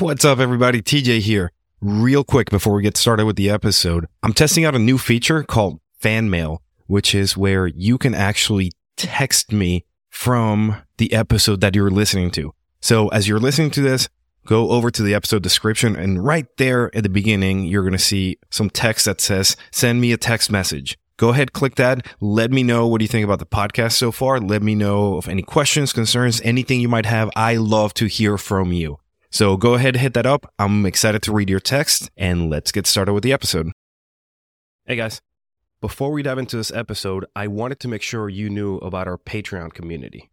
[0.00, 0.80] What's up, everybody?
[0.80, 1.52] TJ here.
[1.82, 5.42] Real quick before we get started with the episode, I'm testing out a new feature
[5.42, 11.74] called Fan Mail, which is where you can actually text me from the episode that
[11.74, 12.54] you're listening to.
[12.80, 14.08] So as you're listening to this,
[14.46, 17.98] go over to the episode description and right there at the beginning, you're going to
[17.98, 20.96] see some text that says, send me a text message.
[21.18, 22.06] Go ahead, click that.
[22.22, 24.40] Let me know what you think about the podcast so far.
[24.40, 27.28] Let me know of any questions, concerns, anything you might have.
[27.36, 28.99] I love to hear from you.
[29.30, 30.52] So go ahead, and hit that up.
[30.58, 33.70] I'm excited to read your text and let's get started with the episode.
[34.86, 35.20] Hey guys,
[35.80, 39.16] before we dive into this episode, I wanted to make sure you knew about our
[39.16, 40.30] Patreon community.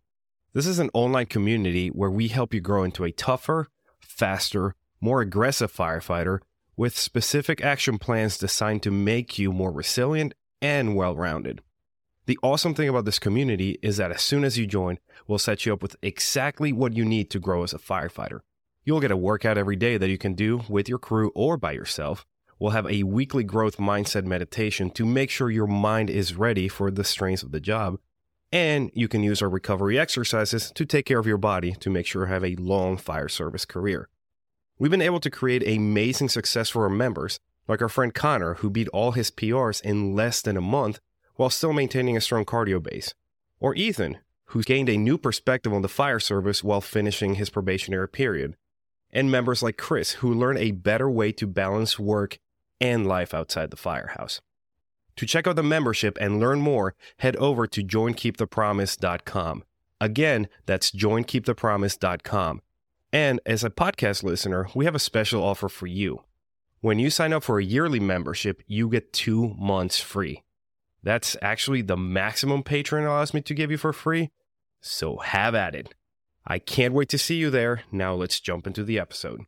[0.54, 3.68] This is an online community where we help you grow into a tougher,
[4.00, 6.40] faster, more aggressive firefighter
[6.76, 11.62] with specific action plans designed to make you more resilient and well rounded.
[12.26, 15.66] The awesome thing about this community is that as soon as you join, we'll set
[15.66, 18.40] you up with exactly what you need to grow as a firefighter.
[18.88, 21.74] You'll get a workout every day that you can do with your crew or by
[21.74, 22.26] yourself.
[22.58, 26.90] We'll have a weekly growth mindset meditation to make sure your mind is ready for
[26.90, 28.00] the strains of the job.
[28.50, 32.06] And you can use our recovery exercises to take care of your body to make
[32.06, 34.08] sure you have a long fire service career.
[34.80, 38.70] We've been able to create amazing success for our members, like our friend Connor, who
[38.70, 41.02] beat all his PRs in less than a month
[41.36, 43.14] while still maintaining a strong cardio base.
[43.60, 44.20] Or Ethan,
[44.52, 48.56] who gained a new perspective on the fire service while finishing his probationary period
[49.12, 52.40] and members like Chris, who learn a better way to balance work
[52.80, 54.42] and life outside the firehouse.
[55.18, 59.64] To check out the membership and learn more, head over to joinkeepthepromise.com.
[60.00, 62.62] Again, that's joinkeepthepromise.com.
[63.12, 66.24] And as a podcast listener, we have a special offer for you.
[66.82, 70.44] When you sign up for a yearly membership, you get two months free.
[71.02, 74.30] That's actually the maximum Patreon allows me to give you for free.
[74.82, 75.96] So have at it.
[76.50, 77.82] I can't wait to see you there.
[77.92, 79.42] Now let's jump into the episode.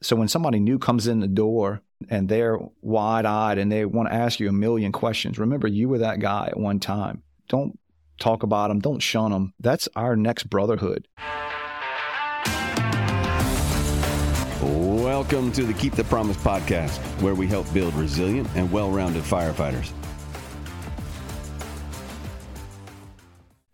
[0.00, 4.08] So when somebody new comes in the door and they're wide eyed and they want
[4.08, 7.22] to ask you a million questions, remember you were that guy at one time.
[7.48, 7.78] Don't
[8.18, 9.52] talk about them, don't shun them.
[9.60, 11.06] That's our next brotherhood.
[14.62, 19.22] Welcome to the Keep the Promise podcast, where we help build resilient and well rounded
[19.22, 19.92] firefighters.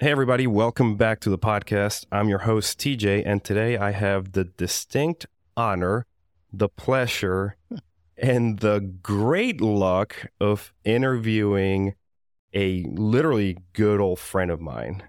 [0.02, 2.06] Hey, everybody, welcome back to the podcast.
[2.10, 5.26] I'm your host, TJ, and today I have the distinct
[5.56, 6.06] honor,
[6.52, 7.56] the pleasure,
[8.16, 11.94] and the great luck of interviewing
[12.52, 15.04] a literally good old friend of mine.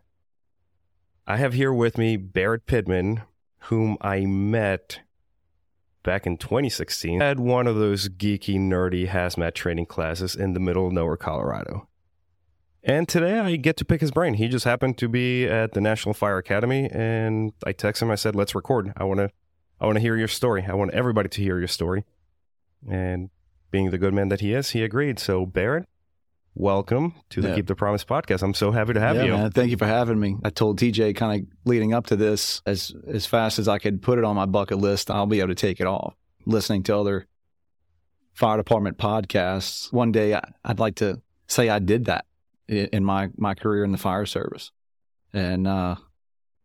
[1.25, 3.24] I have here with me Barrett Pittman,
[3.62, 5.00] whom I met
[6.04, 10.86] back in 2016 at one of those geeky, nerdy hazmat training classes in the middle
[10.86, 11.88] of nowhere, Colorado.
[12.86, 14.34] And today I get to pick his brain.
[14.34, 18.12] He just happened to be at the National Fire Academy, and I texted him.
[18.12, 18.92] I said, "Let's record.
[18.98, 19.30] I want to,
[19.80, 20.66] I want to hear your story.
[20.68, 22.04] I want everybody to hear your story."
[22.90, 23.30] And
[23.72, 25.18] being the good man that he is, he agreed.
[25.18, 25.88] So Barrett,
[26.56, 27.56] welcome to the Yeah.
[27.56, 28.44] Keep the Promise podcast.
[28.44, 29.32] I'm so happy to have yeah, you.
[29.32, 29.52] man.
[29.52, 30.36] Thank you for having me.
[30.44, 34.02] I told TJ kind of leading up to this, as as fast as I could
[34.02, 36.16] put it on my bucket list, I'll be able to take it off.
[36.46, 37.28] Listening to other
[38.34, 42.26] fire department podcasts, one day I, I'd like to say I did that
[42.68, 44.72] in my my career in the fire service,
[45.34, 45.96] and uh,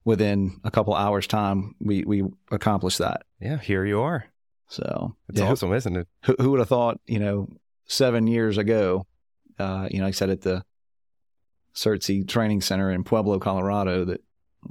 [0.05, 3.23] within a couple hours time, we we accomplished that.
[3.41, 4.27] Yeah, here you are.
[4.69, 6.09] So It's yeah, awesome, isn't it?
[6.25, 7.49] who, who would have thought, you know,
[7.87, 9.07] seven years ago,
[9.59, 10.63] uh, you know, I said at the
[11.75, 14.21] SERTC Training Center in Pueblo, Colorado, that,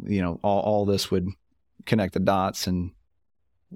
[0.06, 1.28] you know, all, all this would
[1.86, 2.92] connect the dots and,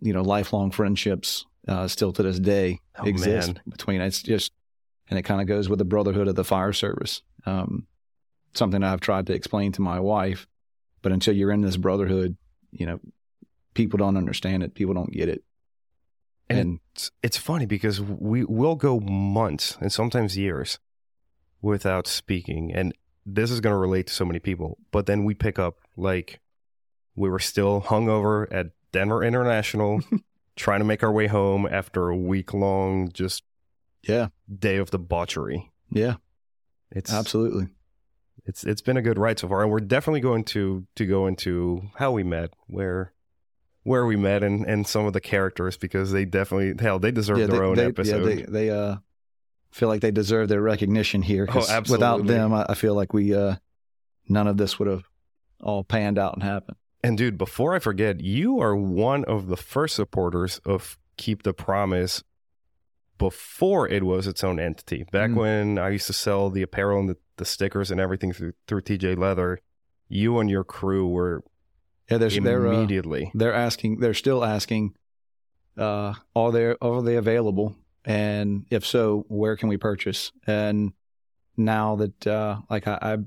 [0.01, 3.62] you know, lifelong friendships uh, still to this day Oh, exist man.
[3.69, 4.01] between.
[4.01, 4.51] It's just,
[5.12, 7.22] and it kind of goes with the brotherhood of the fire service.
[7.46, 7.86] Um,
[8.54, 10.48] something I've tried to explain to my wife,
[11.02, 12.38] but until you're in this brotherhood,
[12.72, 13.00] you know,
[13.74, 14.74] people don't understand it.
[14.74, 15.44] People don't get it.
[16.50, 20.80] And and It's, it's funny because we will go months and sometimes years
[21.62, 22.94] without speaking, and
[23.26, 24.78] this is going to relate to so many people.
[24.92, 26.40] But then we pick up like
[27.16, 30.02] we were still hungover at Denver International,
[30.56, 33.44] trying to make our way home after a week long just
[34.03, 35.71] yeah, day of debauchery.
[35.92, 36.15] yeah,
[36.92, 37.68] It's absolutely.
[38.45, 41.27] it's it's been a good ride so far, and we're definitely going to to go
[41.27, 43.13] into how we met, where
[43.83, 47.39] where we met, and and some of the characters because they definitely hell they deserve
[47.39, 48.30] yeah, their they, own they, episode.
[48.30, 48.95] Yeah, they, they uh,
[49.71, 51.47] feel like they deserve their recognition here.
[51.50, 51.92] Oh, absolutely.
[51.94, 53.56] Without them, I, I feel like we uh,
[54.27, 55.04] none of this would have
[55.62, 56.77] all panned out and happened.
[57.04, 61.54] And dude, before I forget, you are one of the first supporters of Keep the
[61.54, 62.24] Promise
[63.21, 65.06] before it was its own entity.
[65.12, 65.35] Back Mm.
[65.35, 68.81] when I used to sell the apparel and the, the stickers and everything through, through
[68.81, 69.59] TJ Leather,
[70.09, 71.44] you and your crew were
[72.09, 73.31] Yeah, they're they're uh, immediately.
[73.35, 74.95] they're asking, they're still asking
[75.77, 77.75] uh, are they are they available?
[78.03, 80.31] And if so, where can we purchase?
[80.47, 80.94] And
[81.56, 83.18] now that uh, like I, I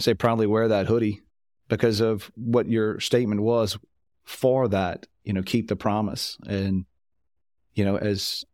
[0.00, 1.22] say proudly wear that hoodie
[1.68, 3.78] because of what your statement was
[4.24, 6.36] for that, you know, keep the promise.
[6.46, 6.84] And,
[7.74, 8.44] you know, as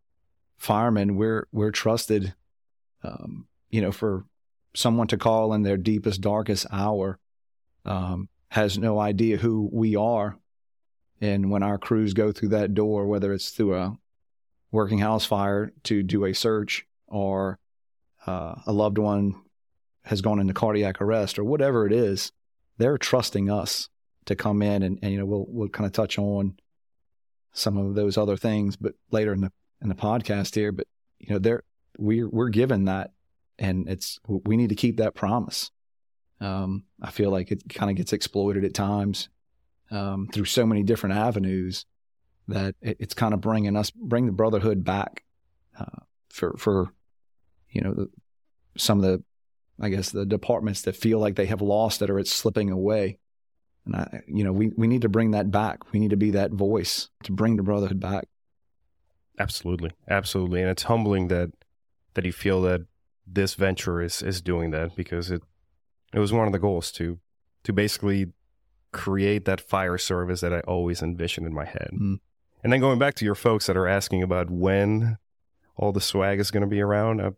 [0.56, 2.34] firemen, we're, we're trusted,
[3.02, 4.24] um, you know, for
[4.74, 7.18] someone to call in their deepest, darkest hour,
[7.84, 10.38] um, has no idea who we are.
[11.20, 13.96] And when our crews go through that door, whether it's through a
[14.70, 17.58] working house fire to do a search or
[18.26, 19.34] uh, a loved one
[20.04, 22.32] has gone into cardiac arrest or whatever it is,
[22.78, 23.88] they're trusting us
[24.26, 26.56] to come in and, and you know we'll we'll kind of touch on
[27.52, 29.52] some of those other things, but later in the
[29.82, 30.72] in the podcast here.
[30.72, 30.86] But
[31.18, 31.62] you know they're
[31.98, 33.12] we're we're given that,
[33.58, 35.70] and it's we need to keep that promise.
[36.40, 39.28] Um, I feel like it kind of gets exploited at times
[39.90, 41.86] um, through so many different avenues
[42.48, 45.24] that it, it's kind of bringing us bring the brotherhood back
[45.78, 46.92] uh, for for
[47.70, 48.10] you know the,
[48.76, 49.22] some of the
[49.80, 53.18] I guess the departments that feel like they have lost that or it's slipping away.
[53.84, 55.92] And I, you know, we, we need to bring that back.
[55.92, 58.26] We need to be that voice to bring the brotherhood back.
[59.38, 59.90] Absolutely.
[60.08, 60.62] Absolutely.
[60.62, 61.50] And it's humbling that,
[62.14, 62.82] that you feel that
[63.26, 65.42] this venture is, is doing that because it,
[66.14, 67.18] it was one of the goals to,
[67.64, 68.32] to basically
[68.92, 71.90] create that fire service that I always envisioned in my head.
[71.92, 72.20] Mm.
[72.62, 75.18] And then going back to your folks that are asking about when
[75.76, 77.30] all the swag is going to be around, uh,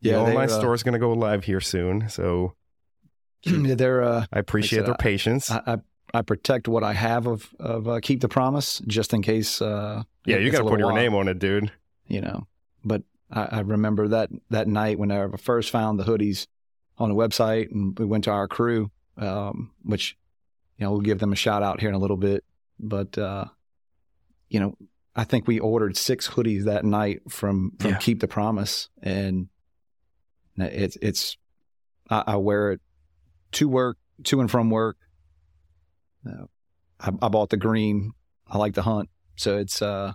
[0.00, 2.08] yeah, the online uh, store is going to go live here soon.
[2.08, 2.54] So
[3.44, 4.02] they're.
[4.02, 5.50] Uh, I appreciate said, their patience.
[5.50, 5.76] I, I,
[6.14, 9.60] I, protect what I have of of uh, keep the promise just in case.
[9.60, 11.72] Uh, yeah, you got to put your while, name on it, dude.
[12.06, 12.46] You know,
[12.84, 16.46] but I, I, remember that that night when I first found the hoodies
[16.98, 20.16] on the website, and we went to our crew, um, which
[20.78, 22.44] you know we'll give them a shout out here in a little bit.
[22.78, 23.46] But uh,
[24.48, 24.76] you know,
[25.16, 27.98] I think we ordered six hoodies that night from from yeah.
[27.98, 29.48] Keep the Promise, and
[30.56, 31.36] it's it's
[32.08, 32.80] I, I, wear it
[33.52, 34.96] to work, to and from work.
[36.26, 36.46] Uh,
[37.00, 38.12] I, I, bought the green.
[38.48, 40.12] I like to hunt, so it's uh,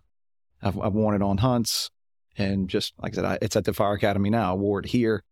[0.62, 1.92] I've, I've worn it on hunts,
[2.38, 4.54] and just like I said, I, it's at the Fire Academy now.
[4.54, 5.24] I wore it here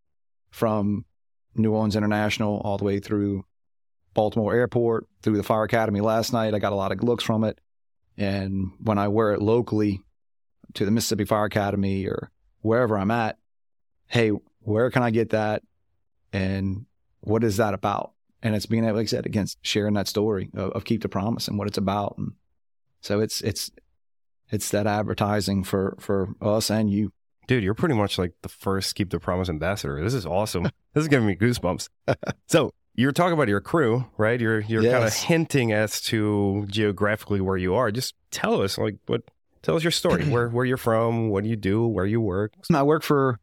[0.51, 1.05] from
[1.55, 3.45] New Orleans International all the way through
[4.13, 6.53] Baltimore Airport, through the Fire Academy last night.
[6.53, 7.59] I got a lot of looks from it,
[8.17, 10.01] and when I wear it locally
[10.73, 12.31] to the Mississippi Fire Academy or
[12.61, 13.37] wherever I'm at,
[14.07, 15.63] hey, where can I get that?
[16.33, 16.85] And
[17.21, 18.11] what is that about?
[18.43, 21.09] And it's being able, like I said, against sharing that story of, of keep the
[21.09, 22.15] promise and what it's about.
[22.17, 22.33] And
[23.01, 23.71] so it's, it's,
[24.49, 27.11] it's that advertising for, for us and you.
[27.47, 30.03] Dude, you're pretty much like the first keep the promise ambassador.
[30.03, 30.63] This is awesome.
[30.93, 31.89] this is giving me goosebumps.
[32.47, 34.41] so you're talking about your crew, right?
[34.41, 34.91] You're you're yes.
[34.91, 37.91] kind of hinting as to geographically where you are.
[37.91, 39.21] Just tell us, like, what?
[39.61, 40.25] Tell us your story.
[40.29, 41.29] where where you're from?
[41.29, 41.87] What do you do?
[41.87, 42.53] Where you work?
[42.73, 43.39] I work for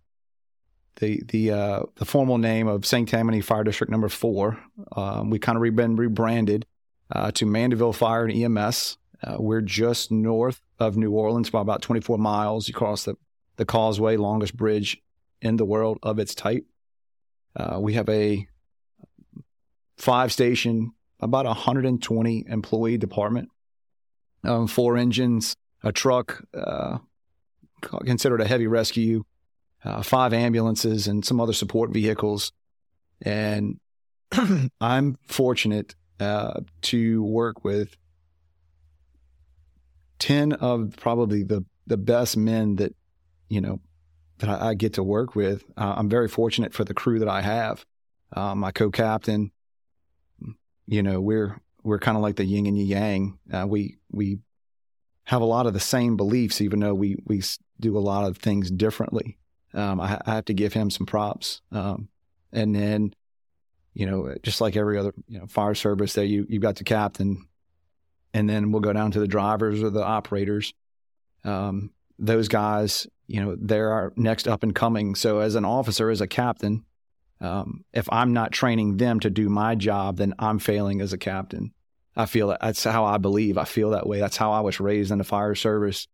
[0.96, 3.08] the the uh, the formal name of St.
[3.08, 4.58] Tammany Fire District Number Four.
[4.96, 6.66] Um, we kind of been rebranded
[7.10, 8.98] uh, to Mandeville Fire and EMS.
[9.22, 12.68] Uh, we're just north of New Orleans by about 24 miles.
[12.68, 13.16] You cross the
[13.56, 15.00] the causeway, longest bridge
[15.40, 16.64] in the world of its type.
[17.56, 18.46] Uh, we have a
[19.96, 23.48] five station, about 120 employee department,
[24.42, 26.98] um, four engines, a truck, uh,
[28.04, 29.24] considered a heavy rescue,
[29.84, 32.52] uh, five ambulances, and some other support vehicles.
[33.22, 33.78] And
[34.80, 37.96] I'm fortunate uh, to work with
[40.20, 42.94] 10 of probably the, the best men that,
[43.48, 43.80] you know,
[44.38, 45.64] that I, I get to work with.
[45.76, 47.84] Uh, I'm very fortunate for the crew that I have.
[48.32, 49.52] Uh, my co-captain,
[50.86, 53.38] you know, we're, we're kind of like the yin and yang.
[53.52, 54.38] Uh, we, we
[55.24, 57.42] have a lot of the same beliefs, even though we, we
[57.80, 59.38] do a lot of things differently.
[59.74, 61.60] Um, I, I, have to give him some props.
[61.72, 62.08] Um,
[62.52, 63.12] and then,
[63.92, 66.84] you know, just like every other you know fire service, there you you've got the
[66.84, 67.46] captain,
[68.32, 70.74] and then we'll go down to the drivers or the operators.
[71.44, 75.14] Um, those guys, you know, they're our next up and coming.
[75.14, 76.84] So as an officer, as a captain,
[77.40, 81.18] um, if I'm not training them to do my job, then I'm failing as a
[81.18, 81.72] captain.
[82.16, 83.58] I feel that that's how I believe.
[83.58, 84.20] I feel that way.
[84.20, 86.06] That's how I was raised in the fire service.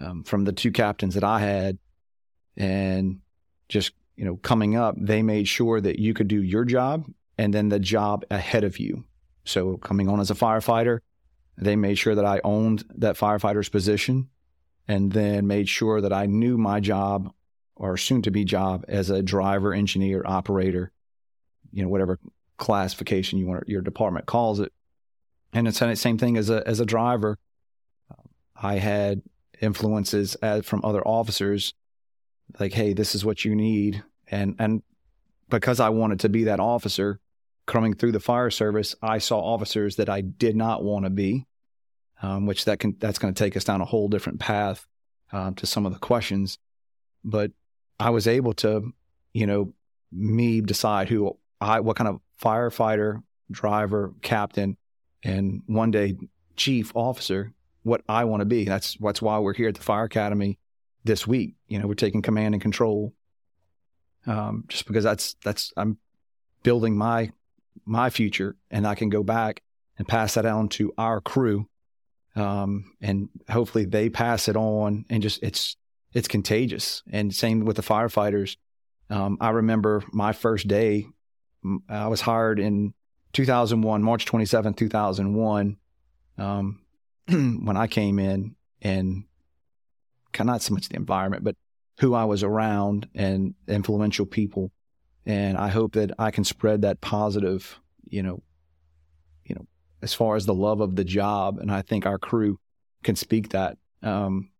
[0.00, 1.78] Um, from the two captains that I had,
[2.56, 3.20] and
[3.68, 7.04] just you know coming up they made sure that you could do your job
[7.38, 9.04] and then the job ahead of you.
[9.44, 11.00] So coming on as a firefighter
[11.58, 14.26] they made sure that i owned that firefighter's position
[14.88, 17.30] and then made sure that i knew my job
[17.76, 20.90] or soon to be job as a driver engineer operator
[21.72, 22.18] you know whatever
[22.62, 24.72] classification you want your department calls it.
[25.52, 27.38] And it's the same thing as a as a driver.
[28.54, 29.22] I had
[29.60, 31.74] influences as, from other officers,
[32.58, 34.82] like, hey, this is what you need, and and
[35.48, 37.20] because I wanted to be that officer
[37.66, 41.46] coming through the fire service, I saw officers that I did not want to be,
[42.22, 44.86] um, which that can that's going to take us down a whole different path
[45.32, 46.58] um, to some of the questions.
[47.24, 47.52] But
[48.00, 48.92] I was able to,
[49.32, 49.72] you know,
[50.10, 54.76] me decide who I, what kind of firefighter, driver, captain,
[55.22, 56.16] and one day
[56.56, 58.64] chief officer, what I want to be.
[58.64, 60.58] That's that's why we're here at the Fire Academy
[61.04, 61.54] this week.
[61.68, 63.12] You know, we're taking command and control.
[64.26, 65.98] Um, just because that's that's I'm
[66.62, 67.32] building my
[67.84, 69.62] my future, and I can go back
[69.98, 71.68] and pass that on to our crew,
[72.36, 75.76] um, and hopefully they pass it on, and just it's
[76.12, 77.02] it's contagious.
[77.10, 78.56] And same with the firefighters.
[79.10, 81.06] Um, I remember my first day.
[81.88, 82.92] I was hired in
[83.34, 85.76] 2001, March 27, 2001,
[86.38, 86.80] um,
[87.28, 89.24] when I came in, and
[90.40, 91.56] not so much the environment, but
[92.00, 94.72] who I was around and influential people.
[95.26, 98.42] And I hope that I can spread that positive, you know,
[99.44, 99.66] you know,
[100.02, 101.58] as far as the love of the job.
[101.58, 102.58] And I think our crew
[103.04, 103.78] can speak that.
[104.02, 104.50] Um,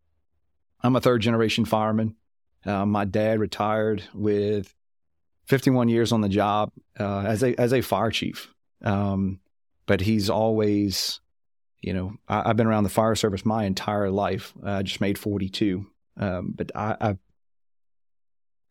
[0.82, 2.16] I'm a third generation fireman.
[2.64, 4.72] Uh, my dad retired with
[5.46, 8.54] 51 years on the job uh, as a as a fire chief.
[8.84, 9.40] Um,
[9.86, 11.20] but he's always,
[11.82, 14.54] you know, I, have been around the fire service my entire life.
[14.64, 15.84] I just made 42.
[16.16, 17.18] Um, but I, I've,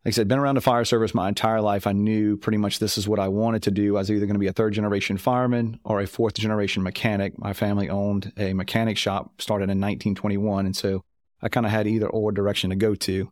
[0.04, 1.86] like I said, been around the fire service my entire life.
[1.86, 3.98] I knew pretty much this is what I wanted to do.
[3.98, 7.38] I was either going to be a third generation fireman or a fourth generation mechanic.
[7.38, 10.66] My family owned a mechanic shop, started in 1921.
[10.66, 11.04] And so
[11.42, 13.32] I kind of had either or direction to go to.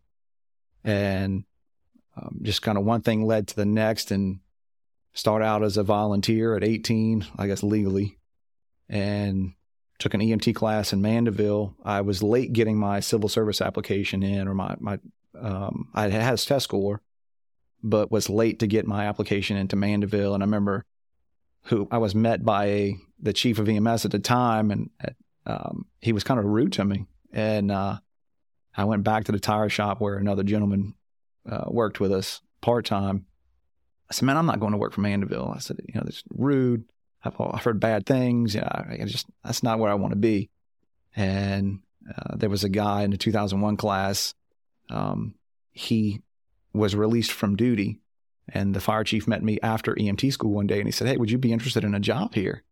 [0.84, 1.46] And
[2.18, 4.40] um, just kind of one thing led to the next and
[5.14, 8.18] start out as a volunteer at 18, I guess legally,
[8.88, 9.54] and
[10.00, 11.76] took an EMT class in Mandeville.
[11.84, 15.00] I was late getting my civil service application in, or my, my
[15.40, 17.02] um, I had a test score,
[17.84, 20.34] but was late to get my application into Mandeville.
[20.34, 20.86] And I remember
[21.64, 24.90] who I was met by a, the chief of EMS at the time, and
[25.46, 27.06] um, he was kind of rude to me.
[27.34, 28.00] And uh,
[28.76, 30.96] I went back to the tire shop where another gentleman
[31.50, 33.26] uh, worked with us part time.
[34.10, 36.24] I said, "Man, I'm not going to work for Mandeville." I said, "You know, it's
[36.30, 36.86] rude.
[37.24, 38.56] I've, I've heard bad things.
[38.56, 40.50] You know, I, just that's not where I want to be."
[41.16, 44.34] And uh, there was a guy in the 2001 class.
[44.90, 45.36] Um,
[45.72, 46.22] he
[46.74, 48.00] was released from duty,
[48.48, 51.18] and the fire chief met me after EMT school one day, and he said, "Hey,
[51.18, 52.64] would you be interested in a job here?"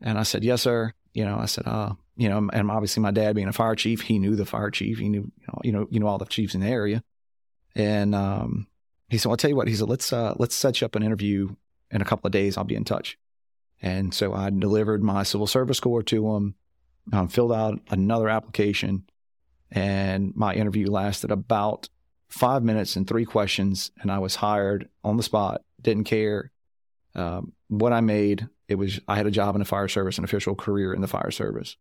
[0.00, 3.10] And I said, "Yes, sir." You know, I said, "Uh, you know," and obviously my
[3.10, 4.98] dad being a fire chief, he knew the fire chief.
[4.98, 7.02] He knew, you know, you know, you know all the chiefs in the area.
[7.74, 8.68] And um,
[9.08, 10.96] he said, well, "I'll tell you what." He said, "Let's uh, let's set you up
[10.96, 11.54] an interview
[11.90, 12.56] in a couple of days.
[12.56, 13.18] I'll be in touch."
[13.84, 16.54] And so I delivered my civil service score to him,
[17.12, 19.04] um, filled out another application,
[19.70, 21.90] and my interview lasted about
[22.30, 25.60] five minutes and three questions, and I was hired on the spot.
[25.82, 26.50] Didn't care
[27.14, 28.48] um, what I made.
[28.68, 31.06] It was I had a job in the fire service, an official career in the
[31.06, 31.76] fire service.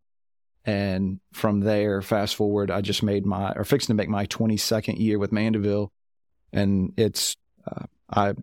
[0.66, 5.00] And from there, fast forward, I just made my, or fixing to make my 22nd
[5.00, 5.94] year with Mandeville.
[6.52, 8.34] And it's, uh, I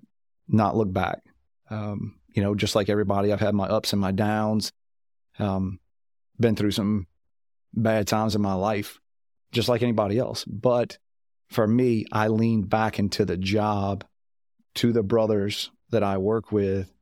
[0.49, 1.23] not look back.
[1.69, 4.73] Um, you know, just like everybody, I've had my ups and my downs.
[5.39, 5.81] Um,
[6.39, 7.07] been through some
[7.75, 8.99] bad times in my life,
[9.53, 10.45] just like anybody else.
[10.45, 10.99] But
[11.49, 14.05] for me, I leaned back into the job
[14.77, 16.93] to the brothers that I work with,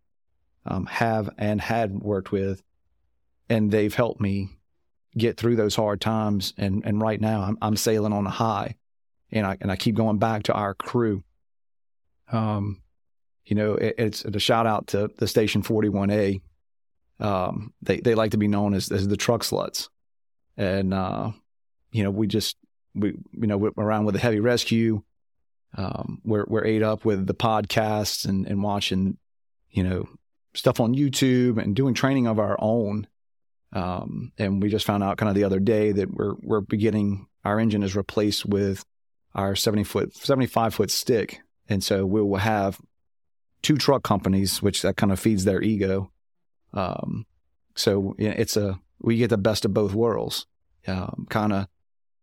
[0.67, 2.63] um, have and had worked with,
[3.49, 4.49] and they've helped me
[5.17, 6.55] get through those hard times.
[6.57, 8.77] And and right now I'm I'm sailing on a high,
[9.31, 11.23] and I and I keep going back to our crew.
[12.31, 12.83] Um,
[13.49, 16.43] you know, it, it's a shout out to the station 41A.
[17.19, 19.89] Um, they they like to be known as as the truck sluts,
[20.57, 21.33] and uh,
[21.91, 22.57] you know we just
[22.95, 25.03] we you know we're around with the heavy rescue.
[25.77, 29.17] Um, we're we're ate up with the podcasts and and watching,
[29.71, 30.09] you know,
[30.55, 33.07] stuff on YouTube and doing training of our own.
[33.73, 37.27] Um, and we just found out kind of the other day that we're we're beginning
[37.45, 38.85] our engine is replaced with
[39.35, 42.81] our 70 foot 75 foot stick and so we will have
[43.63, 46.11] two truck companies which that kind of feeds their ego.
[46.73, 47.27] Um,
[47.75, 50.47] so it's a we get the best of both worlds.
[50.87, 51.69] Um, kind of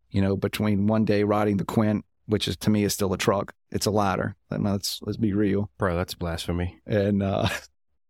[0.10, 3.18] you know between one day riding the quint which is to me is still a
[3.18, 4.36] truck it's a ladder.
[4.50, 5.70] Let's let's be real.
[5.78, 6.80] Bro that's blasphemy.
[6.86, 7.50] And uh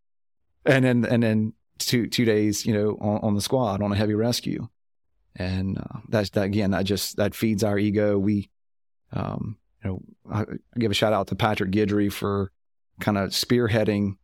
[0.65, 3.95] and then and then two two days, you know, on, on the squad on a
[3.95, 4.67] heavy rescue,
[5.35, 6.71] and uh, that's that again.
[6.71, 8.17] That just that feeds our ego.
[8.17, 8.49] We,
[9.11, 10.01] um, you know,
[10.31, 10.45] I
[10.77, 12.51] give a shout out to Patrick Guidry for
[12.99, 14.17] kind of spearheading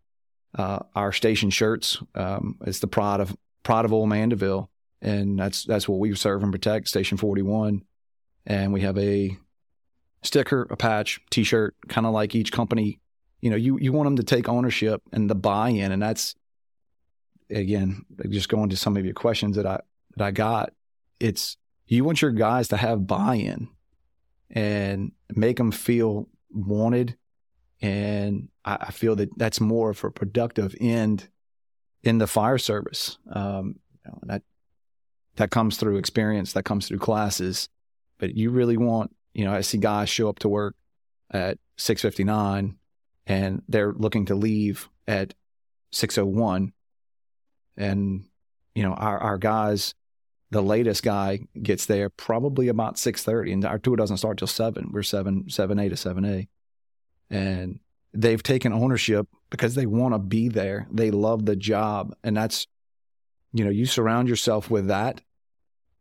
[0.57, 2.01] uh, our station shirts.
[2.15, 4.69] Um, it's the pride of pride of Old Mandeville,
[5.01, 6.87] and that's that's what we serve and protect.
[6.87, 7.83] Station Forty One,
[8.45, 9.37] and we have a
[10.23, 12.99] sticker, a patch, T-shirt, kind of like each company.
[13.41, 16.35] You know, you you want them to take ownership and the buy-in, and that's
[17.49, 19.81] again just going to some of your questions that I
[20.17, 20.73] that I got.
[21.19, 23.67] It's you want your guys to have buy-in
[24.49, 27.17] and make them feel wanted,
[27.81, 31.27] and I, I feel that that's more of a productive end
[32.03, 33.17] in the fire service.
[33.31, 34.43] Um, you know, that
[35.35, 37.69] that comes through experience, that comes through classes.
[38.17, 40.75] But you really want, you know, I see guys show up to work
[41.31, 42.75] at 6:59
[43.25, 45.33] and they're looking to leave at
[45.91, 46.73] 6:01
[47.77, 48.25] and
[48.75, 49.93] you know, our our guys
[50.51, 54.91] the latest guy gets there probably about 6.30 and our tour doesn't start till 7
[54.91, 56.47] we're 7 7a to 7a
[57.31, 57.79] and
[58.13, 60.87] they've taken ownership because they want to be there.
[60.91, 62.67] They love the job and that's
[63.53, 65.21] you know you surround yourself with that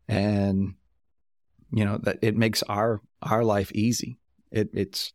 [0.08, 0.74] and
[1.72, 4.18] you know that it makes our our life easy.
[4.50, 5.12] It it's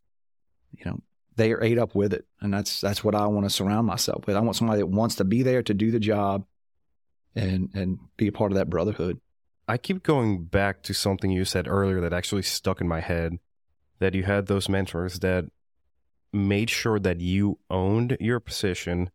[0.72, 1.00] you know
[1.36, 4.26] they are ate up with it and that's that's what i want to surround myself
[4.26, 4.36] with.
[4.36, 6.46] I want somebody that wants to be there to do the job
[7.34, 9.20] and and be a part of that brotherhood.
[9.68, 13.38] I keep going back to something you said earlier that actually stuck in my head
[13.98, 15.46] that you had those mentors that
[16.32, 19.10] made sure that you owned your position,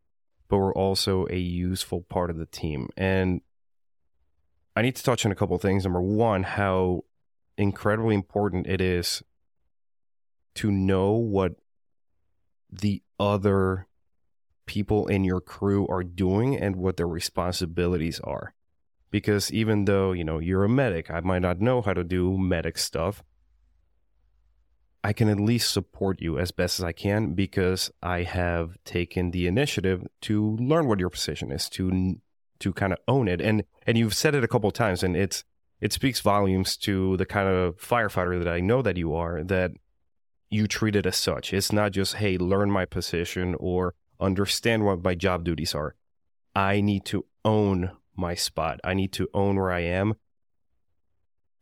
[0.47, 2.89] but were also a useful part of the team.
[2.97, 3.41] And
[4.75, 5.83] I need to touch on a couple things.
[5.83, 7.03] Number one, how
[7.57, 9.21] incredibly important it is
[10.55, 11.53] to know what
[12.71, 13.87] the other
[14.65, 18.53] people in your crew are doing and what their responsibilities are
[19.09, 22.37] because even though you know you're a medic i might not know how to do
[22.37, 23.21] medic stuff
[25.03, 29.31] i can at least support you as best as i can because i have taken
[29.31, 32.19] the initiative to learn what your position is to
[32.59, 35.43] to kind of own it and and you've said it a couple times and it's
[35.79, 39.71] it speaks volumes to the kind of firefighter that i know that you are that
[40.49, 45.03] you treat it as such it's not just hey learn my position or understand what
[45.03, 45.95] my job duties are
[46.55, 48.79] i need to own my spot.
[48.83, 50.15] I need to own where I am.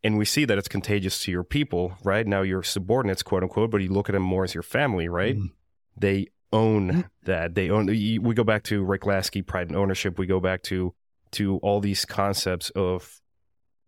[0.03, 2.25] And we see that it's contagious to your people, right?
[2.25, 5.37] Now your subordinates, quote unquote, but you look at them more as your family, right?
[5.37, 5.51] Mm.
[5.97, 7.55] They own that.
[7.55, 7.87] They own.
[7.87, 10.17] We go back to Rick Lasky, pride and ownership.
[10.17, 10.93] We go back to
[11.31, 13.21] to all these concepts of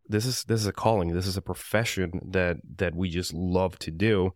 [0.08, 1.14] this is this is a calling.
[1.14, 4.34] This is a profession that that we just love to do.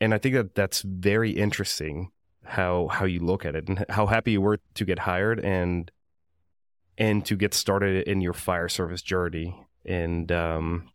[0.00, 2.10] And I think that that's very interesting
[2.44, 5.90] how how you look at it and how happy you were to get hired and
[6.98, 9.66] and to get started in your fire service journey.
[9.84, 10.90] And um,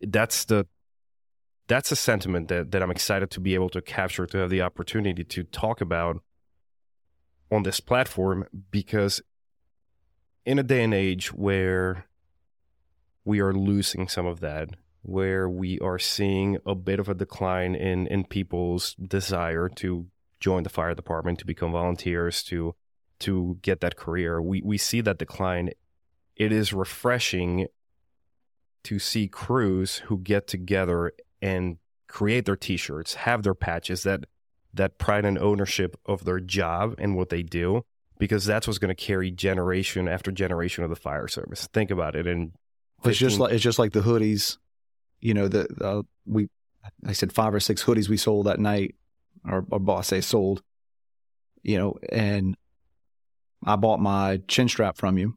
[0.00, 0.66] that's the
[1.66, 4.60] that's a sentiment that, that I'm excited to be able to capture, to have the
[4.60, 6.22] opportunity to talk about
[7.50, 9.22] on this platform because
[10.44, 12.06] in a day and age where
[13.24, 14.70] we are losing some of that,
[15.02, 20.06] where we are seeing a bit of a decline in, in people's desire to
[20.40, 22.74] join the fire department, to become volunteers, to
[23.20, 24.42] to get that career.
[24.42, 25.70] We we see that decline.
[26.36, 27.68] It is refreshing
[28.84, 34.24] to see crews who get together and create their t-shirts, have their patches, that
[34.72, 37.84] that pride and ownership of their job and what they do,
[38.18, 41.68] because that's what's going to carry generation after generation of the fire service.
[41.72, 42.52] Think about it, and
[43.02, 43.10] 15...
[43.10, 44.58] it's just like it's just like the hoodies.
[45.20, 46.48] You know, the uh, we
[47.06, 48.94] I said five or six hoodies we sold that night,
[49.44, 50.62] our, or boss say sold.
[51.62, 52.56] You know, and
[53.64, 55.36] I bought my chin strap from you.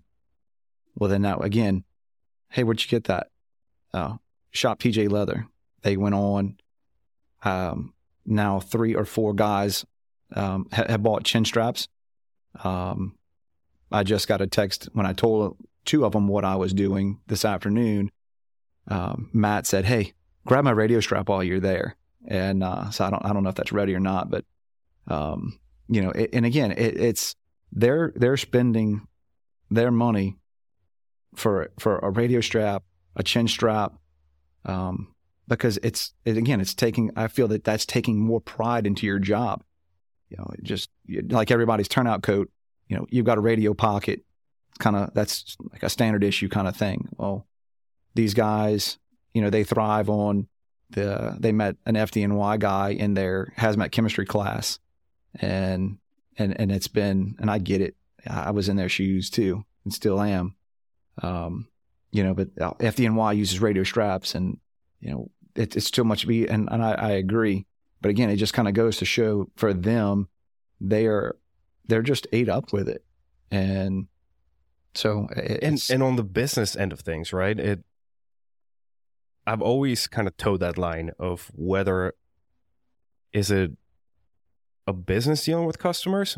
[0.96, 1.84] Well, then that again,
[2.50, 3.28] hey, where'd you get that?
[3.94, 4.18] Uh,
[4.52, 5.48] shop TJ Leather.
[5.82, 6.58] They went on.
[7.44, 7.94] Um,
[8.26, 9.86] now three or four guys
[10.36, 11.88] um, ha- have bought chin straps.
[12.64, 13.16] Um,
[13.92, 17.20] I just got a text when I told two of them what I was doing
[17.28, 18.12] this afternoon.
[18.88, 20.14] Um, Matt said, "Hey,
[20.46, 21.96] grab my radio strap while you're there."
[22.28, 24.44] And uh, so I don't I don't know if that's ready or not, but
[25.08, 27.36] um, you know, it, and again, it, it's
[27.72, 29.08] they're they're spending
[29.70, 30.38] their money
[31.36, 32.84] for for a radio strap,
[33.18, 33.94] a chin strap,
[34.64, 35.14] um,
[35.48, 37.12] because it's it, again it's taking.
[37.18, 39.64] I feel that that's taking more pride into your job.
[40.30, 40.90] You know, just
[41.30, 42.50] like everybody's turnout coat.
[42.88, 44.24] You know, you've got a radio pocket.
[44.80, 47.10] Kind of that's like a standard issue kind of thing.
[47.18, 47.48] Well,
[48.14, 49.00] these guys,
[49.34, 50.48] you know, they thrive on
[50.92, 51.36] the.
[51.40, 54.80] They met an FDNY guy in their hazmat chemistry class,
[55.36, 55.98] and
[56.38, 57.96] and and it's been and I get it.
[58.30, 60.56] I was in their shoes too, and still am.
[61.24, 61.68] Um,
[62.12, 64.58] you know, but uh, FDNY uses radio straps, and
[65.00, 66.48] you know it, it's too much to be.
[66.48, 67.66] And, and I, I agree,
[68.02, 70.30] but again, it just kind of goes to show for them,
[70.82, 71.36] they are
[71.88, 73.04] they're just ate up with it,
[73.52, 74.08] and
[74.94, 77.60] So and and on the business end of things, right?
[77.60, 77.84] It
[79.46, 82.14] I've always kind of towed that line of whether
[83.32, 83.72] is it
[84.88, 86.38] a business dealing with customers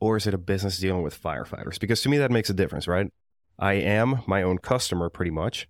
[0.00, 1.78] or is it a business dealing with firefighters?
[1.80, 3.12] Because to me that makes a difference, right?
[3.60, 5.68] I am my own customer pretty much.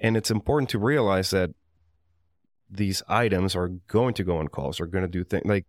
[0.00, 1.50] And it's important to realize that
[2.70, 5.66] these items are going to go on calls, are going to do things like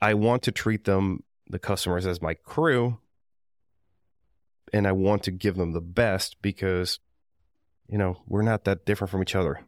[0.00, 2.98] I want to treat them, the customers, as my crew.
[4.72, 6.98] And I want to give them the best because,
[7.88, 9.60] you know, we're not that different from each other.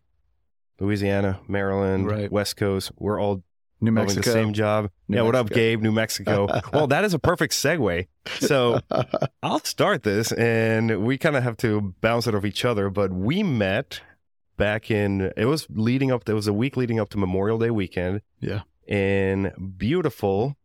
[0.81, 2.31] Louisiana, Maryland, Right.
[2.33, 3.45] West Coast, we're all
[3.81, 4.23] New Mexico.
[4.23, 4.91] the same job.
[5.09, 5.83] New yeah, what up, Gabe?
[5.83, 6.47] New Mexico.
[6.73, 8.07] well, that is a perfect segue.
[8.41, 8.81] So
[9.43, 12.89] I'll start this, and we kind of have to bounce it off each other.
[12.89, 14.01] But we met
[14.57, 16.25] back in it was leading up.
[16.25, 18.23] There was a week leading up to Memorial Day weekend.
[18.41, 18.63] Yeah.
[18.89, 20.57] in beautiful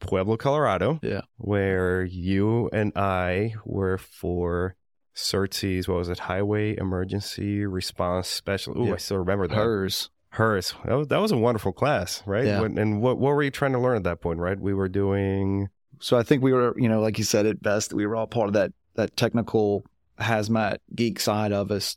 [0.00, 0.98] Pueblo, Colorado.
[1.02, 1.22] Yeah.
[1.36, 4.74] where you and I were for
[5.14, 5.86] SERTC's.
[5.88, 6.20] What was it?
[6.20, 8.78] Highway Emergency Response Special.
[8.78, 8.94] Ooh, Yeah.
[8.94, 9.54] I still remember that.
[9.54, 10.08] Hers.
[10.30, 10.74] Hers.
[10.84, 12.44] That was, that was a wonderful class, right?
[12.46, 12.60] Yeah.
[12.60, 14.58] When- and what what were you trying to learn at that point, right?
[14.58, 17.92] We were doing So I think we were, you know, like you said at best,
[17.92, 19.84] we were all part of that that technical
[20.18, 21.96] hazmat geek side of us,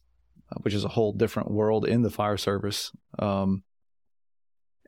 [0.52, 2.92] uh, which is a whole different world in the fire service.
[3.20, 3.64] Um,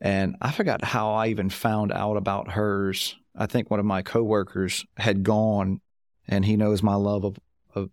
[0.01, 3.15] and I forgot how I even found out about hers.
[3.35, 5.81] I think one of my coworkers had gone,
[6.27, 7.37] and he knows my love of
[7.73, 7.89] of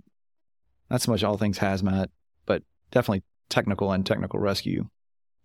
[0.90, 2.08] not so much all things hazmat,
[2.46, 4.88] but definitely technical and technical rescue.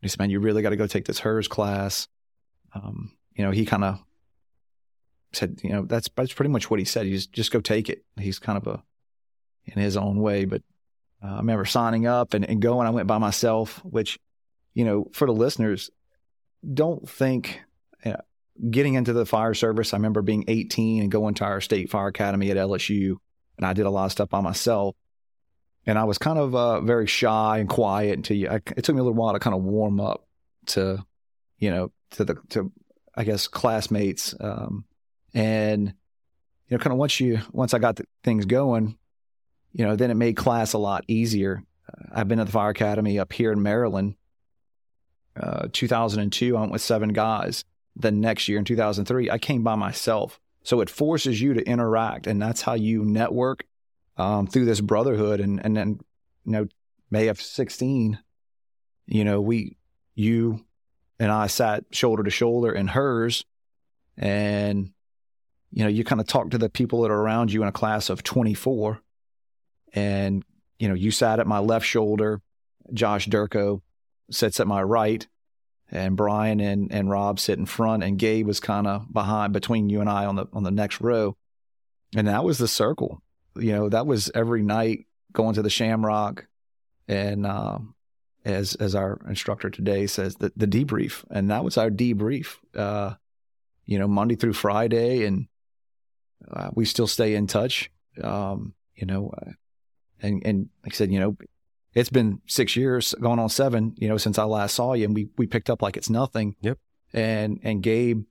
[0.01, 2.07] He said, "Man, you really got to go take this hers class."
[2.73, 3.99] Um, you know, he kind of
[5.33, 7.05] said, you know, that's that's pretty much what he said.
[7.05, 8.03] He's just go take it.
[8.19, 8.83] He's kind of a
[9.65, 10.62] in his own way, but
[11.23, 12.88] uh, I remember signing up and, and going.
[12.88, 14.19] I went by myself, which,
[14.73, 15.89] you know, for the listeners,
[16.73, 17.62] don't think
[18.05, 18.21] you know,
[18.69, 19.93] getting into the fire service.
[19.93, 23.17] I remember being 18 and going to our state fire academy at LSU,
[23.57, 24.95] and I did a lot of stuff by myself.
[25.88, 28.50] And I was kind of uh, very shy and quiet until you.
[28.50, 30.28] I, it took me a little while to kind of warm up
[30.67, 31.04] to,
[31.58, 32.71] you know, to the to
[33.15, 34.36] I guess classmates.
[34.39, 34.84] Um,
[35.34, 35.93] and
[36.67, 38.97] you know, kind of once you once I got the things going,
[39.71, 41.63] you know, then it made class a lot easier.
[41.88, 44.15] Uh, I've been at the fire academy up here in Maryland.
[45.39, 47.63] Uh, 2002, I went with seven guys.
[47.95, 50.39] Then next year in 2003, I came by myself.
[50.63, 53.63] So it forces you to interact, and that's how you network
[54.17, 55.39] um, through this brotherhood.
[55.39, 55.99] And and then,
[56.45, 56.67] you know,
[57.10, 58.19] May of 16,
[59.06, 59.77] you know, we,
[60.15, 60.65] you,
[61.19, 63.45] and I sat shoulder to shoulder in hers,
[64.17, 64.91] and
[65.71, 67.73] you know, you kind of talk to the people that are around you in a
[67.73, 69.01] class of 24.
[69.93, 70.43] And,
[70.80, 72.41] you know, you sat at my left shoulder,
[72.93, 73.82] Josh Durko
[74.32, 75.27] sits at my right,
[75.89, 79.89] and Brian and, and Rob sit in front, and Gabe was kind of behind between
[79.89, 81.36] you and I on the on the next row.
[82.15, 83.21] And that was the circle.
[83.60, 86.48] You know, that was every night going to the Shamrock
[87.08, 87.96] and um
[88.46, 91.24] as as our instructor today says, the, the debrief.
[91.30, 92.56] And that was our debrief.
[92.76, 93.15] Uh,
[93.86, 95.48] you know, Monday through Friday, and
[96.52, 97.89] uh, we still stay in touch.
[98.22, 99.52] Um, you know, uh,
[100.22, 101.38] and and like I said, you know,
[101.93, 105.15] it's been six years, going on seven, you know, since I last saw you, and
[105.15, 106.56] we we picked up like it's nothing.
[106.62, 106.78] Yep.
[107.13, 108.24] And and Gabe,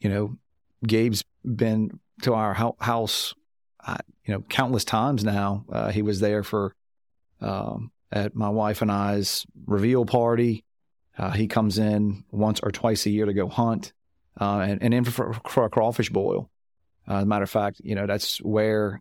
[0.00, 0.38] you know,
[0.86, 3.34] Gabe's been to our house,
[3.86, 5.64] uh, you know, countless times now.
[5.70, 6.74] Uh, he was there for
[7.40, 10.64] um, at my wife and I's reveal party.
[11.16, 13.92] Uh, he comes in once or twice a year to go hunt,
[14.40, 16.48] uh, and, and in for, for a crawfish boil.
[17.08, 19.00] Uh, as a matter of fact, you know that's where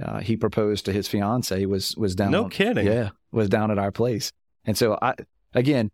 [0.00, 2.30] uh, he proposed to his fiance was was down.
[2.32, 2.86] no kidding.
[2.86, 4.32] Yeah, was down at our place.
[4.64, 5.14] And so I
[5.52, 5.90] again,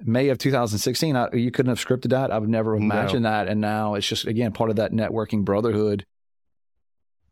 [0.00, 2.30] May of 2016, I, you couldn't have scripted that.
[2.30, 2.94] I would never have No.
[2.94, 3.48] imagined that.
[3.48, 6.06] And now it's just again part of that networking brotherhood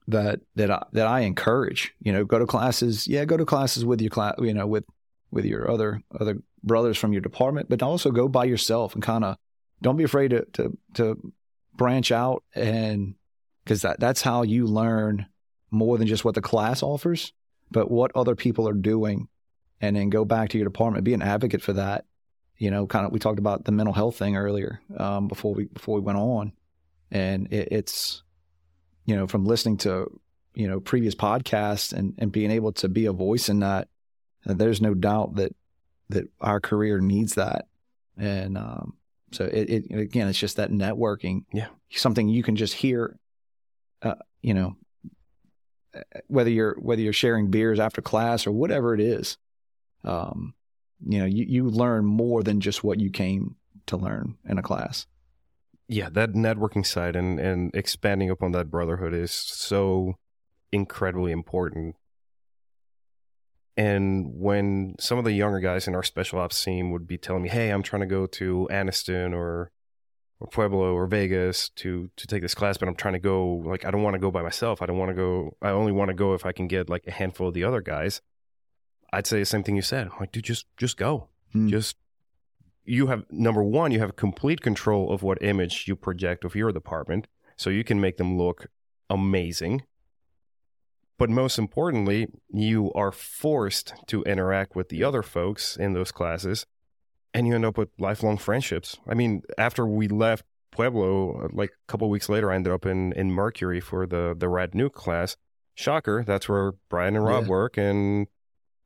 [0.08, 1.94] that that I, that I encourage.
[2.00, 3.06] You know, go to classes.
[3.06, 4.34] Yeah, go to classes with your class.
[4.38, 4.84] You know, with
[5.30, 9.24] with your other other brothers from your department, but also go by yourself and kind
[9.24, 9.36] of
[9.80, 11.32] don't be afraid to to to
[11.74, 13.14] branch out and
[13.64, 15.26] because that that's how you learn
[15.70, 17.32] more than just what the class offers,
[17.70, 19.28] but what other people are doing,
[19.80, 22.04] and then go back to your department, be an advocate for that.
[22.58, 25.64] You know, kind of we talked about the mental health thing earlier um, before we
[25.64, 26.52] before we went on,
[27.10, 28.22] and it, it's
[29.04, 30.06] you know from listening to
[30.54, 33.88] you know previous podcasts and and being able to be a voice in that,
[34.46, 35.54] uh, there's no doubt that
[36.08, 37.66] that our career needs that,
[38.18, 38.94] and um,
[39.32, 41.68] so it, it again it's just that networking, Yeah.
[41.90, 43.18] something you can just hear,
[44.02, 44.76] uh, you know,
[46.26, 49.38] whether you're whether you're sharing beers after class or whatever it is,
[50.04, 50.54] um,
[51.06, 54.62] you know, you, you learn more than just what you came to learn in a
[54.62, 55.06] class.
[55.92, 60.14] Yeah, that networking side and and expanding upon that brotherhood is so
[60.72, 61.96] incredibly important.
[63.76, 67.42] And when some of the younger guys in our special ops team would be telling
[67.42, 69.70] me, "Hey, I'm trying to go to Anniston or
[70.40, 73.84] or Pueblo or Vegas to to take this class, but I'm trying to go like
[73.84, 74.80] I don't want to go by myself.
[74.80, 75.56] I don't want to go.
[75.60, 77.82] I only want to go if I can get like a handful of the other
[77.82, 78.22] guys."
[79.14, 80.06] I'd say the same thing you said.
[80.06, 81.28] I'm like, dude, just just go.
[81.52, 81.68] Hmm.
[81.68, 81.96] Just
[82.84, 86.72] you have number one, you have complete control of what image you project of your
[86.72, 88.66] department, so you can make them look
[89.08, 89.82] amazing.
[91.18, 96.66] But most importantly, you are forced to interact with the other folks in those classes,
[97.32, 98.98] and you end up with lifelong friendships.
[99.06, 103.12] I mean, after we left Pueblo, like a couple weeks later, I ended up in
[103.12, 105.36] in Mercury for the the Rad Nuke class.
[105.74, 107.50] Shocker, that's where Brian and Rob Yeah.
[107.50, 108.26] work, and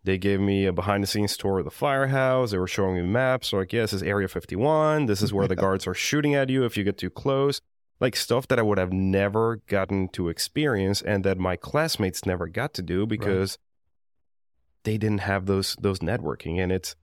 [0.07, 2.53] they gave me a behind the scenes tour of the firehouse.
[2.53, 3.49] They were showing me maps.
[3.49, 5.07] So like, yeah, this is Area 51.
[5.07, 7.61] This is where the guards are shooting at you if you get too close.
[7.99, 12.47] Like stuff that I would have never gotten to experience and that my classmates never
[12.47, 13.59] got to do because
[14.85, 16.61] they didn't have those those networking.
[16.63, 16.95] And it's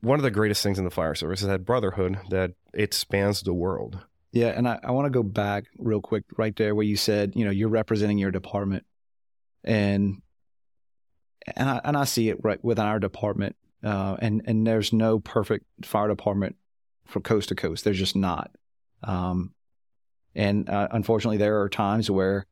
[0.00, 3.42] one of the greatest things in the fire service is that brotherhood that it spans
[3.42, 4.00] the world.
[4.32, 7.32] Yeah, and I, I want to go back real quick right there where you said,
[7.34, 8.84] you know, you're representing your department.
[9.64, 10.20] And
[11.54, 13.56] and I and I see it right within our department.
[13.84, 16.56] Uh, and and there's no perfect fire department
[17.04, 17.84] from coast to coast.
[17.84, 18.50] There's just not.
[19.02, 19.52] Um,
[20.34, 22.46] and uh, unfortunately, there are times where,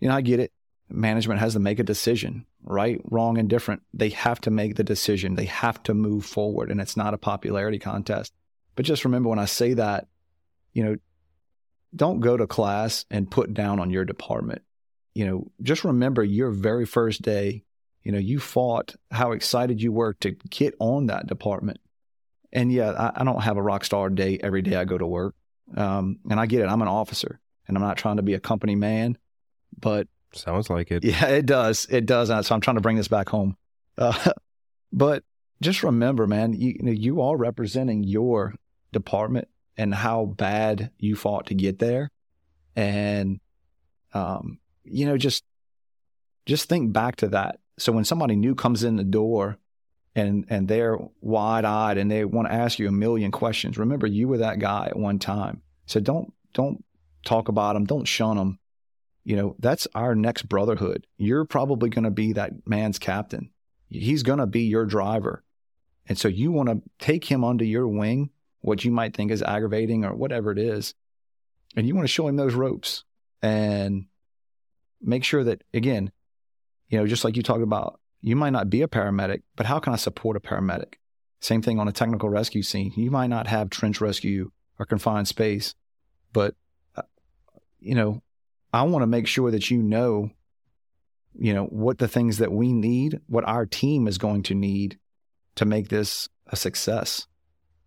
[0.00, 0.52] you know, I get it.
[0.88, 3.82] Management has to make a decision, right, wrong, and different.
[3.92, 5.34] They have to make the decision.
[5.34, 8.32] They have to move forward, and it's not a popularity contest.
[8.76, 10.06] But just remember, when I say that,
[10.72, 10.96] you know,
[11.94, 14.62] don't go to class and put down on your department.
[15.14, 17.64] You know, just remember your very first day,
[18.06, 21.80] you know, you fought how excited you were to get on that department.
[22.52, 25.04] And yeah, I, I don't have a rock star day every day I go to
[25.04, 25.34] work.
[25.76, 26.68] Um, and I get it.
[26.68, 29.18] I'm an officer and I'm not trying to be a company man,
[29.76, 31.02] but Sounds like it.
[31.02, 31.88] yeah, it does.
[31.90, 32.28] It does.
[32.28, 33.56] So I'm trying to bring this back home.
[33.98, 34.30] Uh,
[34.92, 35.24] but
[35.60, 38.54] just remember, man, you, you know, you are representing your
[38.92, 42.12] department and how bad you fought to get there.
[42.76, 43.40] And,
[44.14, 45.42] um, you know, just,
[46.44, 47.58] just think back to that.
[47.78, 49.58] So when somebody new comes in the door
[50.14, 54.06] and, and they're wide eyed and they want to ask you a million questions, remember
[54.06, 55.62] you were that guy at one time.
[55.86, 56.84] So don't, don't
[57.24, 57.84] talk about them.
[57.84, 58.58] Don't shun them
[59.26, 61.04] you know, that's our next brotherhood.
[61.16, 63.50] You're probably going to be that man's captain.
[63.88, 65.42] He's going to be your driver.
[66.08, 69.42] And so you want to take him under your wing, what you might think is
[69.42, 70.94] aggravating or whatever it is.
[71.76, 73.02] And you want to show him those ropes
[73.42, 74.06] and
[75.02, 76.12] make sure that, again,
[76.88, 79.78] you know, just like you talked about, you might not be a paramedic, but how
[79.78, 80.94] can I support a paramedic?
[81.40, 82.92] Same thing on a technical rescue scene.
[82.96, 85.74] You might not have trench rescue or confined space,
[86.32, 86.54] but,
[86.96, 87.02] uh,
[87.78, 88.22] you know,
[88.72, 90.30] I want to make sure that you know,
[91.38, 94.98] you know, what the things that we need, what our team is going to need
[95.56, 97.26] to make this a success.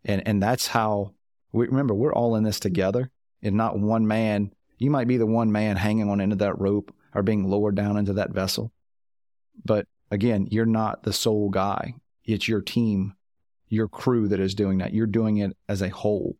[0.05, 1.13] And and that's how
[1.51, 4.51] we remember we're all in this together and not one man.
[4.77, 7.97] You might be the one man hanging on into that rope or being lowered down
[7.97, 8.71] into that vessel.
[9.63, 11.95] But again, you're not the sole guy.
[12.25, 13.15] It's your team,
[13.67, 14.93] your crew that is doing that.
[14.93, 16.37] You're doing it as a whole.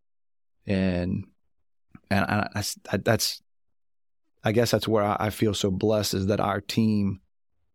[0.65, 1.25] And
[2.12, 3.41] and I, that's that's
[4.43, 7.19] I guess that's where I feel so blessed is that our team,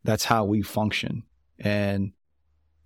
[0.03, 1.25] that's how we function.
[1.59, 2.13] And,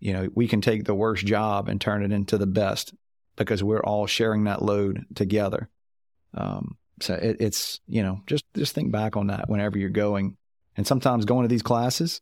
[0.01, 2.93] you know, we can take the worst job and turn it into the best
[3.37, 5.69] because we're all sharing that load together.
[6.35, 10.37] Um, so it, it's, you know, just, just think back on that whenever you're going.
[10.77, 12.21] And sometimes going to these classes,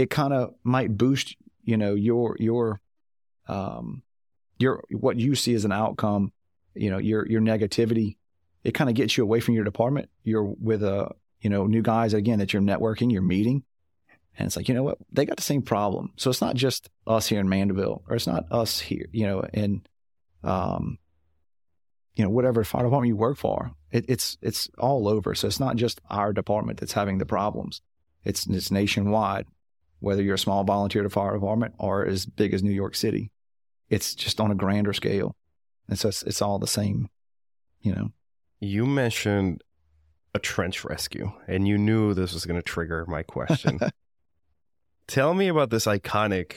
[0.00, 2.80] it kind of might boost, you know, your, your,
[3.48, 4.02] um,
[4.58, 6.32] your, what you see as an outcome,
[6.74, 8.16] you know, your, your negativity
[8.64, 10.10] it kind of gets you away from your department.
[10.22, 11.10] You're with a,
[11.40, 13.64] you know, new guys again that you're networking, you're meeting.
[14.36, 14.98] And it's like, you know what?
[15.12, 16.12] They got the same problem.
[16.16, 19.42] So it's not just us here in Mandeville or it's not us here, you know,
[19.52, 19.82] in,
[20.44, 20.98] um,
[22.16, 23.72] you know, whatever fire department you work for.
[23.90, 25.34] It, it's, it's all over.
[25.34, 27.80] So it's not just our department that's having the problems.
[28.24, 29.46] It's, it's nationwide,
[30.00, 33.30] whether you're a small volunteer fire department or as big as New York City.
[33.88, 35.36] It's just on a grander scale.
[35.88, 37.08] And so it's, it's all the same,
[37.82, 38.12] you know.
[38.60, 39.62] You mentioned
[40.34, 43.80] a trench rescue, and you knew this was going to trigger my question.
[45.08, 46.52] Tell me about this iconic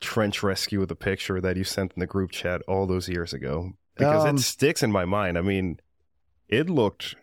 [0.00, 3.32] trench rescue with a picture that you sent in the group chat all those years
[3.32, 5.38] ago, because Um, it sticks in my mind.
[5.38, 5.80] I mean,
[6.48, 7.14] it looked,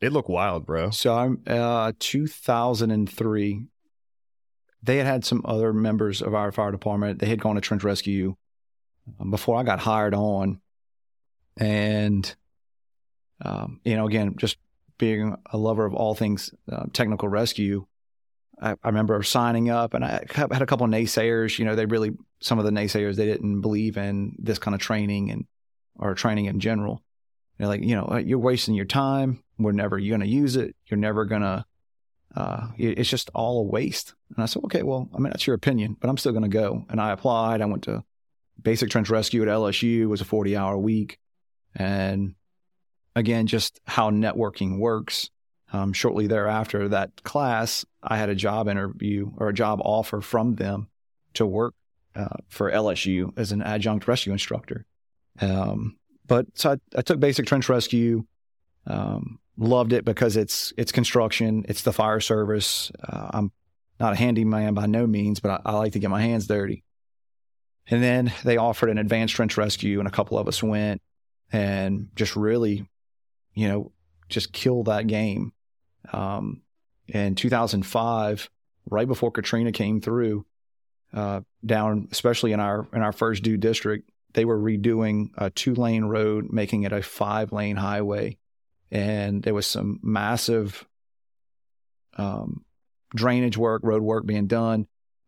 [0.00, 0.90] it looked wild, bro.
[0.90, 3.66] So I'm uh, 2003.
[4.82, 7.18] They had had some other members of our fire department.
[7.18, 8.36] They had gone to trench rescue
[9.18, 10.60] um, before I got hired on,
[11.56, 12.34] and
[13.44, 14.56] um, you know, again, just
[14.98, 17.86] being a lover of all things uh, technical rescue,
[18.60, 21.58] I, I, remember signing up and I had a couple naysayers.
[21.58, 22.10] You know, they really,
[22.40, 25.46] some of the naysayers, they didn't believe in this kind of training and,
[25.96, 27.02] or training in general.
[27.58, 29.42] They're like, you know, you're wasting your time.
[29.58, 30.74] We're never going to use it.
[30.86, 31.64] You're never going to,
[32.36, 34.14] uh, it's just all a waste.
[34.34, 36.48] And I said, okay, well, I mean, that's your opinion, but I'm still going to
[36.48, 36.84] go.
[36.88, 37.60] And I applied.
[37.60, 38.04] I went to
[38.60, 40.00] basic trench rescue at LSU.
[40.02, 41.18] It was a 40 hour week.
[41.74, 42.34] And
[43.16, 45.30] again, just how networking works.
[45.70, 50.54] Um, shortly thereafter that class, I had a job interview or a job offer from
[50.54, 50.88] them
[51.34, 51.74] to work
[52.16, 54.86] uh, for LSU as an adjunct rescue instructor.
[55.42, 58.24] Um, but so I, I, took basic trench rescue.
[58.86, 62.90] Um, loved it because it's it's construction, it's the fire service.
[63.06, 63.52] Uh, I'm
[64.00, 66.84] not a handyman by no means, but I, I like to get my hands dirty.
[67.90, 71.02] And then they offered an advanced trench rescue, and a couple of us went
[71.50, 72.86] and just really,
[73.54, 73.92] you know,
[74.28, 75.52] just kill that game.
[76.12, 76.62] Um,
[77.08, 78.50] in 2005,
[78.90, 80.44] right before Katrina came through,
[81.14, 85.74] uh, down especially in our in our first due district, they were redoing a two
[85.74, 88.36] lane road, making it a five lane highway,
[88.90, 90.86] and there was some massive
[92.16, 92.64] um,
[93.14, 94.86] drainage work, road work being done.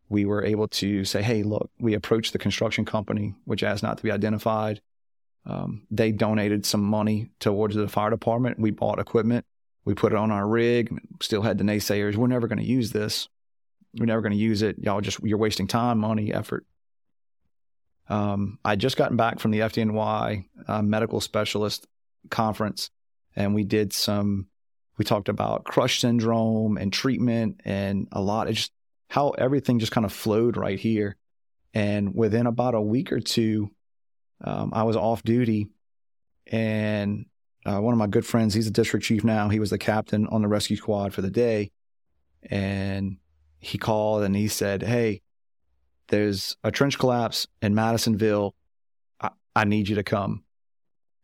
[0.09, 3.99] We were able to say, "Hey, look, we approached the construction company, which asked not
[3.99, 4.81] to be identified.
[5.46, 8.59] Um, they donated some money towards the fire department.
[8.59, 9.46] We bought equipment.
[9.85, 10.92] We put it on our rig.
[11.20, 12.16] Still had the naysayers.
[12.16, 13.29] We're never going to use this.
[13.99, 14.79] We're never going to use it.
[14.79, 16.66] Y'all just you're wasting time, money, effort.
[18.09, 21.87] Um, I just gotten back from the FDNY uh, medical specialist
[22.29, 22.90] conference,
[23.37, 24.47] and we did some.
[24.99, 28.49] We talked about crush syndrome and treatment, and a lot.
[28.49, 28.73] It just
[29.09, 31.16] how everything just kind of flowed right here.
[31.75, 33.71] And within about a week or two,
[34.43, 35.69] um, I was off duty,
[36.47, 37.27] and
[37.64, 39.49] uh, one of my good friends, he's a district chief now.
[39.49, 41.71] He was the captain on the rescue squad for the day,
[42.43, 43.19] and
[43.59, 45.23] he called and he said, "Hey,
[46.09, 48.55] there's a trench collapse in Madisonville.
[49.21, 50.45] I, I need you to come."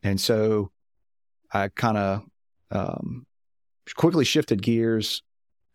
[0.03, 0.71] And so
[1.57, 2.23] I kind of
[2.71, 3.27] um,
[3.97, 5.23] quickly shifted gears.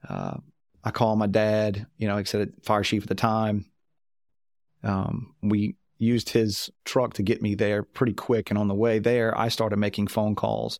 [0.08, 0.38] Uh,
[0.84, 3.66] I called my dad, you know, like I said, fire chief at the time.
[4.84, 8.50] Um, we used his truck to get me there pretty quick.
[8.50, 10.80] And on the way there, I started making phone calls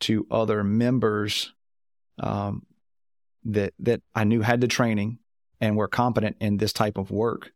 [0.00, 1.54] to other members
[2.18, 2.66] um,
[3.44, 5.18] that that I knew had the training
[5.60, 7.52] and were competent in this type of work.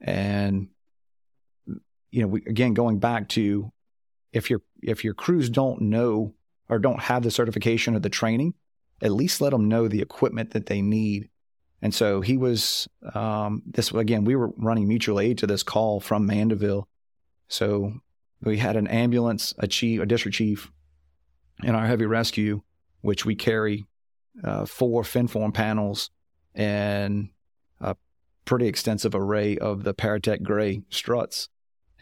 [0.00, 0.68] And
[2.10, 3.72] you know, we, again, going back to
[4.34, 6.34] if your if your crews don't know
[6.68, 8.54] or don't have the certification or the training,
[9.00, 11.28] at least let them know the equipment that they need
[11.84, 14.24] and so he was um, this again.
[14.24, 16.88] We were running mutual aid to this call from Mandeville.
[17.48, 17.92] So
[18.40, 20.72] we had an ambulance, a chief, a district chief,
[21.62, 22.62] in our heavy rescue,
[23.02, 23.84] which we carry
[24.42, 26.08] uh, four FinForm panels
[26.54, 27.28] and
[27.82, 27.96] a
[28.46, 31.50] pretty extensive array of the Paratech Gray struts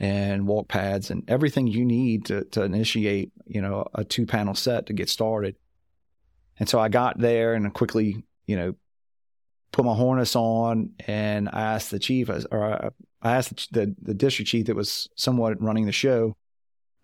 [0.02, 4.52] and walk pads and everything you need to, to initiate, you know, a two panel
[4.52, 5.54] set to get started.
[6.58, 8.74] And so I got there and quickly, you know,
[9.70, 14.50] put my harness on and I asked the chief, or I asked the, the district
[14.50, 16.36] chief that was somewhat running the show,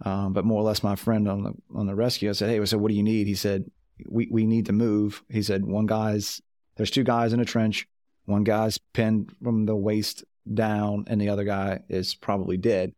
[0.04, 2.28] um, but more or less my friend on the on the rescue.
[2.28, 3.70] I said, "Hey," I said, "What do you need?" He said,
[4.08, 6.40] "We we need to move." He said, "One guy's
[6.76, 7.86] there's two guys in a trench.
[8.26, 12.92] One guy's pinned from the waist down, and the other guy is probably dead."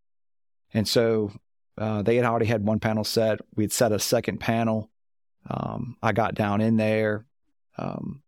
[0.72, 1.32] And so
[1.78, 3.40] uh, they had already had one panel set.
[3.56, 4.90] We had set a second panel.
[5.48, 7.26] Um, I got down in there.
[7.78, 8.22] Um,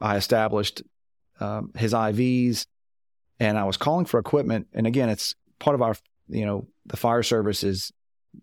[0.00, 0.82] I established
[1.40, 2.66] um, his IVs,
[3.40, 4.68] and I was calling for equipment.
[4.74, 5.94] And again, it's part of our,
[6.28, 7.92] you know, the fire service is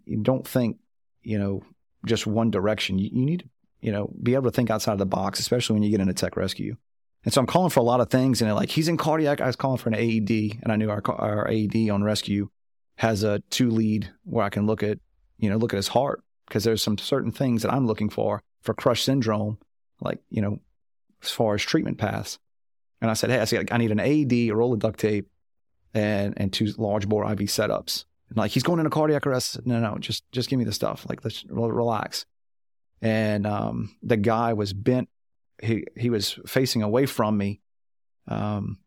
[0.06, 0.78] you don't think,
[1.22, 1.62] you know,
[2.06, 2.98] just one direction.
[2.98, 3.46] You, you need to,
[3.82, 6.14] you know, be able to think outside of the box, especially when you get into
[6.14, 6.76] tech rescue.
[7.26, 9.42] And so I'm calling for a lot of things, and like he's in cardiac.
[9.42, 12.50] I was calling for an AED, and I knew our our AED on rescue
[12.96, 15.00] has a two lead where I can look at,
[15.38, 18.42] you know, look at his heart because there's some certain things that I'm looking for
[18.62, 19.58] for crush syndrome,
[20.02, 20.60] like you know
[21.22, 22.40] as far as treatment paths.
[23.02, 25.28] And I said, hey, I said, I need an AED, a roll of duct tape,
[25.94, 28.06] and and two large bore IV setups.
[28.30, 29.66] And like he's going into cardiac arrest.
[29.66, 31.06] No, no, just just give me the stuff.
[31.10, 32.26] Like let's relax.
[33.02, 35.10] And um, the guy was bent.
[35.62, 37.62] He he was facing away from me.
[38.28, 38.80] Um,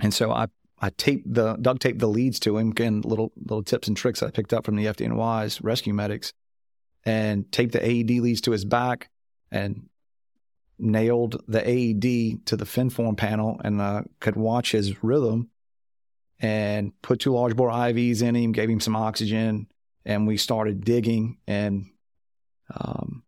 [0.00, 0.46] and so I
[0.80, 2.70] I taped the duct taped the leads to him.
[2.70, 6.32] Again, little little tips and tricks I picked up from the FDNY's rescue medics,
[7.04, 9.10] and taped the AED leads to his back
[9.50, 9.88] and
[10.78, 15.50] nailed the AED to the fin form panel and uh, could watch his rhythm
[16.40, 19.68] and put two large bore IVs in him, gave him some oxygen,
[20.04, 21.38] and we started digging.
[21.46, 21.86] And,
[22.74, 23.23] um,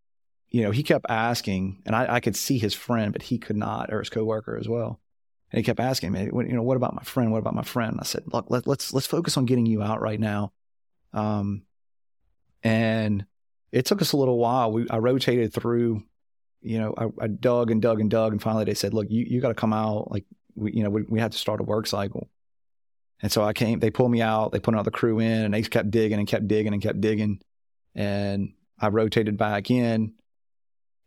[0.56, 3.58] you know, he kept asking, and I, I could see his friend, but he could
[3.58, 4.98] not, or his coworker as well.
[5.52, 7.30] And he kept asking me, you know, what about my friend?
[7.30, 7.92] What about my friend?
[7.92, 10.54] And I said, look, let, let's let's focus on getting you out right now.
[11.12, 11.64] Um,
[12.62, 13.26] and
[13.70, 14.72] it took us a little while.
[14.72, 16.02] We I rotated through,
[16.62, 19.26] you know, I, I dug and dug and dug, and finally they said, look, you
[19.28, 20.10] you got to come out.
[20.10, 22.30] Like we, you know, we, we had to start a work cycle.
[23.20, 23.78] And so I came.
[23.78, 24.52] They pulled me out.
[24.52, 27.42] They put another crew in, and they kept digging and kept digging and kept digging.
[27.94, 30.14] And I rotated back in,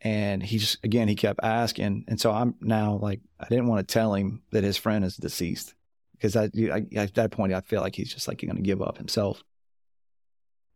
[0.02, 3.88] and he just again he kept asking, and so I'm now like I didn't want
[3.88, 5.74] to tell him that his friend is deceased
[6.14, 8.82] because I, I, at that point I feel like he's just like going to give
[8.82, 9.44] up himself.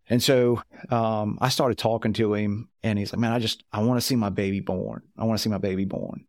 [0.09, 3.81] And so um, I started talking to him, and he's like, "Man, I just I
[3.83, 5.01] want to see my baby born.
[5.17, 6.25] I want to see my baby born."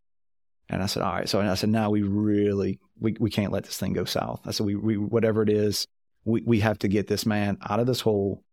[0.68, 3.64] And I said, "All right." So I said, "Now we really we we can't let
[3.64, 5.88] this thing go south." I said, "We we whatever it is,
[6.24, 8.43] we we have to get this man out of this hole,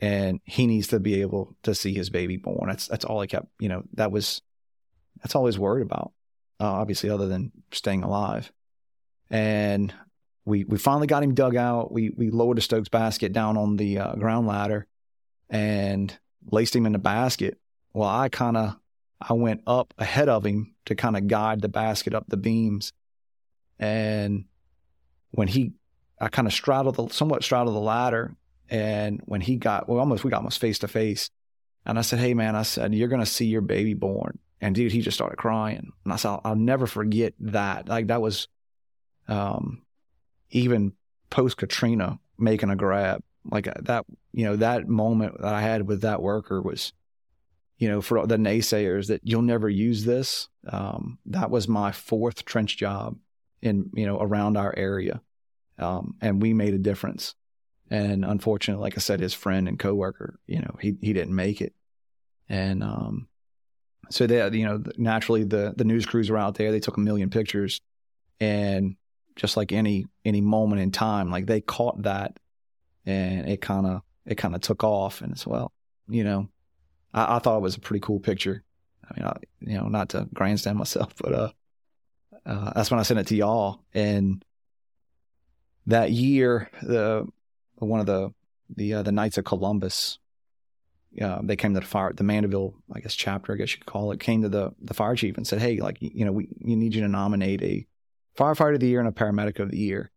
[0.00, 3.26] and he needs to be able to see his baby born." That's that's all I
[3.26, 3.46] kept.
[3.58, 4.42] You know, that was
[5.22, 6.12] that's all was worried about.
[6.60, 8.50] Uh, obviously, other than staying alive.
[9.28, 9.92] And
[10.44, 11.92] we we finally got him dug out.
[11.92, 14.86] We we lowered the Stokes basket down on the uh, ground ladder
[15.50, 16.16] and
[16.50, 17.58] laced him in the basket.
[17.92, 18.76] Well, I kind of
[19.20, 22.92] I went up ahead of him to kind of guide the basket up the beams,
[23.78, 24.44] and
[25.32, 25.72] when he
[26.20, 28.34] I kind of straddled the somewhat straddled the ladder,
[28.70, 31.30] and when he got well, almost we got almost face to face,
[31.84, 34.92] and I said, "Hey man," I said, "You're gonna see your baby born." And dude,
[34.92, 37.88] he just started crying, and I said, "I'll, I'll never forget that.
[37.88, 38.48] Like that was."
[39.28, 39.82] Um,
[40.50, 40.92] even
[41.30, 45.86] post Katrina making a grab like uh, that, you know, that moment that I had
[45.86, 46.92] with that worker was,
[47.78, 50.48] you know, for the naysayers that you'll never use this.
[50.68, 53.16] Um, that was my fourth trench job
[53.62, 55.20] in, you know, around our area.
[55.78, 57.34] Um, and we made a difference.
[57.90, 61.60] And unfortunately, like I said, his friend and coworker, you know, he, he didn't make
[61.60, 61.74] it.
[62.48, 63.28] And, um,
[64.10, 66.70] so that, you know, naturally the, the news crews were out there.
[66.70, 67.80] They took a million pictures
[68.40, 68.96] and
[69.36, 71.30] just like any any moment in time.
[71.30, 72.38] Like they caught that,
[73.04, 75.20] and it kind of it kind of took off.
[75.20, 75.72] And as well,
[76.08, 76.48] you know,
[77.14, 78.64] I, I, thought it was a pretty cool picture.
[79.08, 81.50] I mean, I, you know, not to grandstand myself, but uh,
[82.44, 83.82] uh, that's when I sent it to y'all.
[83.94, 84.44] And
[85.86, 87.28] that year, the
[87.78, 88.30] one of the
[88.74, 90.18] the uh, the Knights of Columbus,
[91.20, 93.86] uh, they came to the fire, the Mandeville, I guess chapter, I guess you could
[93.86, 96.48] call it, came to the the fire chief and said, "Hey, like you know, we
[96.58, 97.86] you need you to nominate a
[98.36, 100.10] firefighter of the year and a paramedic of the year.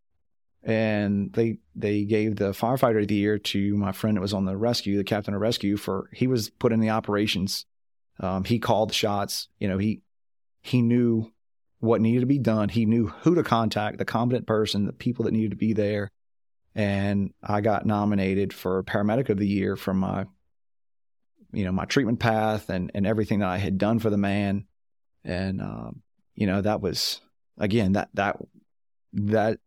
[0.61, 4.45] And they they gave the firefighter of the year to my friend that was on
[4.45, 7.65] the rescue, the captain of rescue, for he was put in the operations.
[8.19, 9.47] Um, he called the shots.
[9.59, 10.01] You know, he
[10.61, 11.31] he knew
[11.79, 12.67] what needed to be done.
[12.67, 16.11] He knew who to contact, the competent person, the people that needed to be there.
[16.75, 20.25] And I got nominated for paramedic of the year from my,
[21.51, 24.65] you know, my treatment path and and everything that I had done for the man.
[25.23, 26.01] And um,
[26.35, 27.21] you know, that was
[27.57, 28.37] again, that that
[29.13, 29.59] that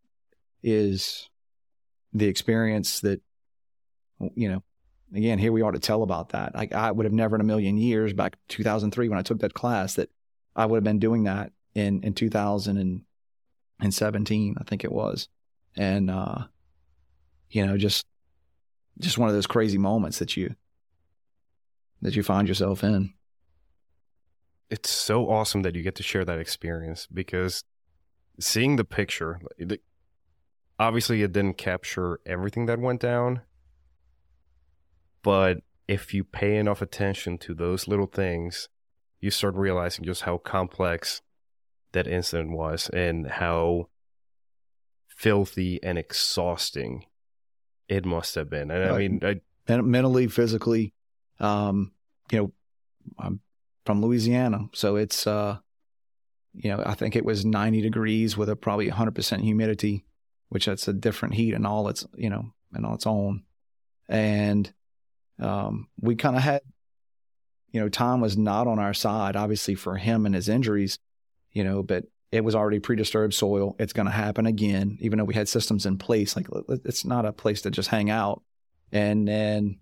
[0.63, 1.29] is
[2.13, 3.21] the experience that
[4.35, 4.63] you know.
[5.15, 6.55] Again, here we are to tell about that.
[6.55, 9.53] Like I would have never in a million years back 2003 when I took that
[9.53, 10.09] class that
[10.57, 15.29] I would have been doing that in in 2017, I think it was,
[15.77, 16.45] and uh,
[17.53, 18.07] you know, just
[18.99, 20.55] just one of those crazy moments that you
[22.01, 23.13] that you find yourself in.
[24.71, 27.63] It's so awesome that you get to share that experience because
[28.41, 29.41] seeing the picture,
[30.79, 33.43] obviously it didn't capture everything that went down,
[35.23, 38.69] but if you pay enough attention to those little things,
[39.21, 41.21] you start realizing just how complex
[41.93, 43.89] that incident was and how
[45.07, 47.05] filthy and exhausting
[47.89, 48.71] it must have been.
[48.71, 49.41] And I mean, I,
[49.81, 50.93] mentally, physically,
[51.41, 51.93] um,
[52.31, 52.53] you know,
[53.19, 53.41] I'm
[53.85, 55.59] from Louisiana, so it's uh,
[56.55, 60.05] you know, I think it was 90 degrees with a probably 100% humidity,
[60.49, 63.43] which that's a different heat and all its, you know, and all its own.
[64.09, 64.73] And
[65.41, 66.61] um, we kind of had,
[67.71, 70.99] you know, time was not on our side, obviously for him and his injuries,
[71.53, 73.77] you know, but it was already pre-disturbed soil.
[73.79, 76.35] It's going to happen again, even though we had systems in place.
[76.35, 76.47] Like
[76.85, 78.43] it's not a place to just hang out.
[78.91, 79.79] And then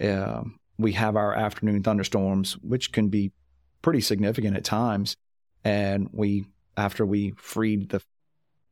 [0.00, 0.42] uh,
[0.78, 3.32] we have our afternoon thunderstorms, which can be
[3.82, 5.16] pretty significant at times
[5.64, 6.44] and we
[6.76, 8.02] after we freed the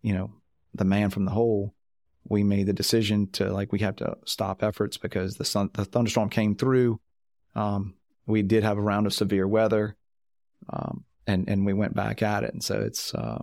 [0.02, 0.30] you know
[0.74, 1.74] the man from the hole
[2.24, 5.84] we made the decision to like we have to stop efforts because the sun the
[5.84, 7.00] thunderstorm came through
[7.54, 7.94] um,
[8.26, 9.96] we did have a round of severe weather
[10.70, 13.40] um, and and we went back at it and so it's uh,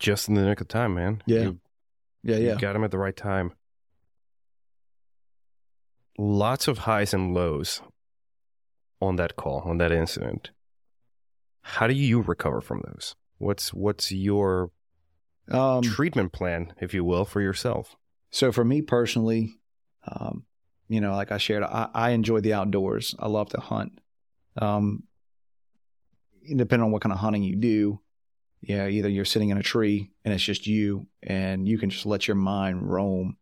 [0.00, 1.60] just in the nick of time man yeah you,
[2.24, 3.52] yeah yeah got him at the right time
[6.18, 7.80] lots of highs and lows
[9.00, 10.50] on that call, on that incident,
[11.60, 13.14] how do you recover from those?
[13.38, 14.70] What's what's your
[15.50, 17.96] Um, treatment plan, if you will, for yourself?
[18.30, 19.60] So for me personally,
[20.06, 20.44] um,
[20.88, 23.14] you know, like I shared, I, I enjoy the outdoors.
[23.18, 23.98] I love to hunt.
[24.56, 25.04] Um,
[26.46, 28.00] depending on what kind of hunting you do,
[28.60, 31.90] you know, either you're sitting in a tree and it's just you, and you can
[31.90, 33.36] just let your mind roam.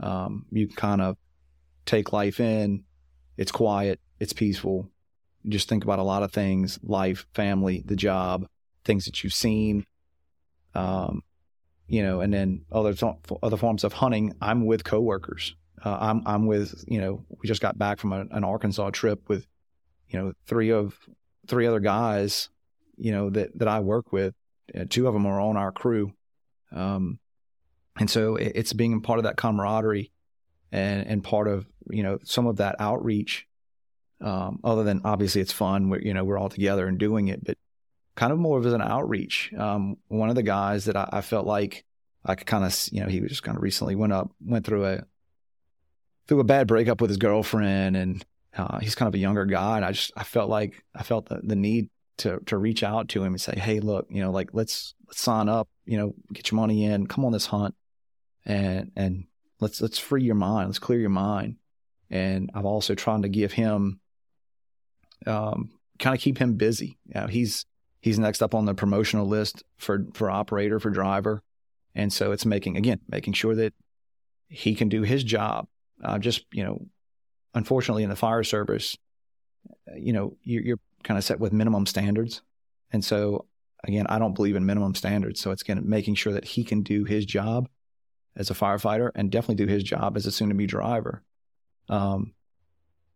[0.00, 1.16] Um, you kind of
[1.86, 2.84] take life in.
[3.36, 4.00] It's quiet.
[4.20, 4.90] It's peaceful.
[5.42, 8.46] You just think about a lot of things: life, family, the job,
[8.84, 9.84] things that you've seen.
[10.74, 11.22] Um,
[11.86, 12.94] you know, and then other
[13.42, 14.34] other forms of hunting.
[14.40, 15.54] I'm with coworkers.
[15.84, 19.28] Uh, I'm I'm with you know we just got back from a, an Arkansas trip
[19.28, 19.46] with
[20.08, 20.98] you know three of
[21.46, 22.48] three other guys
[22.96, 24.34] you know that that I work with.
[24.74, 26.12] Uh, two of them are on our crew,
[26.72, 27.18] um,
[27.98, 30.10] and so it, it's being part of that camaraderie
[30.72, 33.46] and and part of you know some of that outreach.
[34.20, 37.44] Um, other than obviously it's fun, we're, you know we're all together and doing it,
[37.44, 37.58] but
[38.14, 39.52] kind of more of as an outreach.
[39.52, 41.84] Um, one of the guys that I, I felt like
[42.24, 44.86] I could kind of, you know, he just kind of recently went up, went through
[44.86, 45.04] a
[46.26, 48.24] through a bad breakup with his girlfriend, and
[48.56, 51.28] uh, he's kind of a younger guy, and I just I felt like I felt
[51.28, 51.88] the, the need
[52.18, 55.20] to to reach out to him and say, hey, look, you know, like let's let's
[55.20, 57.74] sign up, you know, get your money in, come on this hunt,
[58.44, 59.24] and and
[59.60, 61.56] let's let's free your mind, let's clear your mind,
[62.10, 64.00] and I've also trying to give him,
[65.26, 66.98] um, kind of keep him busy.
[67.06, 67.66] You know, he's
[68.00, 71.42] he's next up on the promotional list for for operator for driver.
[71.96, 73.72] And so it's making again making sure that
[74.48, 75.66] he can do his job
[76.02, 76.86] uh, just you know
[77.54, 78.96] unfortunately in the fire service
[79.96, 82.40] you know you're, kind of set with minimum standards
[82.90, 83.44] and so
[83.86, 86.82] again i don't believe in minimum standards so it's again making sure that he can
[86.82, 87.68] do his job
[88.36, 91.22] as a firefighter and definitely do his job as a soon to be driver
[91.90, 92.32] um,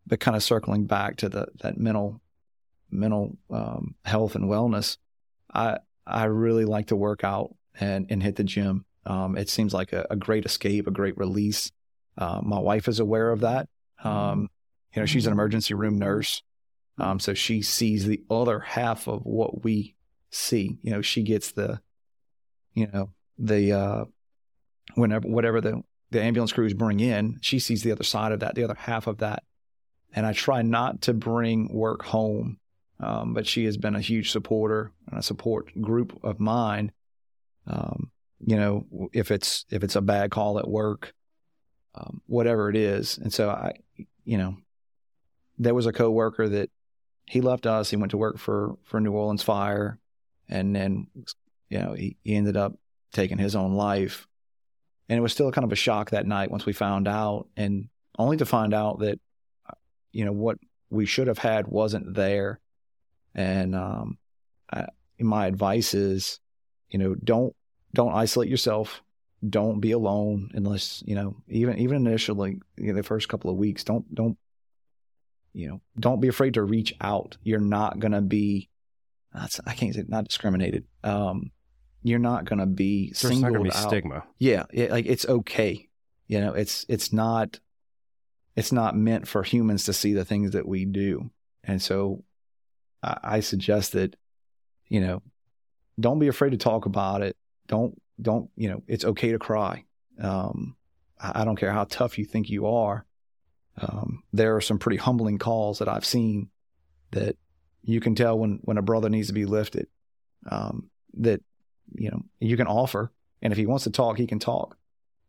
[0.06, 2.20] but kind of circling back to the that mental
[2.90, 4.96] mental um, health and wellness,
[5.52, 8.84] I I really like to work out and and hit the gym.
[9.06, 11.72] Um, it seems like a, a, great escape, a great release.
[12.18, 13.66] Uh, my wife is aware of that.
[14.02, 14.48] Um,
[14.94, 16.42] you know, she's an emergency room nurse,
[16.98, 19.94] um, so she sees the other half of what we
[20.30, 20.78] see.
[20.82, 21.80] You know, she gets the,
[22.74, 24.04] you know, the uh,
[24.94, 28.54] whenever whatever the the ambulance crews bring in, she sees the other side of that,
[28.54, 29.42] the other half of that.
[30.14, 32.58] And I try not to bring work home
[33.00, 36.92] um, but she has been a huge supporter and a support group of mine.
[37.66, 41.12] Um, you know, if it's if it's a bad call at work,
[41.94, 43.74] um, whatever it is, and so I,
[44.28, 44.56] you know,
[45.58, 46.70] there was a coworker that
[47.26, 47.90] he left us.
[47.90, 49.98] He went to work for for New Orleans Fire,
[50.48, 51.08] and then
[51.68, 52.74] you know he, he ended up
[53.12, 54.26] taking his own life.
[55.08, 57.88] And it was still kind of a shock that night once we found out, and
[58.18, 59.18] only to find out that
[60.12, 60.58] you know what
[60.90, 62.60] we should have had wasn't there
[63.34, 64.18] and um,
[64.72, 64.86] I,
[65.20, 66.40] my advice is,
[66.90, 67.54] you know, don't
[67.94, 69.02] don't isolate yourself.
[69.46, 73.56] Don't be alone unless you know even even initially you know, the first couple of
[73.56, 73.84] weeks.
[73.84, 74.36] Don't don't
[75.52, 77.36] you know don't be afraid to reach out.
[77.42, 78.68] You're not gonna be.
[79.32, 80.84] That's, I can't say not discriminated.
[81.04, 81.50] Um,
[82.02, 83.88] you're not gonna be There's singled not gonna be out.
[83.88, 84.24] stigma.
[84.38, 85.88] Yeah, it, like it's okay.
[86.26, 87.60] You know, it's it's not
[88.58, 91.30] it's not meant for humans to see the things that we do.
[91.62, 92.24] And so
[93.04, 94.16] I, I suggest that,
[94.88, 95.22] you know,
[96.00, 97.36] don't be afraid to talk about it.
[97.68, 99.84] Don't, don't, you know, it's okay to cry.
[100.20, 100.76] Um,
[101.20, 103.04] I don't care how tough you think you are.
[103.76, 106.50] Um, there are some pretty humbling calls that I've seen
[107.12, 107.36] that
[107.82, 109.88] you can tell when, when a brother needs to be lifted.
[110.48, 111.40] Um, that,
[111.94, 113.12] you know, you can offer.
[113.42, 114.76] And if he wants to talk, he can talk.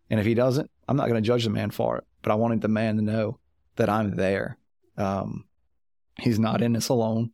[0.09, 2.35] And if he doesn't, I'm not going to judge the man for it, but I
[2.35, 3.39] wanted the man to know
[3.75, 4.57] that I'm there.
[4.97, 5.45] Um,
[6.21, 7.31] he's not in this alone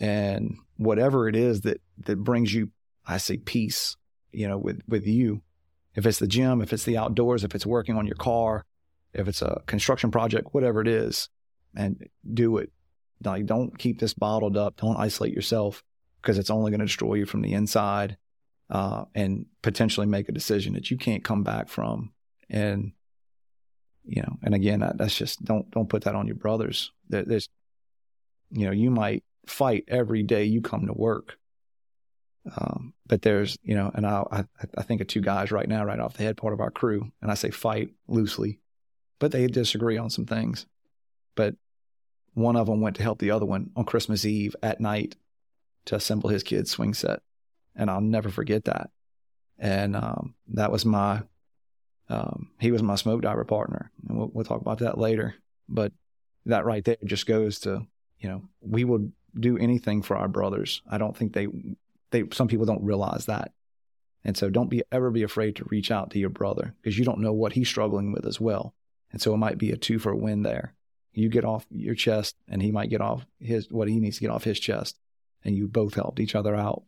[0.00, 2.70] and whatever it is that that brings you
[3.06, 3.96] i say peace
[4.32, 5.42] you know with with you.
[5.94, 8.64] If it's the gym if it's the outdoors if it's working on your car
[9.12, 11.28] if it's a construction project whatever it is
[11.74, 12.70] and do it.
[13.24, 14.76] Like don't keep this bottled up.
[14.76, 15.82] Don't isolate yourself
[16.22, 18.16] because it's only going to destroy you from the inside
[18.70, 22.12] uh, and potentially make a decision that you can't come back from.
[22.48, 22.92] And
[24.04, 26.92] you know and again that's just don't don't put that on your brothers.
[27.08, 27.48] There's
[28.50, 31.38] you know you might fight every day you come to work.
[32.56, 34.44] Um, but there's, you know, and I, I,
[34.76, 37.10] I think of two guys right now, right off the head, part of our crew,
[37.20, 38.60] and I say fight loosely,
[39.18, 40.66] but they disagree on some things.
[41.34, 41.54] But
[42.34, 45.16] one of them went to help the other one on Christmas Eve at night
[45.86, 47.20] to assemble his kid's swing set,
[47.74, 48.90] and I'll never forget that.
[49.58, 51.22] And um, that was my,
[52.08, 55.34] um, he was my smoke diver partner, and we'll, we'll talk about that later.
[55.68, 55.92] But
[56.46, 57.86] that right there just goes to
[58.20, 60.82] you know, we will do anything for our brothers.
[60.90, 61.48] I don't think they
[62.10, 63.52] they some people don't realize that.
[64.24, 67.04] And so don't be ever be afraid to reach out to your brother because you
[67.04, 68.74] don't know what he's struggling with as well.
[69.12, 70.74] And so it might be a two for a win there.
[71.12, 74.22] You get off your chest and he might get off his what he needs to
[74.22, 74.98] get off his chest.
[75.44, 76.82] And you both helped each other out.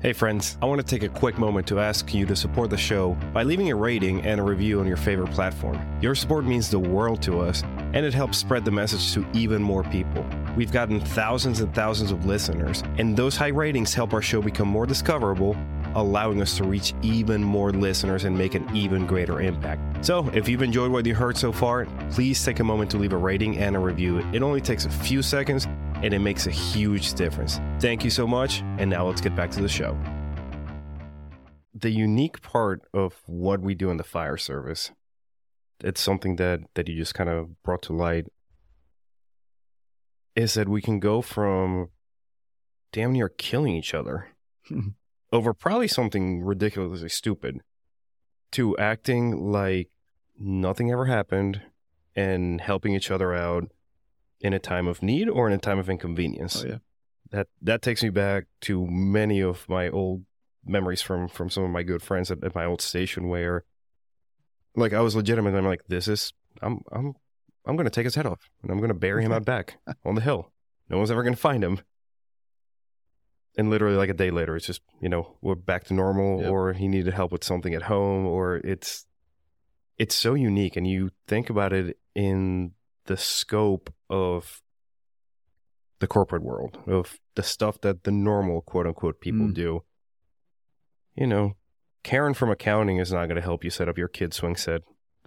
[0.00, 2.76] Hey, friends, I want to take a quick moment to ask you to support the
[2.78, 5.78] show by leaving a rating and a review on your favorite platform.
[6.00, 7.62] Your support means the world to us,
[7.92, 10.24] and it helps spread the message to even more people.
[10.56, 14.66] We've gotten thousands and thousands of listeners, and those high ratings help our show become
[14.66, 15.56] more discoverable,
[15.94, 20.04] allowing us to reach even more listeners and make an even greater impact.
[20.04, 23.12] So, if you've enjoyed what you heard so far, please take a moment to leave
[23.12, 24.18] a rating and a review.
[24.32, 25.66] It only takes a few seconds
[26.02, 27.60] and it makes a huge difference.
[27.78, 29.96] Thank you so much, and now let's get back to the show.
[31.72, 34.90] The unique part of what we do in the fire service,
[35.84, 38.26] it's something that that you just kind of brought to light,
[40.34, 41.88] is that we can go from
[42.92, 44.28] damn near killing each other
[45.32, 47.60] over probably something ridiculously stupid
[48.52, 49.90] to acting like
[50.38, 51.62] nothing ever happened
[52.16, 53.70] and helping each other out
[54.40, 56.64] in a time of need or in a time of inconvenience.
[56.64, 56.78] Oh yeah.
[57.30, 60.24] That that takes me back to many of my old
[60.64, 63.64] memories from from some of my good friends at, at my old station where
[64.74, 67.14] like I was legitimate I'm like, this is I'm I'm
[67.66, 70.20] I'm gonna take his head off and I'm gonna bury him out back on the
[70.20, 70.50] hill.
[70.88, 71.80] No one's ever gonna find him.
[73.56, 76.50] And literally like a day later it's just, you know, we're back to normal Yep.
[76.50, 79.06] or he needed help with something at home or it's
[79.98, 82.72] it's so unique and you think about it in
[83.06, 84.62] the scope of
[85.98, 89.54] the corporate world of the stuff that the normal quote unquote people Mm.
[89.54, 89.84] do
[91.14, 91.56] you know
[92.02, 94.80] karen from accounting is not going to help you set up your kid swing set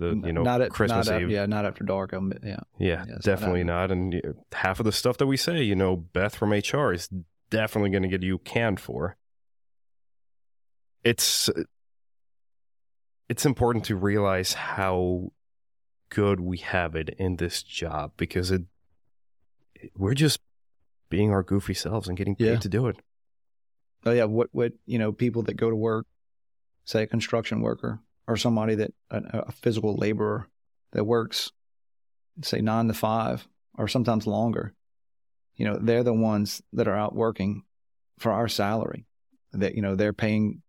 [0.10, 2.14] the you know not at christmas not eve yeah, not after dark.
[2.14, 2.50] Um, yeah.
[2.50, 3.92] yeah, Yeah, it's not definitely not.
[3.92, 7.10] And uh, half of the stuff that we say, you know, Beth from HR is
[7.50, 9.16] definitely going to get you canned for.
[11.04, 11.50] It's
[13.30, 15.32] it's important to realize how
[16.10, 18.64] good we have it in this job because it
[19.96, 20.40] we're just
[21.10, 22.58] being our goofy selves and getting paid Yeah.
[22.60, 22.98] to do it.
[24.06, 26.06] Oh yeah, what what you know, people that go to work,
[26.86, 30.48] say a construction worker or somebody that a, a physical laborer
[30.92, 31.52] that works,
[32.42, 33.48] say nine to five
[33.78, 34.74] or sometimes longer.
[35.56, 37.64] You know, they're the ones that are out working
[38.18, 39.06] for our salary.
[39.52, 40.64] That you know they're paying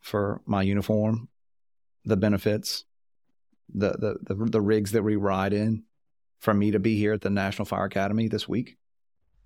[0.00, 1.28] for my uniform,
[2.04, 2.84] the benefits,
[3.72, 5.84] the the the, the rigs that we ride in,
[6.40, 8.76] for me to be here at the National Fire Academy this week.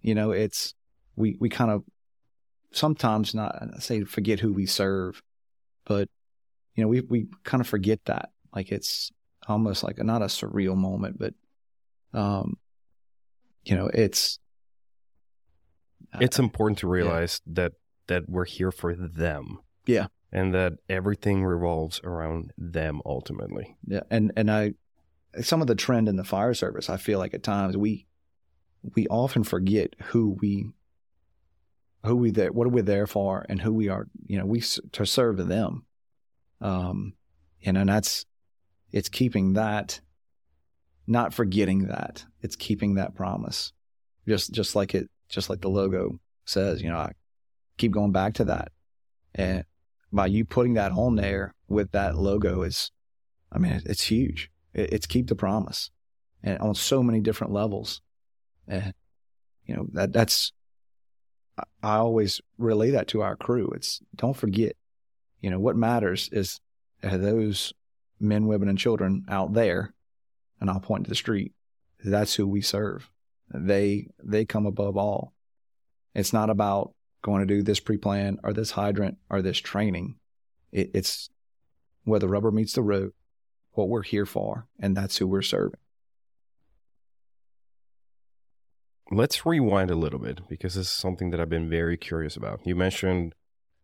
[0.00, 0.74] You know, it's
[1.16, 1.82] we we kind of
[2.70, 5.22] sometimes not say forget who we serve,
[5.84, 6.08] but
[6.74, 9.10] you know we we kind of forget that like it's
[9.48, 11.34] almost like a, not a surreal moment, but
[12.14, 12.56] um,
[13.64, 14.38] you know it's
[16.20, 17.72] It's important to realize that
[18.08, 19.60] that we're here for them.
[19.86, 20.06] Yeah.
[20.34, 23.76] And that everything revolves around them ultimately.
[23.86, 24.74] yeah, and and I
[25.42, 28.06] some of the trend in the fire service, I feel like at times we
[28.94, 30.70] we often forget who we
[32.04, 34.60] who we there what are we there for and who we are you know we
[34.60, 35.84] to serve them
[36.62, 37.14] um
[37.60, 38.24] you know and that's
[38.92, 40.00] it's keeping that
[41.06, 43.72] not forgetting that it's keeping that promise.
[44.26, 47.12] Just just like it just like the logo says you know i
[47.78, 48.70] keep going back to that.
[49.34, 49.64] And
[50.12, 52.90] by you putting that on there with that logo is
[53.50, 54.50] i mean it's huge.
[54.74, 55.90] It, it's keep the promise
[56.42, 58.00] and on so many different levels.
[58.68, 58.94] And
[59.64, 60.52] you know that that's
[61.82, 63.70] I always relay that to our crew.
[63.74, 64.76] It's don't forget,
[65.42, 66.60] you know, what matters is
[67.02, 67.74] those
[68.18, 69.92] men, women, and children out there,
[70.60, 71.52] and I'll point to the street.
[72.02, 73.10] That's who we serve.
[73.52, 75.34] They they come above all.
[76.14, 80.16] It's not about going to do this pre-plan or this hydrant or this training.
[80.70, 81.28] It, it's
[82.04, 83.12] where the rubber meets the road,
[83.72, 85.78] what we're here for, and that's who we're serving.
[89.10, 92.60] Let's rewind a little bit because this is something that I've been very curious about.
[92.64, 93.34] You mentioned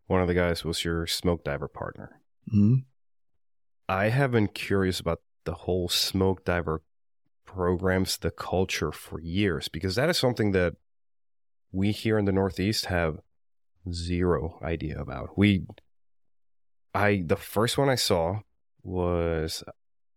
[0.09, 2.21] one of the guys was your smoke diver partner.
[2.49, 2.77] Mm-hmm.
[3.89, 6.83] I have been curious about the whole smoke diver
[7.47, 10.75] programs, the culture for years, because that is something that
[11.73, 13.21] we here in the Northeast have
[13.93, 15.39] zero idea about.
[15.39, 15.67] We,
[16.95, 18.41] I, the first one I saw
[18.83, 19.63] was,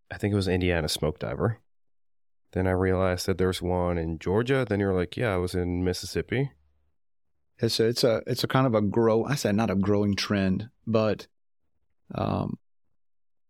[0.09, 1.59] I think it was Indiana Smoke Diver.
[2.53, 4.65] Then I realized that there's one in Georgia.
[4.67, 6.51] Then you're like, yeah, I was in Mississippi.
[7.61, 9.23] It's a, it's a it's a kind of a grow.
[9.25, 11.27] I say not a growing trend, but
[12.15, 12.57] um,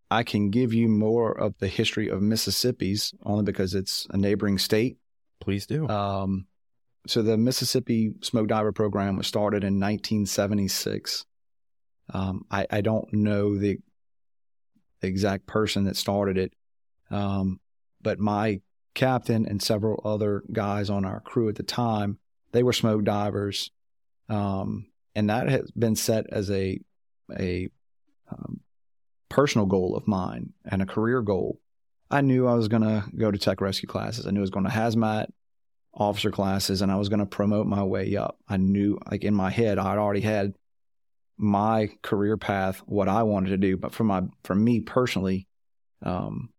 [0.09, 4.57] I can give you more of the history of Mississippi's only because it's a neighboring
[4.57, 4.97] state,
[5.41, 5.89] Please do.
[5.89, 6.45] Um,
[7.07, 11.26] so the Mississippi Smoke Diver Program was started in 1976.
[12.14, 13.80] Um, I, I don't know the,
[15.01, 16.53] the exact person that started it,
[17.09, 17.59] um,
[18.01, 18.62] but my
[18.93, 22.20] captain and several other guys on our crew at the time,
[22.51, 23.72] they were smoke divers,
[24.32, 26.80] um, and that has been set as a
[27.38, 27.70] a
[28.32, 28.62] um,
[29.30, 31.60] personal goal of mine and a career goal.
[32.10, 34.26] I knew I was going to go to tech rescue classes.
[34.26, 35.28] I knew I was going to hazmat
[35.94, 38.38] officer classes and I was going to promote my way up.
[38.48, 40.54] I knew, like in my head, I'd already had
[41.38, 43.78] my career path, what I wanted to do.
[43.78, 45.48] But for my, for me personally,
[46.04, 46.50] um,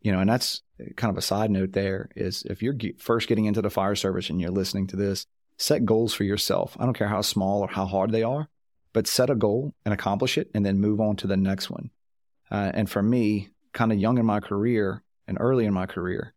[0.00, 0.62] you know, and that's
[0.96, 4.30] kind of a side note there is if you're first getting into the fire service
[4.30, 5.26] and you're listening to this,
[5.58, 6.76] set goals for yourself.
[6.78, 8.48] I don't care how small or how hard they are,
[8.92, 11.90] but set a goal and accomplish it and then move on to the next one.
[12.50, 16.34] Uh, and for me, kind of young in my career and early in my career,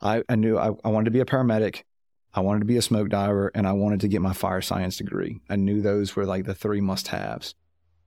[0.00, 1.82] I, I knew I, I wanted to be a paramedic.
[2.34, 4.98] I wanted to be a smoke diver and I wanted to get my fire science
[4.98, 5.40] degree.
[5.48, 7.54] I knew those were like the three must haves.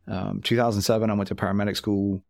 [0.08, 2.24] Um, 2007, I went to paramedic school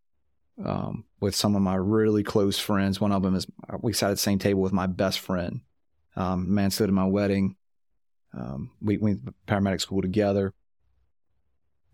[0.63, 3.01] um, with some of my really close friends.
[3.01, 3.47] One of them is
[3.81, 5.61] we sat at the same table with my best friend.
[6.15, 7.55] Um, man stood at my wedding.
[8.33, 10.53] Um, we went to paramedic school together.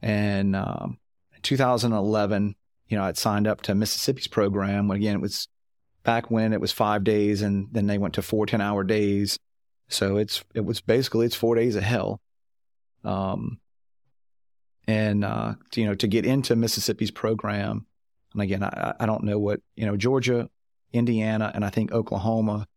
[0.02, 1.00] And um,
[1.36, 2.56] in 2011,
[2.88, 4.88] you know, I'd signed up to Mississippi's program.
[4.88, 5.48] When Again, it was
[6.04, 9.40] back when it was five days and then they went to four 10 hour days.
[9.90, 12.22] So it's, it was basically, it's four days of hell.
[13.04, 13.60] Um,
[14.88, 17.86] and, uh, you know, to get into Mississippi's program,
[18.34, 20.50] and again, I, I don't know what, you know, Georgia,
[20.94, 22.68] Indiana, and I think Oklahoma,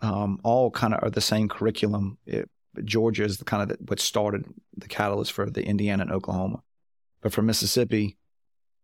[0.00, 2.18] um, all kind of are the same curriculum.
[2.26, 2.50] It,
[2.84, 4.46] Georgia is the kind of the, what started
[4.76, 6.62] the catalyst for the Indiana and Oklahoma.
[7.20, 8.16] But for Mississippi,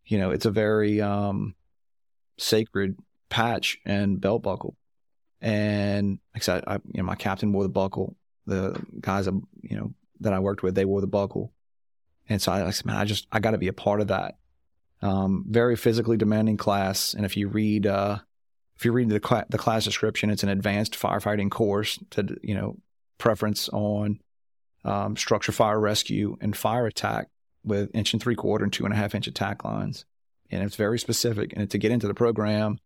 [0.05, 1.55] you know, it's a very um,
[2.37, 2.97] sacred
[3.29, 4.77] patch and belt buckle.
[5.41, 8.17] And like I I, you know, my captain wore the buckle.
[8.47, 11.53] The guys, you know, that I worked with, they wore the buckle.
[12.29, 14.09] And so I, I said, man, I just, I got to be a part of
[14.09, 14.37] that.
[15.01, 17.15] Um, very physically demanding class.
[17.15, 18.19] And if you read, uh,
[18.77, 22.55] if you read the, cl- the class description, it's an advanced firefighting course to, you
[22.55, 22.77] know,
[23.19, 24.21] preference on
[24.85, 27.29] um, structure fire rescue and fire attack
[27.65, 30.05] with inch and three quarter and two and a half inch attack lines.
[30.51, 31.53] And it's very specific.
[31.57, 32.79] And to get into the program,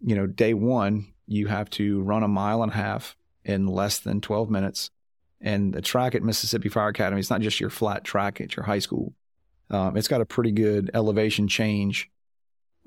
[0.00, 3.98] you know, day one, you have to run a mile and a half in less
[3.98, 4.90] than 12 minutes.
[5.40, 8.64] And the track at Mississippi Fire Academy, it's not just your flat track at your
[8.64, 9.14] high school.
[9.70, 12.10] Um, it's got a pretty good elevation change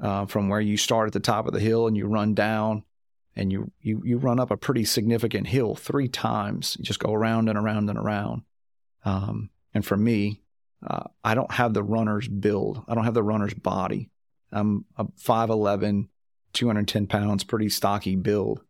[0.02, 2.84] uh, from where you start at the top of the hill and you run down
[3.36, 6.76] and you, you, you run up a pretty significant hill three times.
[6.78, 8.44] You just go around and around and around.
[9.06, 10.42] Um, and for me,
[10.86, 12.84] uh, I don't have the runner's build.
[12.88, 14.10] I don't have the runner's body.
[14.52, 16.10] I'm a 5'11,
[16.54, 18.62] 210 pounds, pretty stocky build.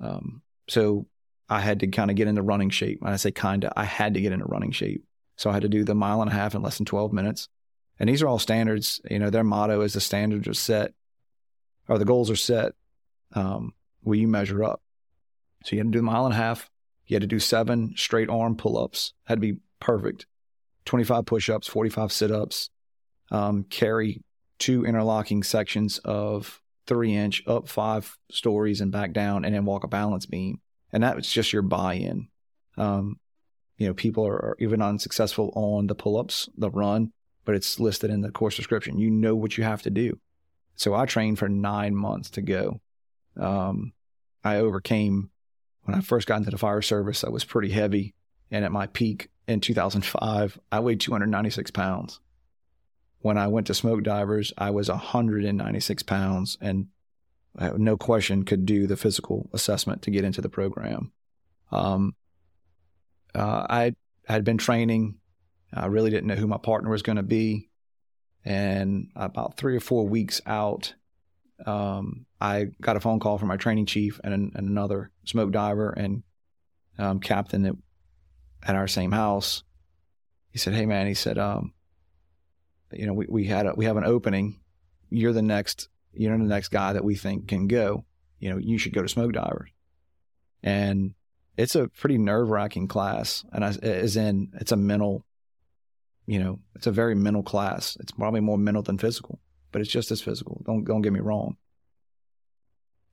[0.00, 1.06] Um, so
[1.48, 3.00] I had to kind of get into running shape.
[3.02, 5.04] When I say kind of, I had to get into running shape.
[5.36, 7.48] So I had to do the mile and a half in less than 12 minutes.
[7.98, 9.00] And these are all standards.
[9.08, 10.92] You know, their motto is the standards are set,
[11.88, 12.72] or the goals are set.
[13.32, 13.74] Um,
[14.06, 14.80] will you measure up?
[15.64, 16.70] So you had to do the mile and a half.
[17.06, 19.12] You had to do seven straight arm pull ups.
[19.24, 20.26] Had to be perfect.
[20.86, 22.70] 25 push ups, 45 sit ups,
[23.30, 24.22] um, carry
[24.58, 29.82] two interlocking sections of three inch up five stories and back down, and then walk
[29.84, 30.60] a balance beam.
[30.92, 32.28] And that was just your buy in.
[32.76, 33.18] Um,
[33.76, 37.12] you know, people are, are even unsuccessful on the pull ups, the run,
[37.44, 38.98] but it's listed in the course description.
[38.98, 40.18] You know what you have to do.
[40.76, 42.80] So I trained for nine months to go.
[43.38, 43.92] Um,
[44.46, 45.30] I overcame
[45.82, 48.14] when I first got into the fire service, I was pretty heavy.
[48.50, 52.20] And at my peak in 2005, I weighed 296 pounds.
[53.20, 56.88] When I went to smoke divers, I was 196 pounds and
[57.76, 61.12] no question could do the physical assessment to get into the program.
[61.72, 62.14] Um,
[63.34, 63.94] uh, I
[64.26, 65.18] had been training.
[65.72, 67.70] I really didn't know who my partner was going to be.
[68.44, 70.94] And about three or four weeks out,
[71.64, 75.90] um, I got a phone call from my training chief and, and another smoke diver
[75.90, 76.22] and
[76.98, 77.74] um, captain that
[78.62, 79.62] at our same house.
[80.50, 81.72] He said, "Hey man," he said, um,
[82.92, 84.60] "You know, we we had a, we have an opening.
[85.10, 85.88] You're the next.
[86.12, 88.04] You're the next guy that we think can go.
[88.38, 89.70] You know, you should go to smoke divers."
[90.62, 91.14] And
[91.56, 95.24] it's a pretty nerve wracking class, and as in it's a mental.
[96.26, 97.96] You know, it's a very mental class.
[98.00, 99.38] It's probably more mental than physical,
[99.70, 100.60] but it's just as physical.
[100.66, 101.56] Don't don't get me wrong.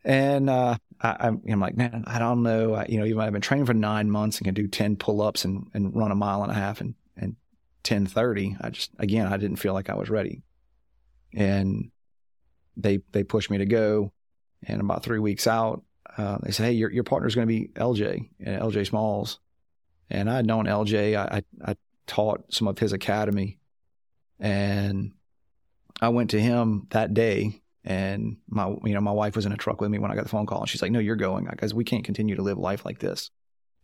[0.06, 2.74] And uh, I, am like, man, I don't know.
[2.76, 5.22] I, you know, even I've been training for nine months and can do 10 pull
[5.22, 7.36] ups and, and run a mile and a half and, and
[7.84, 8.58] 10 30.
[8.60, 10.42] I just, again, I didn't feel like I was ready.
[11.34, 11.92] And
[12.76, 14.12] they, they pushed me to go.
[14.66, 15.84] And about three weeks out,
[16.18, 19.40] uh, they said, "Hey, your your partner's going to be LJ, and LJ Smalls,"
[20.10, 21.16] and I had known LJ.
[21.16, 21.76] I, I I
[22.08, 23.58] taught some of his academy,
[24.40, 25.12] and
[26.02, 27.62] I went to him that day.
[27.84, 30.24] And my, you know, my wife was in a truck with me when I got
[30.24, 32.58] the phone call, and she's like, "No, you're going, because we can't continue to live
[32.58, 33.30] life like this."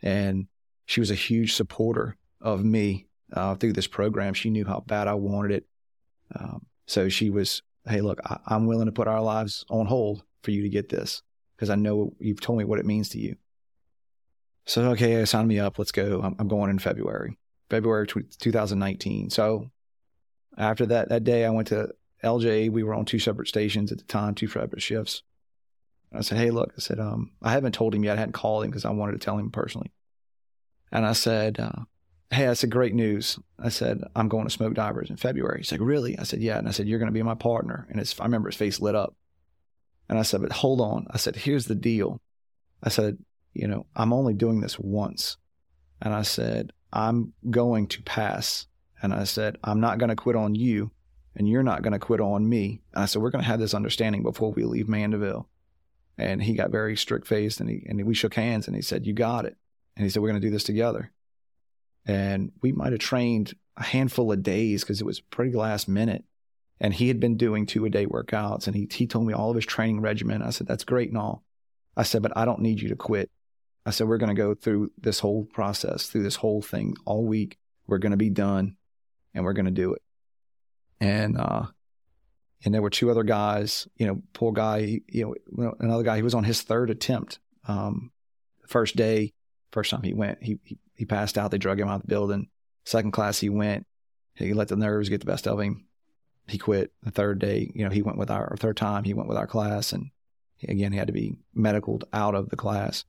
[0.01, 0.47] And
[0.85, 4.33] she was a huge supporter of me uh, through this program.
[4.33, 5.65] She knew how bad I wanted it,
[6.33, 10.23] um, so she was, "Hey, look, I, I'm willing to put our lives on hold
[10.43, 11.21] for you to get this."
[11.59, 13.35] because I know you've told me what it means to you.
[14.65, 15.77] So, okay, sign me up.
[15.77, 16.21] Let's go.
[16.23, 17.37] I'm, I'm going in February,
[17.69, 19.29] February 2019.
[19.29, 19.69] So,
[20.57, 21.89] after that, that day, I went to
[22.23, 22.71] LJ.
[22.71, 25.23] We were on two separate stations at the time, two separate shifts.
[26.13, 28.17] I said, hey, look, I said, um, I haven't told him yet.
[28.17, 29.91] I hadn't called him because I wanted to tell him personally.
[30.91, 31.83] And I said, uh,
[32.31, 33.37] hey, I said, great news.
[33.59, 35.59] I said, I'm going to Smoke Divers in February.
[35.59, 36.17] He's like, really?
[36.17, 36.57] I said, yeah.
[36.57, 37.87] And I said, you're going to be my partner.
[37.89, 39.15] And it's, I remember his face lit up.
[40.07, 41.05] And I said, but hold on.
[41.11, 42.19] I said, here's the deal.
[42.81, 43.19] I said,
[43.53, 45.37] you know, I'm only doing this once.
[46.01, 48.65] And I said, I'm going to pass.
[49.01, 50.91] And I said, I'm not going to quit on you
[51.35, 52.81] and you're not going to quit on me.
[52.93, 55.47] I said, we're going to have this understanding before we leave Mandeville.
[56.17, 59.05] And he got very strict faced and he, and we shook hands and he said,
[59.05, 59.55] you got it.
[59.95, 61.11] And he said, we're going to do this together.
[62.05, 66.25] And we might have trained a handful of days because it was pretty last minute
[66.81, 69.49] and he had been doing two a day workouts and he, he told me all
[69.49, 70.41] of his training regimen.
[70.41, 71.43] I said, that's great and all.
[71.95, 73.29] I said, but I don't need you to quit.
[73.85, 77.25] I said, we're going to go through this whole process, through this whole thing all
[77.25, 77.57] week.
[77.87, 78.77] We're going to be done
[79.33, 80.01] and we're going to do it.
[80.99, 81.67] And, uh,
[82.65, 86.23] and there were two other guys, you know, poor guy, you know, another guy, he
[86.23, 87.39] was on his third attempt.
[87.67, 88.11] Um,
[88.67, 89.33] first day,
[89.71, 91.51] first time he went, he, he, he passed out.
[91.51, 92.49] They drug him out of the building.
[92.85, 93.85] Second class, he went,
[94.33, 95.85] he let the nerves get the best of him
[96.49, 97.71] he quit the third day.
[97.73, 99.03] You know, he went with our third time.
[99.03, 100.09] He went with our class, and
[100.67, 103.05] again, he had to be medicaled out of the class.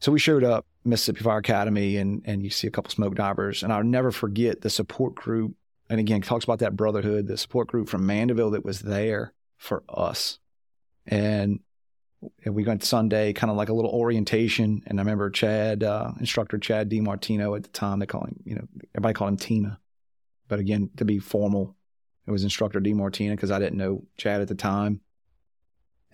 [0.00, 3.62] So we showed up Mississippi Fire Academy, and and you see a couple smoke divers,
[3.62, 5.54] and I'll never forget the support group.
[5.92, 9.82] And again, talks about that brotherhood, the support group from Mandeville that was there for
[9.90, 10.38] us,
[11.04, 11.60] and
[12.46, 14.82] and we went Sunday, kind of like a little orientation.
[14.86, 18.54] And I remember Chad, uh, instructor Chad DiMartino at the time, they call him, you
[18.54, 19.80] know, everybody called him Tina.
[20.48, 21.76] But again, to be formal,
[22.26, 25.02] it was instructor DiMartino because I didn't know Chad at the time.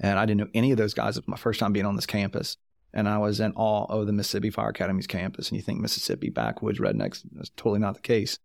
[0.01, 1.17] And I didn't know any of those guys.
[1.17, 2.57] It was my first time being on this campus.
[2.93, 5.51] And I was in awe of the Mississippi Fire Academy's campus.
[5.51, 7.23] And you think Mississippi, backwoods, rednecks.
[7.31, 8.41] That's totally not the case.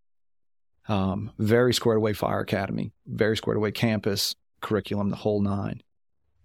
[0.90, 5.82] Um, very squared away fire academy, very squared away campus, curriculum, the whole nine.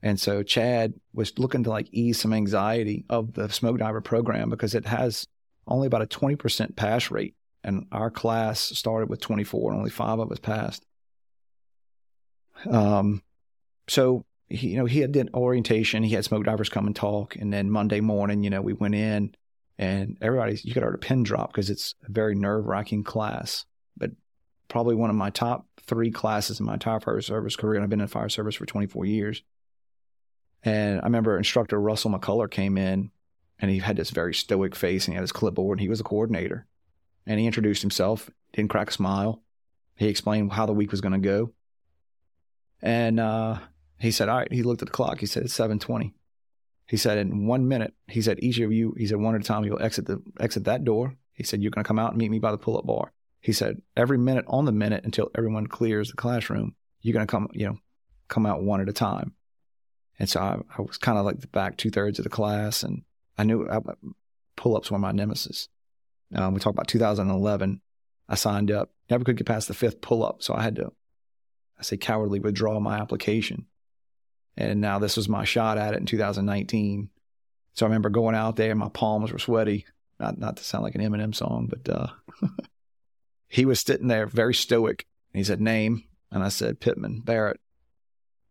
[0.02, 4.48] And so Chad was looking to like ease some anxiety of the smoke diver program
[4.48, 5.26] because it has
[5.66, 7.34] only about a 20% pass rate.
[7.64, 10.84] And our class started with 24 and only five of us passed.
[12.70, 13.22] Um,
[13.88, 16.02] so he, you know, he had did orientation.
[16.02, 18.94] He had smoke divers come and talk, and then Monday morning, you know, we went
[18.94, 19.34] in,
[19.76, 23.64] and everybody's you could hear a pin drop because it's a very nerve wracking class,
[23.96, 24.10] but
[24.68, 27.76] probably one of my top three classes in my entire fire service career.
[27.76, 29.42] And I've been in fire service for 24 years.
[30.62, 33.10] And I remember instructor Russell McCullough came in,
[33.60, 36.00] and he had this very stoic face, and he had his clipboard, and he was
[36.00, 36.66] a coordinator,
[37.26, 39.42] and he introduced himself, didn't crack a smile.
[39.96, 41.52] He explained how the week was going to go.
[42.80, 43.58] And uh,
[43.98, 44.52] he said, all right.
[44.52, 45.20] He looked at the clock.
[45.20, 46.14] He said, it's 720.
[46.86, 49.44] He said, in one minute, he said, each of you, he said, one at a
[49.44, 51.16] time, you'll exit the exit that door.
[51.32, 53.12] He said, you're going to come out and meet me by the pull-up bar.
[53.40, 57.30] He said, every minute on the minute until everyone clears the classroom, you're going to
[57.30, 57.78] come, you know,
[58.28, 59.34] come out one at a time.
[60.18, 62.82] And so I, I was kind of like the back two thirds of the class,
[62.82, 63.02] and
[63.36, 63.78] I knew I,
[64.56, 65.68] pull-ups were my nemesis.
[66.34, 67.80] Um, we talked about 2011.
[68.28, 70.92] I signed up, never could get past the fifth pull-up, so I had to
[71.78, 73.66] I say cowardly withdraw my application.
[74.56, 77.10] And now this was my shot at it in 2019.
[77.74, 79.86] So I remember going out there, my palms were sweaty.
[80.18, 82.08] Not not to sound like an Eminem song, but uh,
[83.48, 85.06] he was sitting there very stoic.
[85.32, 87.60] He said, "Name," and I said, "Pittman Barrett."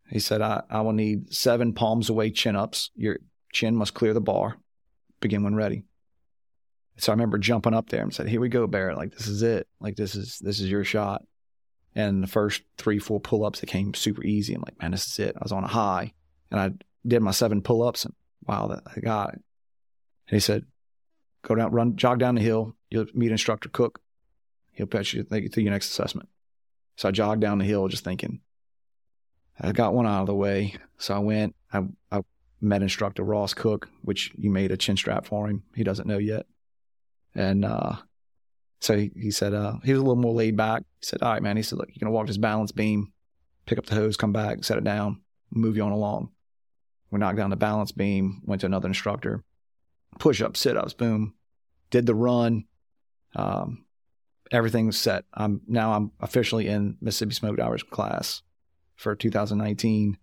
[0.10, 2.91] He said, "I I will need seven palms away chin ups.
[2.95, 3.20] Your
[3.54, 4.58] chin must clear the bar.
[5.20, 5.84] Begin when ready."
[6.98, 8.98] So I remember jumping up there and said, "Here we go, Barrett.
[8.98, 9.68] Like this is it.
[9.80, 11.24] Like this is this is your shot."
[11.98, 14.54] And the first three, four pull ups, it came super easy.
[14.54, 15.36] I'm like, man, this is it.
[15.36, 16.14] I was on a high
[16.52, 16.70] and I
[17.08, 18.14] did my seven pull ups and
[18.45, 19.41] wow, that, I got it.
[20.28, 20.66] And he said,
[21.41, 22.76] go down, run, jog down the hill.
[22.91, 24.00] You'll meet instructor Cook.
[24.78, 26.30] He'll put you through your next assessment.
[26.98, 28.42] So I jogged down the hill just thinking,
[29.60, 30.76] I got one out of the way.
[31.00, 32.22] So I went, I, I
[32.62, 35.64] met instructor Ross Cook, which you made a chin strap for him.
[35.76, 36.46] He doesn't know yet.
[37.34, 37.96] And uh,
[38.80, 40.84] so he, he said, uh, he was a little more laid back.
[41.00, 41.58] He said, all right, man.
[41.58, 43.14] He said, look, you're going to walk this balance beam,
[43.66, 46.30] pick up the hose, come back, set it down, move you on along.
[47.10, 49.44] We knocked down the balance beam, went to another instructor,
[50.20, 51.34] push ups, sit ups, boom,
[51.90, 52.66] did the run.
[53.36, 53.86] Um,
[54.52, 55.26] everything was set.
[55.34, 58.41] I'm now I'm officially in Mississippi Smoke Divers class
[58.95, 60.18] for 2019.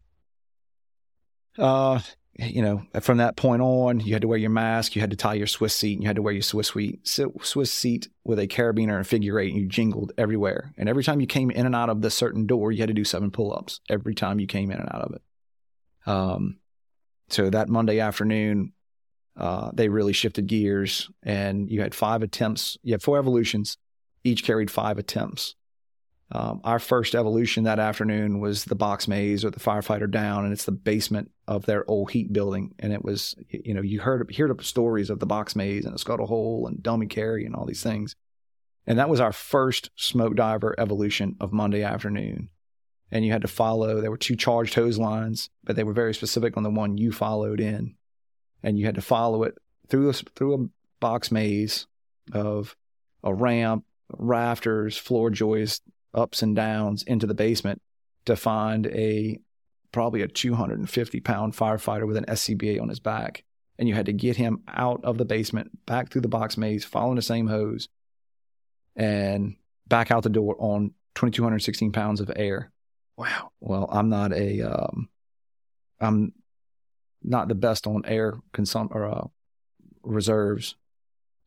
[1.59, 2.01] Uh,
[2.37, 5.17] you know, from that point on, you had to wear your mask, you had to
[5.17, 8.41] tie your Swiss seat, and you had to wear your Swiss seat, Swiss seat with
[8.41, 10.73] a carabiner and figure eight, and you jingled everywhere.
[10.77, 12.95] And every time you came in and out of the certain door, you had to
[12.95, 15.23] do seven pull ups every time you came in and out of it.
[16.07, 16.59] Um,
[17.29, 18.73] so that Monday afternoon,
[19.37, 22.79] uh, they really shifted gears, and you had five attempts.
[22.83, 23.79] You had four evolutions,
[24.25, 25.55] each carried five attempts.
[26.33, 30.53] Um, our first evolution that afternoon was the box maze or the firefighter down, and
[30.53, 32.75] it's the basement of their old heat building.
[32.79, 35.99] And it was, you know, you heard heard stories of the box maze and the
[35.99, 38.17] scuttle hole and dummy carry and all these things.
[38.87, 42.49] And that was our first smoke diver evolution of Monday afternoon.
[43.11, 44.01] And you had to follow.
[44.01, 47.13] There were two charged hose lines, but they were very specific on the one you
[47.13, 47.95] followed in,
[48.63, 49.57] and you had to follow it
[49.89, 50.69] through a, through a
[51.01, 51.87] box maze
[52.33, 52.75] of
[53.23, 55.85] a ramp, rafters, floor joists,
[56.15, 57.83] ups and downs into the basement
[58.27, 59.39] to find a
[59.93, 63.45] probably a 250 pound firefighter with an SCBA on his back.
[63.79, 66.85] And you had to get him out of the basement, back through the box maze,
[66.85, 67.89] following the same hose,
[68.95, 69.57] and
[69.89, 72.71] back out the door on 2,216 pounds of air.
[73.17, 73.51] Wow.
[73.61, 75.09] Well, I'm not a, um,
[76.01, 76.33] I'm
[77.23, 79.27] not the best on air consum or uh,
[80.03, 80.77] reserves,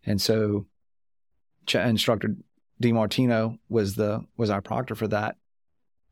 [0.06, 0.66] and so
[1.74, 2.36] instructor
[2.82, 5.38] DiMartino was the was our proctor for that,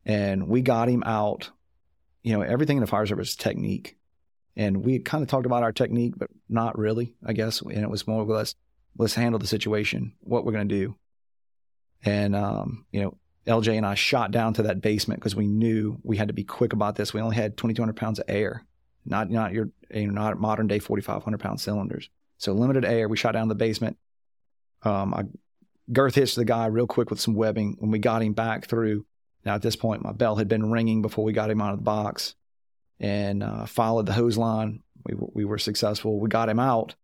[0.04, 1.50] and we got him out.
[2.22, 3.96] You know, everything in the fire service technique,
[4.56, 7.60] and we kind of talked about our technique, but not really, I guess.
[7.60, 8.54] And it was more or less,
[8.98, 10.96] let's handle the situation, what we're going to do,
[12.04, 15.98] and um, you know, LJ and I shot down to that basement because we knew
[16.02, 17.14] we had to be quick about this.
[17.14, 18.64] We only had 2,200 pounds of air,
[19.04, 22.10] not not your you know, not modern day 4,500 pound cylinders.
[22.38, 23.08] So limited air.
[23.08, 23.96] We shot down to the basement.
[24.82, 25.24] Um, I
[25.92, 27.76] girth hitched the guy real quick with some webbing.
[27.78, 29.04] When we got him back through,
[29.44, 31.78] now at this point, my bell had been ringing before we got him out of
[31.78, 32.34] the box
[32.98, 34.82] and uh, followed the hose line.
[35.04, 36.18] We, we were successful.
[36.18, 36.94] We got him out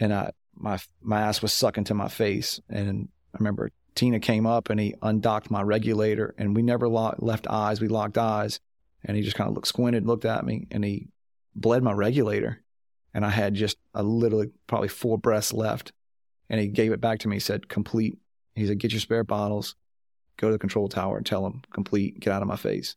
[0.00, 2.60] and I, my, my ass was sucking to my face.
[2.70, 7.46] And I remember Tina came up and he undocked my regulator and we never left
[7.48, 7.80] eyes.
[7.80, 8.60] We locked eyes
[9.04, 11.08] and he just kind of looked squinted, looked at me and he
[11.54, 12.62] bled my regulator.
[13.12, 15.92] And I had just a literally probably four breaths left
[16.48, 17.36] and he gave it back to me.
[17.36, 18.18] He said, complete.
[18.54, 19.74] He said, get your spare bottles,
[20.36, 22.96] go to the control tower and tell them, complete, get out of my face.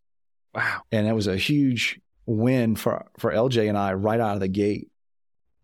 [0.53, 0.81] Wow.
[0.91, 4.47] And that was a huge win for, for LJ and I right out of the
[4.47, 4.89] gate.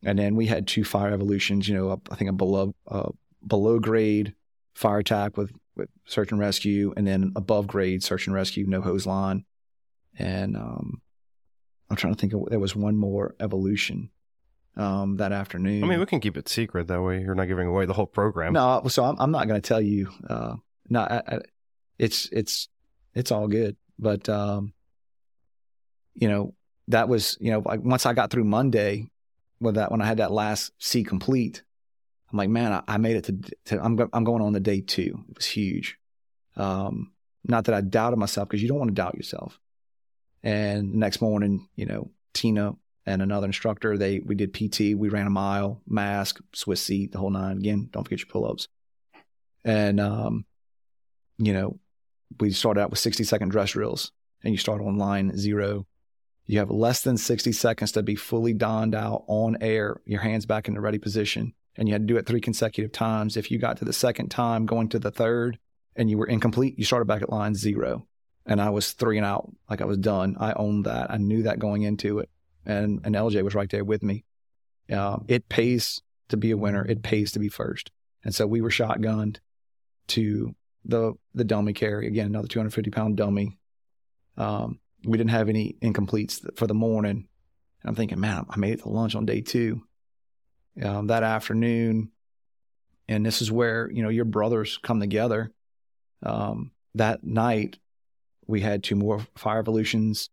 [0.03, 3.09] And then we had two fire evolutions, you know, I think a below, uh,
[3.45, 4.35] below grade
[4.75, 8.81] fire attack with, with search and rescue, and then above grade search and rescue, no
[8.81, 9.45] hose line.
[10.17, 11.01] And um,
[11.89, 14.09] I'm trying to think of, there was one more evolution
[14.77, 15.83] um, that afternoon.
[15.83, 17.21] I mean, we can keep it secret that way.
[17.21, 18.53] You're not giving away the whole program.
[18.53, 20.09] No, so I'm, I'm not going to tell you.
[20.29, 20.55] Uh,
[20.89, 21.39] no, I, I,
[21.97, 22.67] it's it's
[23.13, 23.77] it's all good.
[23.97, 24.73] But um,
[26.13, 26.53] you know,
[26.89, 29.09] that was you know, like once I got through Monday
[29.59, 31.63] with that, when I had that last C complete,
[32.31, 33.83] I'm like, man, I, I made it to, to.
[33.83, 35.23] I'm I'm going on the day two.
[35.29, 35.97] It was huge.
[36.57, 37.11] Um,
[37.47, 39.59] not that I doubted myself because you don't want to doubt yourself.
[40.43, 43.97] And next morning, you know, Tina and another instructor.
[43.97, 47.57] They we did PT, we ran a mile, mask, Swiss seat, the whole nine.
[47.57, 48.67] Again, don't forget your pull ups.
[49.63, 50.45] And um,
[51.37, 51.79] you know,
[52.39, 54.11] we started out with 60 second dress drills,
[54.43, 55.85] and you start on line zero.
[56.47, 60.45] You have less than 60 seconds to be fully donned out on air, your hands
[60.45, 61.53] back in the ready position.
[61.75, 63.35] And you had to do it three consecutive times.
[63.35, 65.57] If you got to the second time, going to the third,
[65.95, 68.07] and you were incomplete, you started back at line zero.
[68.45, 70.37] And I was three and out, like I was done.
[70.39, 71.09] I owned that.
[71.09, 72.29] I knew that going into it
[72.65, 74.25] and and LJ was right there with me.
[74.91, 76.85] Uh, it pays to be a winner.
[76.85, 77.91] It pays to be first.
[78.23, 79.37] And so we were shotgunned
[80.07, 83.57] to the the dummy carry again, another 250 pound dummy.
[84.37, 87.27] Um, we didn't have any incompletes for the morning.
[87.81, 89.81] And I'm thinking, man, I made it to lunch on day two.
[90.81, 92.11] Um, that afternoon,
[93.07, 95.51] and this is where you know your brothers come together.
[96.23, 97.77] Um, that night,
[98.47, 100.29] we had two more fire evolutions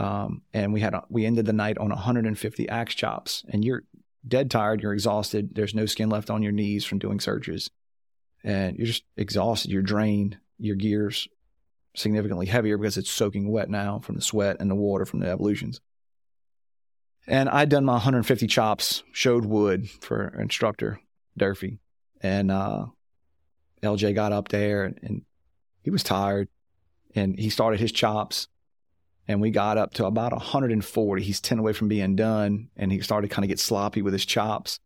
[0.00, 3.84] um, and we had a, we ended the night on 150 axe chops, and you're
[4.26, 5.50] dead tired, you're exhausted.
[5.54, 7.70] There's no skin left on your knees from doing searches,
[8.42, 9.70] and you're just exhausted.
[9.70, 10.38] You're drained.
[10.58, 11.28] Your gears
[11.94, 15.28] significantly heavier because it's soaking wet now from the sweat and the water from the
[15.28, 15.82] evolutions.
[17.26, 20.98] And I'd done my 150 chops, showed wood for instructor
[21.36, 21.78] Durfee,
[22.22, 22.86] and uh,
[23.82, 25.22] LJ got up there and, and
[25.82, 26.48] he was tired,
[27.14, 28.48] and he started his chops
[29.30, 31.22] and we got up to about 140.
[31.22, 34.12] He's 10 away from being done, and he started to kind of get sloppy with
[34.12, 34.80] his chops.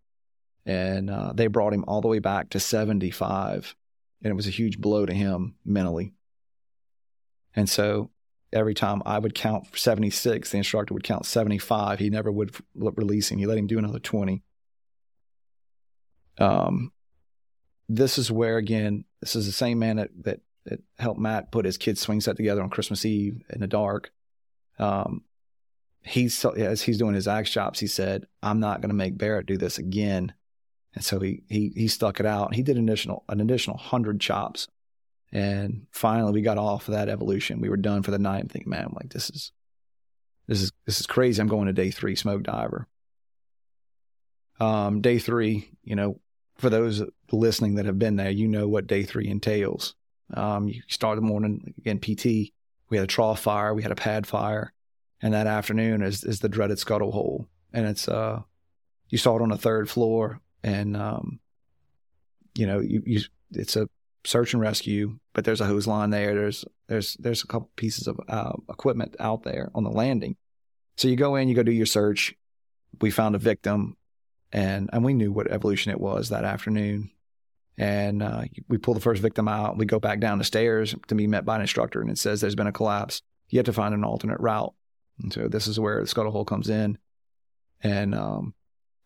[0.66, 3.74] And uh, they brought him all the way back to 75,
[4.22, 6.12] and it was a huge blow to him mentally.
[7.56, 8.10] And so
[8.52, 11.98] every time I would count 76, the instructor would count 75.
[11.98, 13.38] He never would release him.
[13.38, 14.42] He let him do another 20.
[16.36, 16.92] Um,
[17.88, 21.64] this is where again, this is the same man that, that, that helped Matt put
[21.64, 24.10] his kids' swing set together on Christmas Eve in the dark.
[24.78, 25.22] Um,
[26.02, 29.46] he's as he's doing his axe chops, he said, "I'm not going to make Barrett
[29.46, 30.34] do this again."
[30.94, 32.54] And so he he he stuck it out.
[32.54, 34.68] He did an additional an additional hundred chops,
[35.32, 37.60] and finally we got off of that evolution.
[37.60, 38.42] We were done for the night.
[38.42, 39.52] I'm thinking, man, I'm like this is
[40.46, 41.40] this is this is crazy.
[41.40, 42.86] I'm going to day three smoke diver.
[44.60, 46.20] Um, day three, you know,
[46.58, 47.02] for those
[47.32, 49.94] listening that have been there, you know what day three entails.
[50.32, 52.53] Um, you start the morning again, PT.
[52.94, 54.72] We had a trough fire, we had a pad fire,
[55.20, 58.42] and that afternoon is is the dreaded scuttle hole, and it's uh,
[59.08, 61.40] you saw it on the third floor, and um,
[62.54, 63.88] you know you, you it's a
[64.22, 66.36] search and rescue, but there's a hose line there.
[66.36, 70.36] There's there's there's a couple pieces of uh, equipment out there on the landing.
[70.96, 72.36] So you go in, you go do your search.
[73.00, 73.96] We found a victim,
[74.52, 77.10] and and we knew what evolution it was that afternoon.
[77.76, 79.76] And uh, we pull the first victim out.
[79.76, 82.40] We go back down the stairs to be met by an instructor, and it says
[82.40, 83.22] there's been a collapse.
[83.48, 84.74] You have to find an alternate route.
[85.20, 86.98] And so this is where the scuttle hole comes in.
[87.82, 88.54] And um,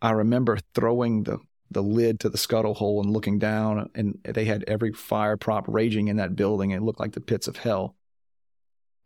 [0.00, 1.38] I remember throwing the
[1.70, 5.66] the lid to the scuttle hole and looking down, and they had every fire prop
[5.68, 6.70] raging in that building.
[6.70, 7.94] It looked like the pits of hell.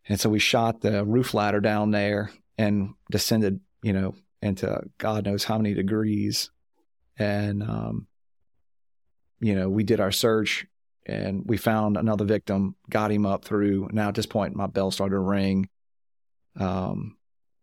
[0.09, 5.25] And so we shot the roof ladder down there and descended, you know, into God
[5.25, 6.51] knows how many degrees.
[7.19, 8.07] And um,
[9.43, 10.67] you know, we did our search
[11.05, 13.89] and we found another victim, got him up through.
[13.93, 15.69] Now at this point, my bell started to ring.
[16.57, 17.17] Um,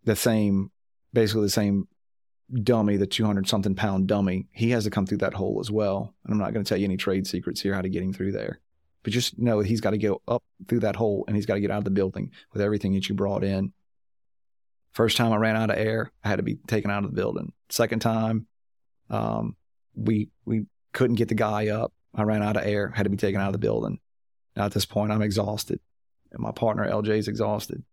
[0.04, 0.72] the same,
[1.14, 1.88] basically the same
[2.54, 6.14] dummy, the 200 something pound dummy, he has to come through that hole as well.
[6.26, 8.12] And I'm not going to tell you any trade secrets here how to get him
[8.12, 8.60] through there.
[9.04, 11.62] But just know he's got to go up through that hole and he's got to
[11.62, 13.72] get out of the building with everything that you brought in.
[14.92, 17.16] First time I ran out of air, I had to be taken out of the
[17.16, 17.54] building.
[17.70, 18.48] Second time,
[19.10, 19.56] um,
[19.96, 21.94] we we couldn't get the guy up.
[22.14, 24.00] I ran out of air, had to be taken out of the building.
[24.56, 25.80] Now at this point, I'm exhausted,
[26.32, 27.84] and my partner LJ is exhausted.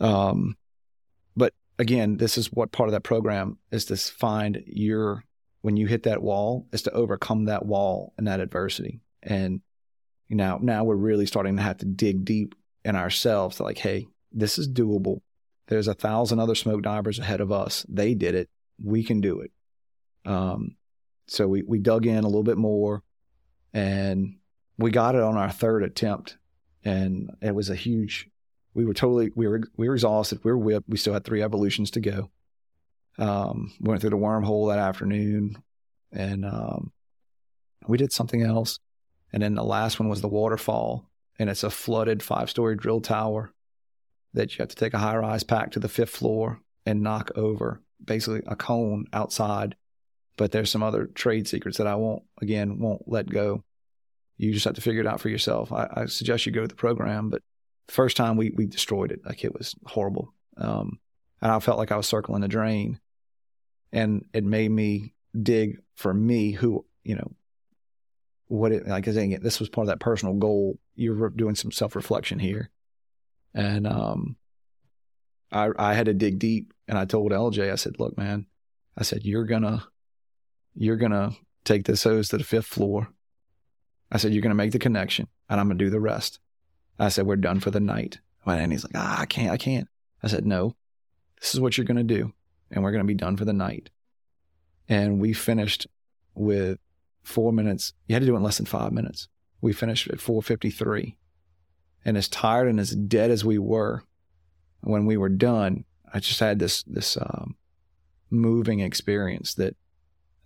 [0.00, 0.56] Um,
[1.36, 5.24] but again, this is what part of that program is to find your
[5.62, 9.00] when you hit that wall is to overcome that wall and that adversity.
[9.22, 9.60] And
[10.28, 13.78] you know, now we're really starting to have to dig deep in ourselves to like,
[13.78, 15.20] hey, this is doable.
[15.66, 17.84] There's a thousand other smoke divers ahead of us.
[17.88, 18.48] They did it.
[18.82, 19.50] We can do it.
[20.24, 20.76] Um,
[21.30, 23.04] so we, we dug in a little bit more
[23.72, 24.36] and
[24.78, 26.36] we got it on our third attempt.
[26.84, 28.28] And it was a huge,
[28.74, 30.40] we were totally, we were, we were exhausted.
[30.42, 30.88] We were whipped.
[30.88, 32.30] We still had three evolutions to go.
[33.16, 35.62] Um, went through the wormhole that afternoon
[36.10, 36.92] and, um,
[37.86, 38.78] we did something else.
[39.32, 41.08] And then the last one was the waterfall
[41.38, 43.52] and it's a flooded five story drill tower
[44.34, 47.30] that you have to take a high rise pack to the fifth floor and knock
[47.36, 49.76] over basically a cone outside
[50.40, 53.62] but there's some other trade secrets that I won't, again, won't let go.
[54.38, 55.70] You just have to figure it out for yourself.
[55.70, 57.42] I, I suggest you go to the program, but
[57.88, 59.20] first time we, we destroyed it.
[59.22, 60.32] Like it was horrible.
[60.56, 60.98] Um,
[61.42, 63.00] and I felt like I was circling the drain.
[63.92, 67.32] And it made me dig for me who, you know,
[68.46, 70.78] what it, like, saying it, this was part of that personal goal.
[70.94, 72.70] You're doing some self reflection here.
[73.52, 74.36] And, um,
[75.52, 78.46] I, I had to dig deep and I told LJ, I said, look, man,
[78.96, 79.84] I said, you're gonna,
[80.80, 83.08] you're going to take this hose to the fifth floor.
[84.10, 86.40] I said, You're going to make the connection and I'm going to do the rest.
[86.98, 88.18] I said, We're done for the night.
[88.46, 89.86] And he's like, ah, I can't, I can't.
[90.22, 90.74] I said, No,
[91.38, 92.32] this is what you're going to do.
[92.70, 93.90] And we're going to be done for the night.
[94.88, 95.86] And we finished
[96.34, 96.78] with
[97.22, 97.92] four minutes.
[98.08, 99.28] You had to do it in less than five minutes.
[99.60, 101.18] We finished at 453.
[102.06, 104.02] And as tired and as dead as we were
[104.80, 107.56] when we were done, I just had this, this, um,
[108.30, 109.76] moving experience that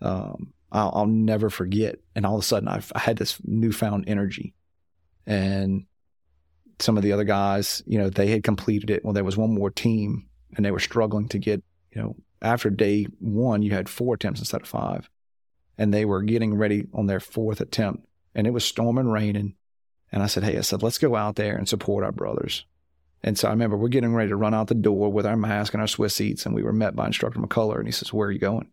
[0.04, 1.96] um, I'll, I'll, never forget.
[2.14, 4.54] And all of a sudden, I've, I had this newfound energy.
[5.26, 5.86] And
[6.78, 9.04] some of the other guys, you know, they had completed it.
[9.04, 10.26] Well, there was one more team,
[10.56, 11.62] and they were struggling to get,
[11.92, 15.08] you know, after day one, you had four attempts instead of five.
[15.78, 18.06] And they were getting ready on their fourth attempt.
[18.34, 19.54] And it was storming, raining.
[20.12, 22.64] And I said, Hey, I said, let's go out there and support our brothers.
[23.22, 25.72] And so I remember we're getting ready to run out the door with our mask
[25.72, 28.28] and our Swiss seats, and we were met by Instructor McCullough, and he says, Where
[28.28, 28.70] are you going?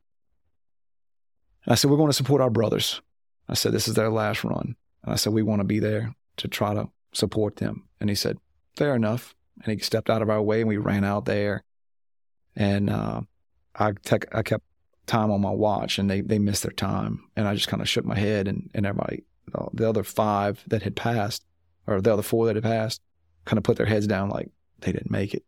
[1.68, 3.02] I said, We're going to support our brothers.
[3.48, 4.76] I said, This is their last run.
[5.04, 7.88] And I said, We want to be there to try to support them.
[8.00, 8.38] And he said,
[8.76, 9.36] Fair enough.
[9.64, 11.64] and he stepped out of our way and we ran out there.
[12.56, 13.22] And uh,
[13.76, 14.64] I, te- I kept
[15.08, 17.28] time on my watch and they, they missed their time.
[17.36, 19.24] And I just kind of shook my head and, and everybody,
[19.74, 21.44] the other five that had passed,
[21.88, 23.02] or the other four that had passed,
[23.46, 25.44] kind of put their heads down like they didn't make it.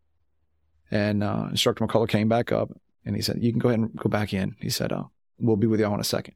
[0.91, 2.69] And uh, Instructor McCullough came back up
[3.05, 4.55] and he said, You can go ahead and go back in.
[4.59, 5.05] He said, uh,
[5.39, 6.35] We'll be with y'all in a second.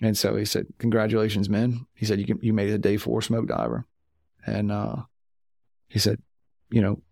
[0.00, 1.86] And so he said, Congratulations, men.
[1.94, 3.86] He said, You, can, you made it a day four smoke diver.
[4.46, 4.96] And uh,
[5.88, 6.20] he said,
[6.70, 7.02] You know,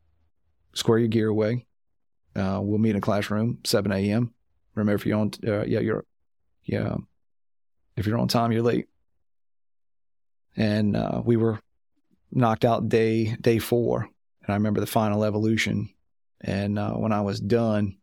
[0.75, 1.67] square your gear away.
[2.35, 4.33] Uh, we'll meet in a classroom, 7 a.m.
[4.75, 6.05] Remember, if you're on, uh, yeah, you're,
[6.65, 6.97] yeah,
[7.97, 8.87] if you're on time, you're late.
[10.55, 11.59] And uh, we were
[12.31, 14.09] knocked out day day four,
[14.43, 15.89] and I remember the final evolution.
[16.43, 17.97] And uh, when I was done,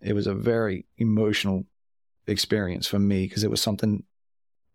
[0.00, 1.64] it was a very emotional
[2.26, 4.04] experience for me because it was something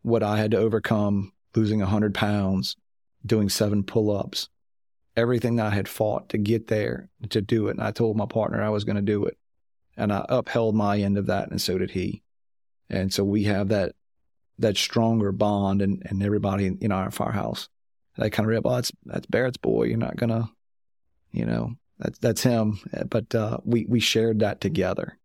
[0.02, 2.76] what I had to overcome losing 100 pounds,
[3.26, 4.50] doing seven pull ups,
[5.16, 7.72] everything that I had fought to get there to do it.
[7.72, 9.38] And I told my partner I was going to do it.
[9.96, 12.24] And I upheld my end of that, and so did he.
[12.90, 13.94] And so we have that
[14.58, 17.70] that stronger bond, and, and everybody in, in our firehouse,
[18.18, 19.84] they kind of realize, well, that's that's Barrett's boy.
[19.84, 20.50] You're not gonna,
[21.32, 22.80] you know, that's that's him.
[23.10, 25.18] But uh, we we shared that together,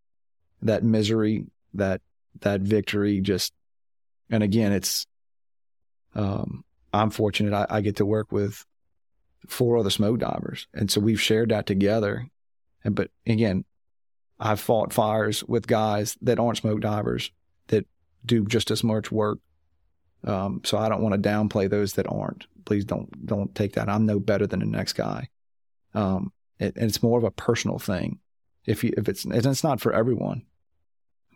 [0.63, 2.01] that misery, that
[2.41, 3.21] that victory.
[3.21, 3.53] Just
[4.31, 5.07] and again, it's
[6.15, 7.53] um, I'm fortunate.
[7.53, 8.65] I, I get to work with
[9.49, 12.29] four other smoke divers, and so we've shared that together.
[12.85, 13.65] And but again,
[14.39, 17.33] I've fought fires with guys that aren't smoke divers
[17.67, 17.87] that
[18.25, 19.41] do just as much work.
[20.25, 22.47] Um, so I don't want to downplay those that aren't.
[22.65, 23.89] Please don't don't take that.
[23.89, 25.29] I'm no better than the next guy.
[25.93, 28.19] Um, it, and it's more of a personal thing.
[28.67, 30.45] If you if it's and it's not for everyone,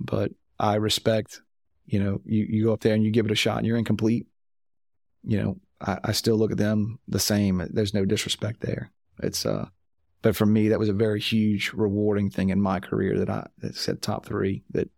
[0.00, 1.40] but I respect.
[1.86, 3.76] You know, you you go up there and you give it a shot and you're
[3.76, 4.26] incomplete.
[5.24, 7.66] You know, I, I still look at them the same.
[7.70, 8.90] There's no disrespect there.
[9.22, 9.66] It's uh,
[10.22, 13.46] but for me, that was a very huge, rewarding thing in my career that I
[13.58, 14.62] that said top three.
[14.70, 14.88] That,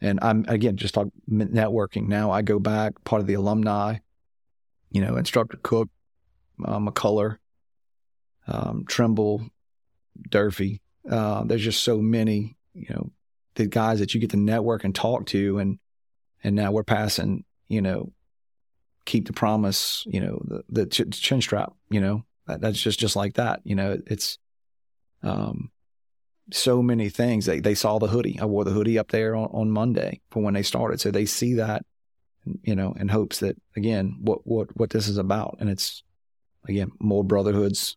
[0.00, 2.08] and I'm again just talk networking.
[2.08, 3.98] Now I go back, part of the alumni,
[4.90, 5.88] you know, instructor Cook,
[6.64, 7.38] uh, McCullough,
[8.46, 9.48] um, Trimble,
[10.28, 10.80] Durfee.
[11.08, 13.10] Uh, there's just so many, you know,
[13.54, 15.78] the guys that you get to network and talk to, and
[16.44, 18.12] and now we're passing, you know,
[19.04, 23.16] keep the promise, you know, the the ch- chin strap, you know, that's just just
[23.16, 23.60] like that.
[23.64, 24.38] You know, it's
[25.22, 25.70] um,
[26.52, 27.46] so many things.
[27.46, 28.38] They they saw the hoodie.
[28.40, 31.26] I wore the hoodie up there on, on Monday for when they started, so they
[31.26, 31.84] see that,
[32.62, 36.02] you know, in hopes that again, what what what this is about, and it's
[36.68, 37.96] again more brotherhoods,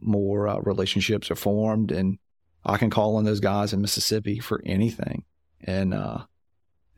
[0.00, 2.18] more uh, relationships are formed, and
[2.64, 5.24] I can call on those guys in Mississippi for anything,
[5.60, 6.24] and uh,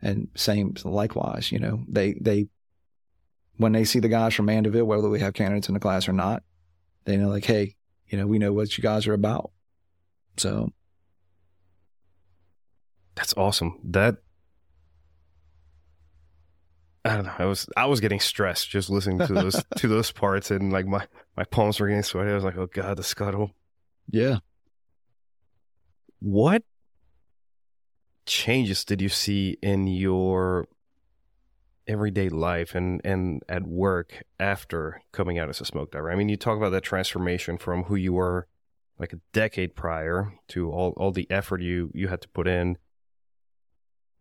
[0.01, 2.47] and same likewise, you know, they they
[3.57, 6.13] when they see the guys from Mandeville, whether we have candidates in the class or
[6.13, 6.43] not,
[7.05, 7.75] they know like, hey,
[8.07, 9.51] you know, we know what you guys are about.
[10.37, 10.71] So
[13.15, 13.79] that's awesome.
[13.83, 14.17] That
[17.05, 17.33] I don't know.
[17.37, 20.85] I was I was getting stressed just listening to those to those parts, and like
[20.85, 22.31] my my palms were getting sweaty.
[22.31, 23.51] I was like, oh god, the scuttle.
[24.09, 24.37] Yeah.
[26.19, 26.63] What
[28.25, 30.67] changes did you see in your
[31.87, 36.11] everyday life and and at work after coming out as a smoke diver?
[36.11, 38.47] I mean, you talk about that transformation from who you were
[38.97, 42.77] like a decade prior to all all the effort you you had to put in.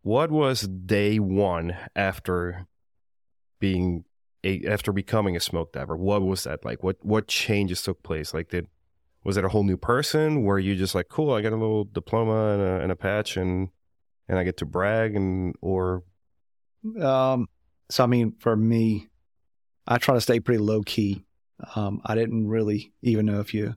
[0.02, 2.66] What was day one after
[3.58, 4.04] being
[4.44, 5.96] a, after becoming a smoke diver?
[5.96, 6.82] What was that like?
[6.82, 8.34] What what changes took place?
[8.34, 8.68] Like did
[9.24, 10.42] was it a whole new person?
[10.42, 13.36] Were you just like, cool, I got a little diploma and a, and a patch
[13.36, 13.70] and
[14.28, 16.02] and I get to brag and or
[17.00, 17.48] um
[17.90, 19.08] so I mean, for me,
[19.86, 21.24] I try to stay pretty low key.
[21.74, 23.74] Um, I didn't really even know if you,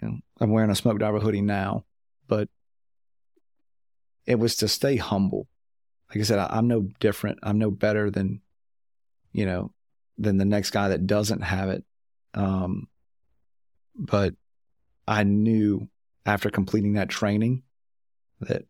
[0.00, 1.84] you know, I'm wearing a smoke diver hoodie now,
[2.26, 2.48] but
[4.26, 5.48] it was to stay humble.
[6.08, 7.38] Like I said, I, I'm no different.
[7.42, 8.40] I'm no better than,
[9.32, 9.72] you know,
[10.18, 11.84] than the next guy that doesn't have it.
[12.34, 12.88] Um,
[13.96, 14.34] but
[15.06, 15.88] I knew
[16.26, 17.62] after completing that training
[18.40, 18.64] that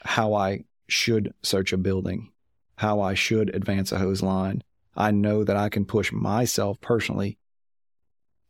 [0.00, 2.32] how I should search a building,
[2.76, 4.62] how I should advance a hose line.
[4.96, 7.38] I know that I can push myself personally.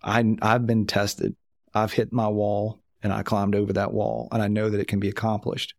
[0.02, 1.36] I, I've been tested.
[1.72, 4.88] I've hit my wall and I climbed over that wall and I know that it
[4.88, 5.74] can be accomplished.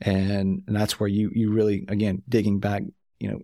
[0.00, 2.82] And, and that's where you, you really, again, digging back,
[3.20, 3.40] you know,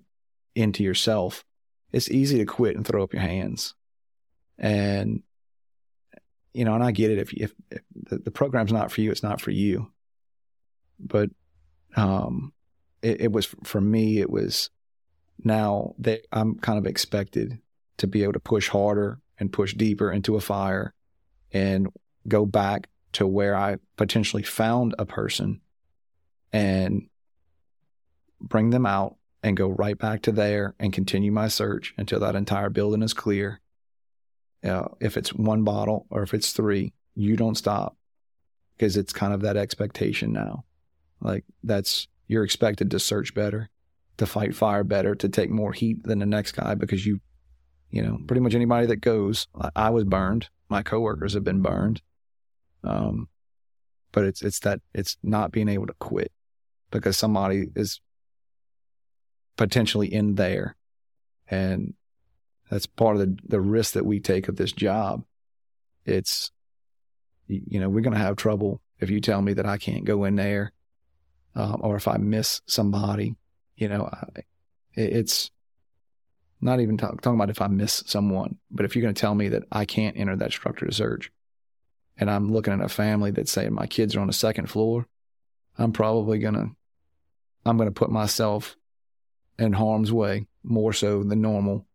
[0.58, 1.44] into yourself.
[1.92, 3.74] It's easy to quit and throw up your hands.
[4.58, 5.22] And,
[6.52, 7.18] you know, and I get it.
[7.18, 9.90] If, if, if the, the program's not for you, it's not for you.
[10.98, 11.30] But,
[11.96, 12.52] um,
[13.02, 14.70] it, it was for me, it was
[15.42, 17.58] now that I'm kind of expected
[17.98, 20.94] to be able to push harder and push deeper into a fire
[21.52, 21.88] and
[22.26, 25.60] go back to where I potentially found a person
[26.52, 27.08] and
[28.40, 32.34] bring them out and go right back to there and continue my search until that
[32.34, 33.60] entire building is clear.
[34.64, 37.96] Uh, if it's one bottle or if it's three, you don't stop
[38.76, 40.64] because it's kind of that expectation now.
[41.20, 43.70] Like that's you're expected to search better,
[44.18, 47.20] to fight fire better, to take more heat than the next guy because you,
[47.90, 49.46] you know, pretty much anybody that goes.
[49.58, 50.48] I, I was burned.
[50.68, 52.02] My coworkers have been burned.
[52.84, 53.28] Um,
[54.12, 56.32] but it's it's that it's not being able to quit
[56.90, 58.00] because somebody is
[59.58, 60.76] potentially in there,
[61.50, 61.92] and
[62.70, 65.24] that's part of the the risk that we take of this job.
[66.06, 66.50] It's
[67.46, 70.24] you know we're going to have trouble if you tell me that I can't go
[70.24, 70.72] in there,
[71.54, 73.36] um, or if I miss somebody.
[73.76, 74.42] You know, I,
[74.94, 75.50] it's
[76.60, 79.34] not even talk, talking about if I miss someone, but if you're going to tell
[79.34, 81.30] me that I can't enter that structured search,
[82.16, 85.06] and I'm looking at a family that's saying my kids are on the second floor,
[85.76, 86.70] I'm probably gonna
[87.64, 88.77] I'm gonna put myself
[89.58, 91.86] in harm's way more so than normal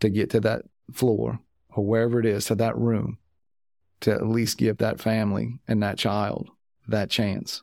[0.00, 1.40] to get to that floor
[1.70, 3.18] or wherever it is to that room
[4.00, 6.50] to at least give that family and that child
[6.86, 7.62] that chance.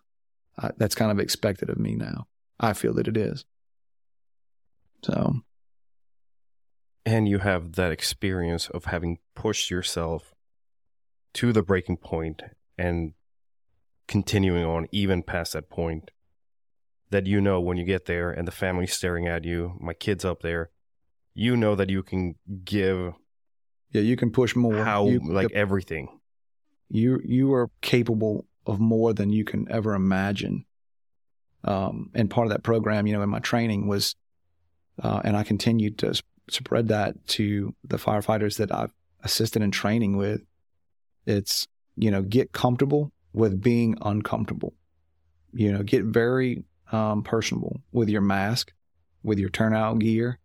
[0.58, 2.28] I, that's kind of expected of me now.
[2.60, 3.44] I feel that it is.
[5.04, 5.42] So.
[7.06, 10.34] And you have that experience of having pushed yourself
[11.36, 12.42] to the breaking point
[12.78, 13.14] and
[14.08, 16.12] continuing on even past that point
[17.10, 20.26] that you know when you get there and the family's staring at you, my kid's
[20.26, 20.70] up there,
[21.34, 23.14] you know that you can give
[23.92, 24.84] yeah, you can push more.
[24.84, 26.20] How you, like the, everything.
[26.90, 30.66] You you are capable of more than you can ever imagine.
[31.64, 34.16] Um, and part of that program, you know, in my training was,
[35.02, 38.92] uh, and I continued to spread that to the firefighters that I've
[39.24, 40.42] assisted in training with,
[41.26, 44.76] it's, you know, get comfortable with being uncomfortable.
[45.54, 48.74] You know, get very um, personable with your mask,
[49.24, 50.40] with your turnout gear.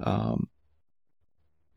[0.00, 0.48] Um,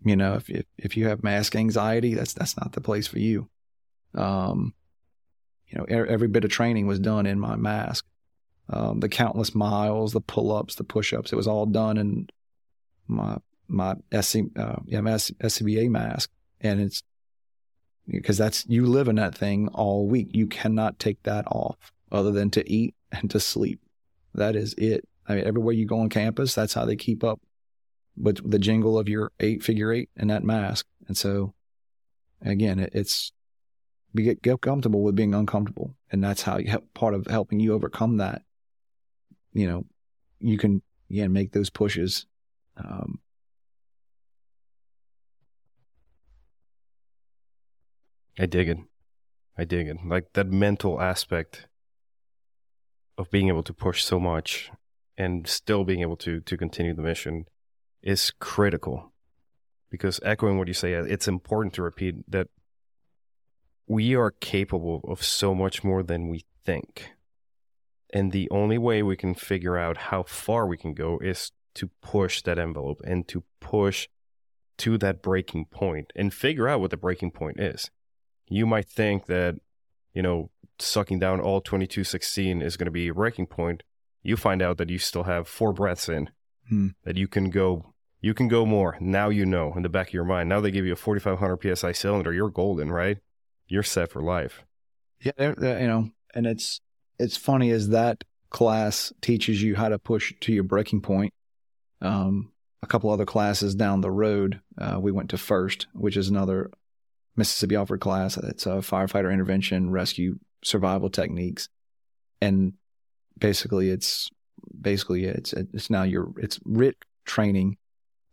[0.04, 3.20] you know, if, if, if you have mask anxiety, that's that's not the place for
[3.20, 3.50] you.
[4.14, 4.74] Um,
[5.68, 8.06] you know, every bit of training was done in my mask.
[8.70, 12.30] Um, the countless miles, the pull-ups, the push-ups, it was all done in
[13.08, 13.38] my
[13.68, 16.30] my SC, uh, yeah, my SCBA mask,
[16.62, 17.04] and it's
[18.08, 20.30] because that's you live in that thing all week.
[20.32, 23.80] You cannot take that off other than to eat and to sleep.
[24.34, 25.08] That is it.
[25.28, 27.42] I mean, everywhere you go on campus, that's how they keep up
[28.18, 30.86] with the jingle of your eight figure eight and that mask.
[31.08, 31.54] And so,
[32.42, 33.32] again, it, it's
[34.16, 38.18] get, get comfortable with being uncomfortable, and that's how you part of helping you overcome
[38.18, 38.44] that.
[39.54, 39.86] You know,
[40.40, 42.26] you can again make those pushes.
[42.78, 43.20] Um,
[48.38, 48.78] I dig it.
[49.58, 49.98] I dig it.
[50.06, 51.68] Like that mental aspect
[53.18, 54.72] of being able to push so much
[55.18, 57.46] and still being able to to continue the mission
[58.02, 59.12] is critical.
[59.90, 62.48] Because echoing what you say, uh, it's important to repeat that
[63.88, 67.12] we are capable of so much more than we think.
[68.12, 71.90] And the only way we can figure out how far we can go is to
[72.02, 74.08] push that envelope and to push
[74.78, 77.92] to that breaking point and figure out what the breaking point is
[78.48, 79.56] you might think that,
[80.14, 80.50] you know,
[80.80, 83.84] sucking down all 2216 is going to be a breaking point.
[84.24, 86.30] You find out that you still have four breaths in,
[86.68, 86.90] hmm.
[87.04, 88.98] that you can go, you can go more.
[89.00, 90.50] Now you know in the back of your mind.
[90.50, 92.34] Now they give you a 4500 psi cylinder.
[92.34, 93.18] You're golden, right?
[93.68, 94.66] You're set for life.
[95.22, 96.82] Yeah, you know, and it's
[97.18, 101.34] it's funny as that class teaches you how to push to your breaking point.
[102.02, 102.52] Um,
[102.84, 106.70] a couple other classes down the road, uh, we went to First, which is another
[107.36, 108.38] Mississippi offered class.
[108.38, 111.70] It's a firefighter intervention rescue survival techniques,
[112.42, 112.74] and
[113.38, 114.30] basically it's
[114.82, 117.78] basically it's it's now your it's RIT training,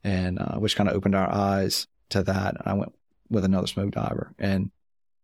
[0.02, 2.56] and uh, which kind of opened our eyes to that.
[2.59, 2.94] And I went
[3.30, 4.70] with another smoke diver, and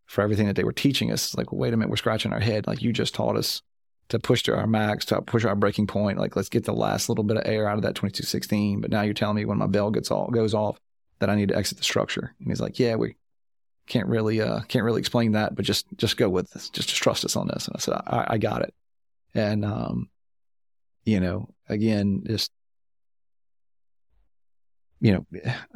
[0.06, 2.40] for everything that they were teaching us, it's like wait a minute, we're scratching our
[2.40, 2.66] head.
[2.66, 3.62] Like you just taught us
[4.09, 6.18] to push to our max, to push our breaking point.
[6.18, 8.80] Like let's get the last little bit of air out of that 2216.
[8.80, 10.78] But now you're telling me when my bell gets all goes off
[11.18, 12.35] that I need to exit the structure.
[12.39, 13.16] And he's like, yeah, we
[13.89, 16.69] can't really uh, can't really explain that, but just just go with this.
[16.70, 17.66] Just, just trust us on this.
[17.66, 18.74] And I said, I, I got it.
[19.35, 20.09] And um,
[21.05, 22.52] you know, again, just
[25.01, 25.27] you know,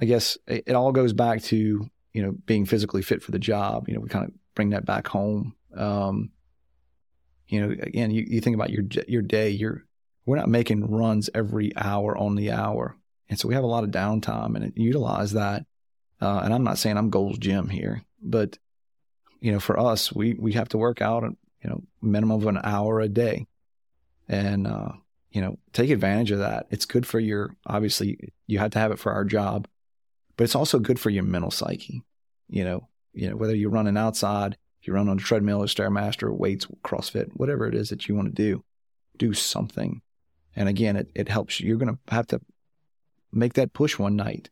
[0.01, 3.39] I guess it, it, all goes back to you know being physically fit for the
[3.39, 3.89] job.
[3.89, 5.55] You know, we kind of bring that back home.
[5.77, 6.31] Um,
[7.49, 9.51] you know, again, you, you think about your your day.
[9.51, 9.85] You're
[10.27, 12.97] we're not making runs every hour on the hour,
[13.29, 15.65] and so we have a lot of downtime and utilize that
[16.23, 18.57] Uh, and I'm not saying I'm Gold's Gym here, but
[19.41, 22.61] you know, for us, we we have to work out, you know, minimum of an
[22.63, 23.49] hour a day,
[24.29, 24.93] and uh,
[25.33, 26.67] you know, take advantage of that.
[26.71, 29.67] It's good for your obviously you have to have it for our job,
[30.37, 32.05] but it's also good for your mental psyche.
[32.49, 36.33] You know, you know whether you're running outside, you run on a treadmill or stairmaster,
[36.33, 38.63] weights, CrossFit, whatever it is that you want to do,
[39.17, 40.03] do something.
[40.55, 41.59] And again, it it helps.
[41.59, 42.41] You're going to have to
[43.33, 44.51] make that push one night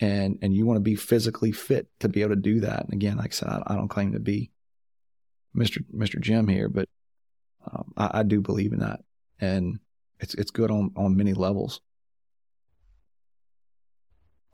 [0.00, 2.84] and and you want to be physically fit to be able to do that.
[2.84, 4.50] And again, like I said, I, I don't claim to be
[5.54, 6.88] Mister Mister Jim here, but
[7.70, 9.00] um, I, I, do believe in that,
[9.40, 9.78] and
[10.18, 11.80] it's it's good on on many levels.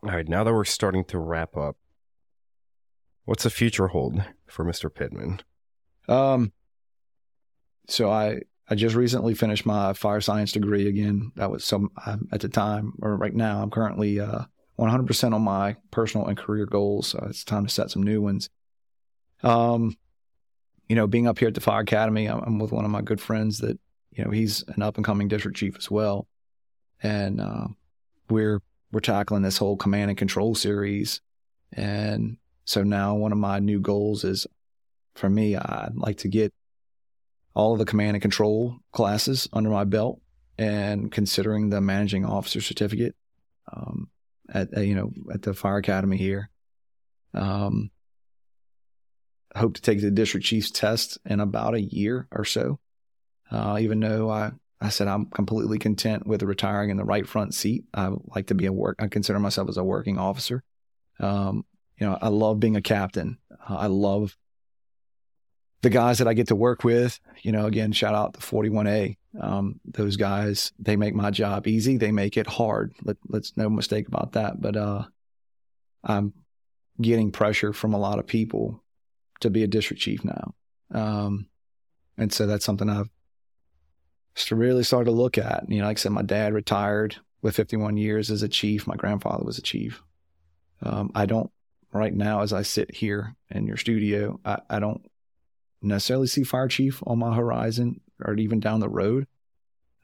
[0.03, 1.77] All right, now that we're starting to wrap up,
[3.25, 5.41] what's the future hold for Mister Pittman?
[6.09, 6.53] Um,
[7.89, 11.33] so I I just recently finished my fire science degree again.
[11.37, 14.43] That was some um, at the time, or right now, I'm currently uh,
[14.79, 17.09] 100% on my personal and career goals.
[17.09, 18.49] So it's time to set some new ones.
[19.43, 19.97] Um,
[20.89, 23.03] you know, being up here at the Fire Academy, I'm, I'm with one of my
[23.03, 23.79] good friends that,
[24.13, 26.27] you know, he's an up and coming district chief as well.
[27.03, 27.69] And uh,
[28.31, 28.61] we're
[28.91, 31.21] we're tackling this whole command and control series.
[31.73, 34.47] And so now one of my new goals is
[35.15, 36.55] for me, I'd like to get
[37.55, 40.21] all of the command and control classes under my belt
[40.57, 43.15] and considering the managing officer certificate.
[43.73, 44.09] Um,
[44.53, 46.51] at uh, you know at the fire academy here.
[47.35, 47.91] Um,
[49.55, 52.79] hope to take the district chief's test in about a year or so.
[53.51, 57.55] Uh, even though I I said I'm completely content with retiring in the right front
[57.55, 57.85] seat.
[57.93, 58.97] I like to be a work.
[59.01, 60.63] I consider myself as a working officer.
[61.19, 61.65] Um,
[61.99, 63.39] you know, I love being a captain.
[63.51, 64.37] Uh, I love
[65.83, 69.17] the guys that I get to work with, you know, again, shout out to 41A.
[69.41, 71.97] Um, those guys, they make my job easy.
[71.97, 72.95] They make it hard.
[73.05, 74.61] Let, let's no mistake about that.
[74.61, 75.05] But uh,
[76.03, 76.33] I'm
[77.01, 78.83] getting pressure from a lot of people
[79.41, 80.55] to be a district chief now.
[80.93, 81.47] Um,
[82.17, 83.11] and so that's something I've
[84.51, 85.65] really started to look at.
[85.69, 88.87] You know, like I said, my dad retired with 51 years as a chief.
[88.87, 90.03] My grandfather was a chief.
[90.83, 91.51] Um, I don't,
[91.93, 95.03] right now, as I sit here in your studio, I, I don't
[95.83, 99.27] necessarily see fire chief on my horizon or even down the road.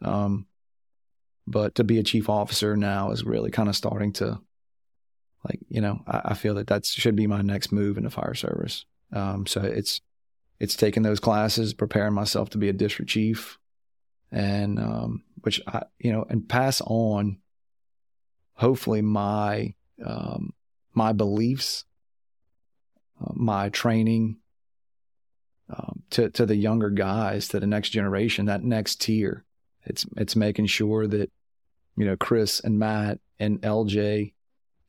[0.03, 0.47] Um,
[1.47, 4.41] but to be a chief officer now is really kind of starting to,
[5.49, 8.11] like, you know, I, I feel that that should be my next move in the
[8.11, 8.85] fire service.
[9.13, 10.01] Um, so it's
[10.61, 13.59] it's taking those classes, preparing myself to be a district chief,
[14.31, 17.39] and um, which I, you know, and pass on,
[18.55, 19.75] hopefully my
[20.05, 20.55] um,
[20.93, 21.85] my beliefs,
[23.21, 24.39] uh, my training,
[25.70, 29.45] um, to to the younger guys, to the next generation, that next tier.
[29.85, 31.31] It's it's making sure that
[31.97, 34.32] you know Chris and Matt and LJ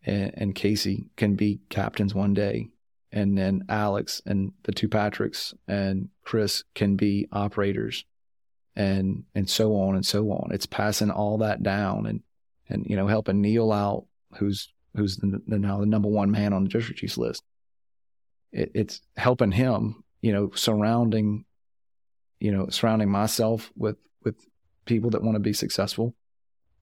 [0.06, 2.70] and, and Casey can be captains one day,
[3.12, 8.06] and then Alex and the two Patricks and Chris can be operators,
[8.76, 10.52] and and so on and so on.
[10.52, 12.22] It's passing all that down and
[12.70, 14.06] and you know helping Neil out,
[14.38, 17.44] who's who's the, the, now the number one man on the district chief's list.
[18.52, 21.46] It, it's helping him you know, surrounding,
[22.40, 24.36] you know, surrounding myself with with
[24.86, 26.16] people that want to be successful,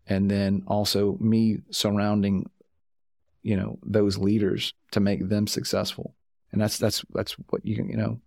[0.07, 2.49] and then also me surrounding,
[3.41, 6.15] you know, those leaders to make them successful,
[6.53, 8.21] and that's that's that's what you can you know.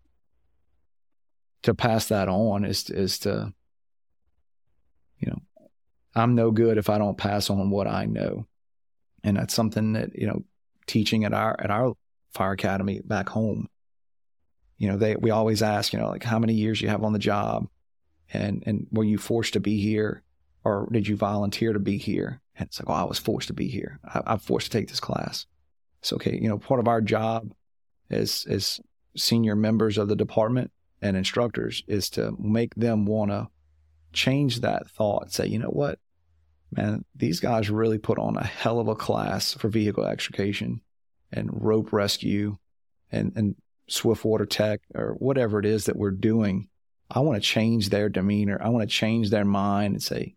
[1.63, 3.55] To pass that on is is to,
[5.19, 5.41] you know,
[6.15, 8.47] I'm no good if I don't pass on what I know,
[9.25, 10.45] and that's something that you know,
[10.87, 11.95] teaching at our at our
[12.35, 13.71] fire academy back home
[14.79, 17.13] you know, they we always ask, you know, like how many years you have on
[17.13, 17.69] the job,
[18.33, 20.23] and and were you forced to be here,
[20.65, 22.41] or did you volunteer to be here?
[22.57, 24.01] And it's like, oh, I was forced to be here.
[24.05, 25.47] I, I'm forced to take this class.
[26.01, 26.39] It's okay.
[26.41, 27.53] You know, part of our job
[28.11, 28.81] as as
[29.17, 30.71] senior members of the department
[31.01, 33.49] and instructors is to make them want to
[34.13, 35.33] change that thought.
[35.33, 35.99] Say, you know what,
[36.71, 40.81] man, these guys really put on a hell of a class for vehicle extrication
[41.33, 42.57] and rope rescue
[43.11, 43.55] and and
[43.89, 46.69] Swiftwater Tech or whatever it is that we're doing,
[47.11, 48.61] I want to change their demeanor.
[48.61, 50.35] I want to change their mind and say,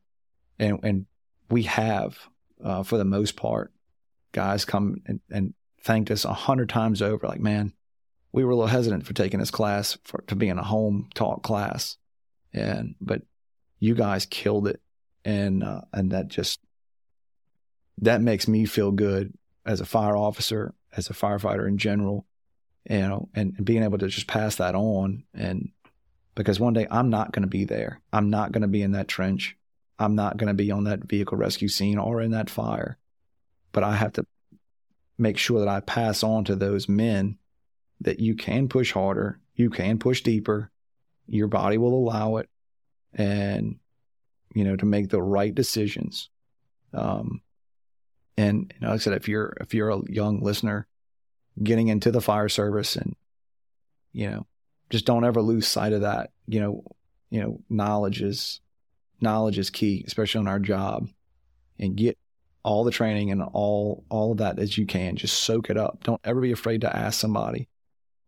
[0.59, 1.05] and and
[1.49, 2.17] we have
[2.63, 3.71] uh, for the most part,
[4.31, 7.27] guys come and, and thanked us a hundred times over.
[7.27, 7.73] Like, man,
[8.31, 11.09] we were a little hesitant for taking this class for to be in a home
[11.13, 11.97] taught class,
[12.53, 13.21] and but
[13.79, 14.81] you guys killed it,
[15.25, 16.59] and uh, and that just
[18.01, 19.33] that makes me feel good
[19.65, 22.25] as a fire officer, as a firefighter in general,
[22.89, 25.23] you know, and, and being able to just pass that on.
[25.33, 25.69] And
[26.35, 28.01] because one day I'm not going to be there.
[28.11, 29.55] I'm not going to be in that trench.
[29.99, 32.97] I'm not going to be on that vehicle rescue scene or in that fire.
[33.71, 34.25] But I have to
[35.17, 37.37] make sure that I pass on to those men
[38.01, 40.71] that you can push harder, you can push deeper,
[41.27, 42.49] your body will allow it,
[43.13, 43.77] and
[44.55, 46.29] you know to make the right decisions.
[46.93, 47.41] Um,
[48.37, 50.87] and you know, like I said, if you're if you're a young listener
[51.61, 53.15] getting into the fire service, and
[54.13, 54.47] you know,
[54.89, 56.31] just don't ever lose sight of that.
[56.47, 56.83] You know,
[57.29, 58.61] you know, knowledge is
[59.21, 61.09] knowledge is key, especially on our job,
[61.77, 62.17] and get
[62.63, 65.15] all the training and all all of that as you can.
[65.15, 66.03] Just soak it up.
[66.03, 67.67] Don't ever be afraid to ask somebody,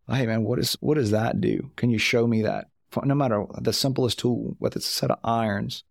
[0.08, 1.72] "Hey, man, what is what does that do?
[1.76, 2.68] Can you show me that?"
[3.04, 5.84] No matter the simplest tool, whether it's a set of irons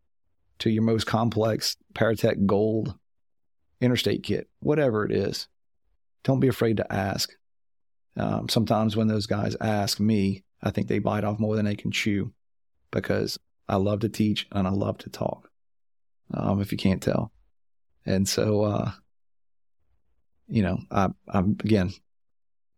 [0.59, 2.95] to your most complex Paratech Gold
[3.81, 5.49] interstate kit, whatever it is,
[6.25, 7.33] don't be afraid to ask.
[8.17, 11.77] Um, sometimes when those guys ask me, I think they bite off more than they
[11.77, 12.33] can chew
[12.91, 13.39] because
[13.69, 15.51] I love to teach and I love to talk.
[16.33, 17.33] Um, if you can't tell.
[18.07, 18.91] And so, uh,
[20.49, 21.93] you know, I, I'm again,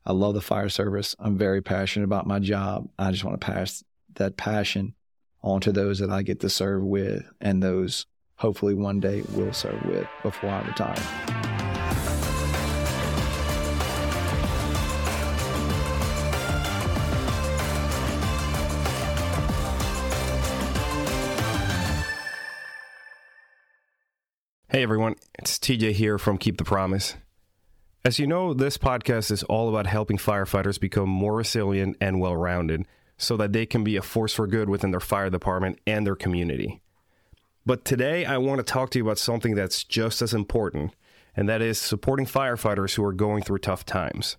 [0.04, 1.14] I love the fire service.
[1.18, 2.88] I'm very passionate about my job.
[2.98, 4.94] I just want to pass that passion
[5.42, 8.06] on to those that I get to serve with and those
[8.36, 11.51] hopefully one day will serve with before I retire.
[24.72, 27.16] Hey everyone, it's TJ here from Keep the Promise.
[28.06, 32.34] As you know, this podcast is all about helping firefighters become more resilient and well
[32.34, 32.86] rounded
[33.18, 36.16] so that they can be a force for good within their fire department and their
[36.16, 36.80] community.
[37.66, 40.94] But today, I want to talk to you about something that's just as important,
[41.36, 44.38] and that is supporting firefighters who are going through tough times.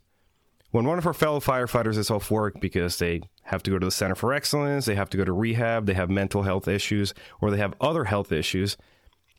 [0.72, 3.86] When one of our fellow firefighters is off work because they have to go to
[3.86, 7.14] the Center for Excellence, they have to go to rehab, they have mental health issues,
[7.40, 8.78] or they have other health issues,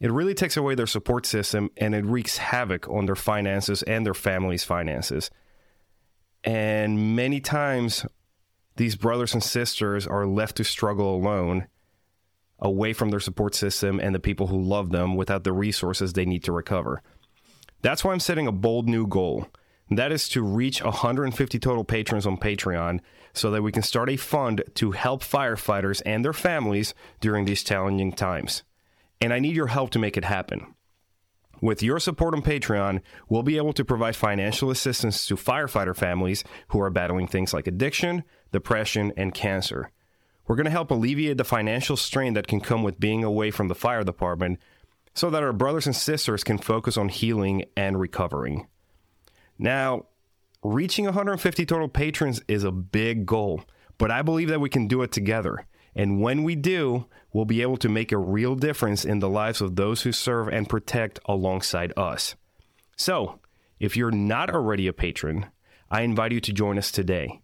[0.01, 4.05] it really takes away their support system and it wreaks havoc on their finances and
[4.05, 5.31] their family's finances.
[6.43, 8.05] And many times,
[8.77, 11.69] these brothers and sisters are left to struggle alone,
[12.59, 16.27] away from their support system and the people who love them without the resources they
[16.27, 17.01] need to recover.
[17.83, 19.47] That's why I'm setting a bold new goal.
[19.91, 23.01] That is to reach 150 total patrons on Patreon
[23.33, 27.63] so that we can start a fund to help firefighters and their families during these
[27.63, 28.63] challenging times
[29.25, 30.75] and I need your help to make it happen.
[31.63, 36.45] With your support on Patreon, we'll be able to provide financial assistance to firefighter families
[36.69, 39.91] who are battling things like addiction, depression, and cancer.
[40.47, 43.69] We're going to help alleviate the financial strain that can come with being away from
[43.69, 44.59] the fire department
[45.15, 48.67] so that our brothers and sisters can focus on healing and recovering.
[49.59, 50.05] Now,
[50.63, 53.63] reaching 150 total patrons is a big goal,
[53.97, 55.65] but I believe that we can do it together.
[55.95, 59.61] And when we do, we'll be able to make a real difference in the lives
[59.61, 62.35] of those who serve and protect alongside us.
[62.97, 63.41] So,
[63.79, 65.47] if you're not already a patron,
[65.91, 67.41] I invite you to join us today.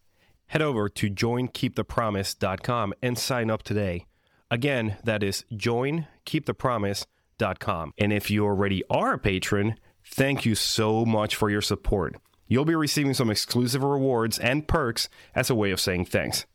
[0.46, 4.06] Head over to joinkeepthepromise.com and sign up today.
[4.50, 7.92] Again, that is joinkeepthepromise.com.
[7.98, 12.16] And if you already are a patron, thank you so much for your support.
[12.48, 16.46] You'll be receiving some exclusive rewards and perks as a way of saying thanks.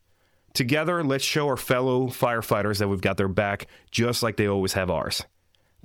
[0.55, 4.71] Together, let's show our fellow firefighters that we've got their back just like they always
[4.71, 5.21] have ours.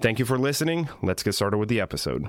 [0.01, 0.88] Thank you for listening.
[1.02, 2.28] Let's get started with the episode.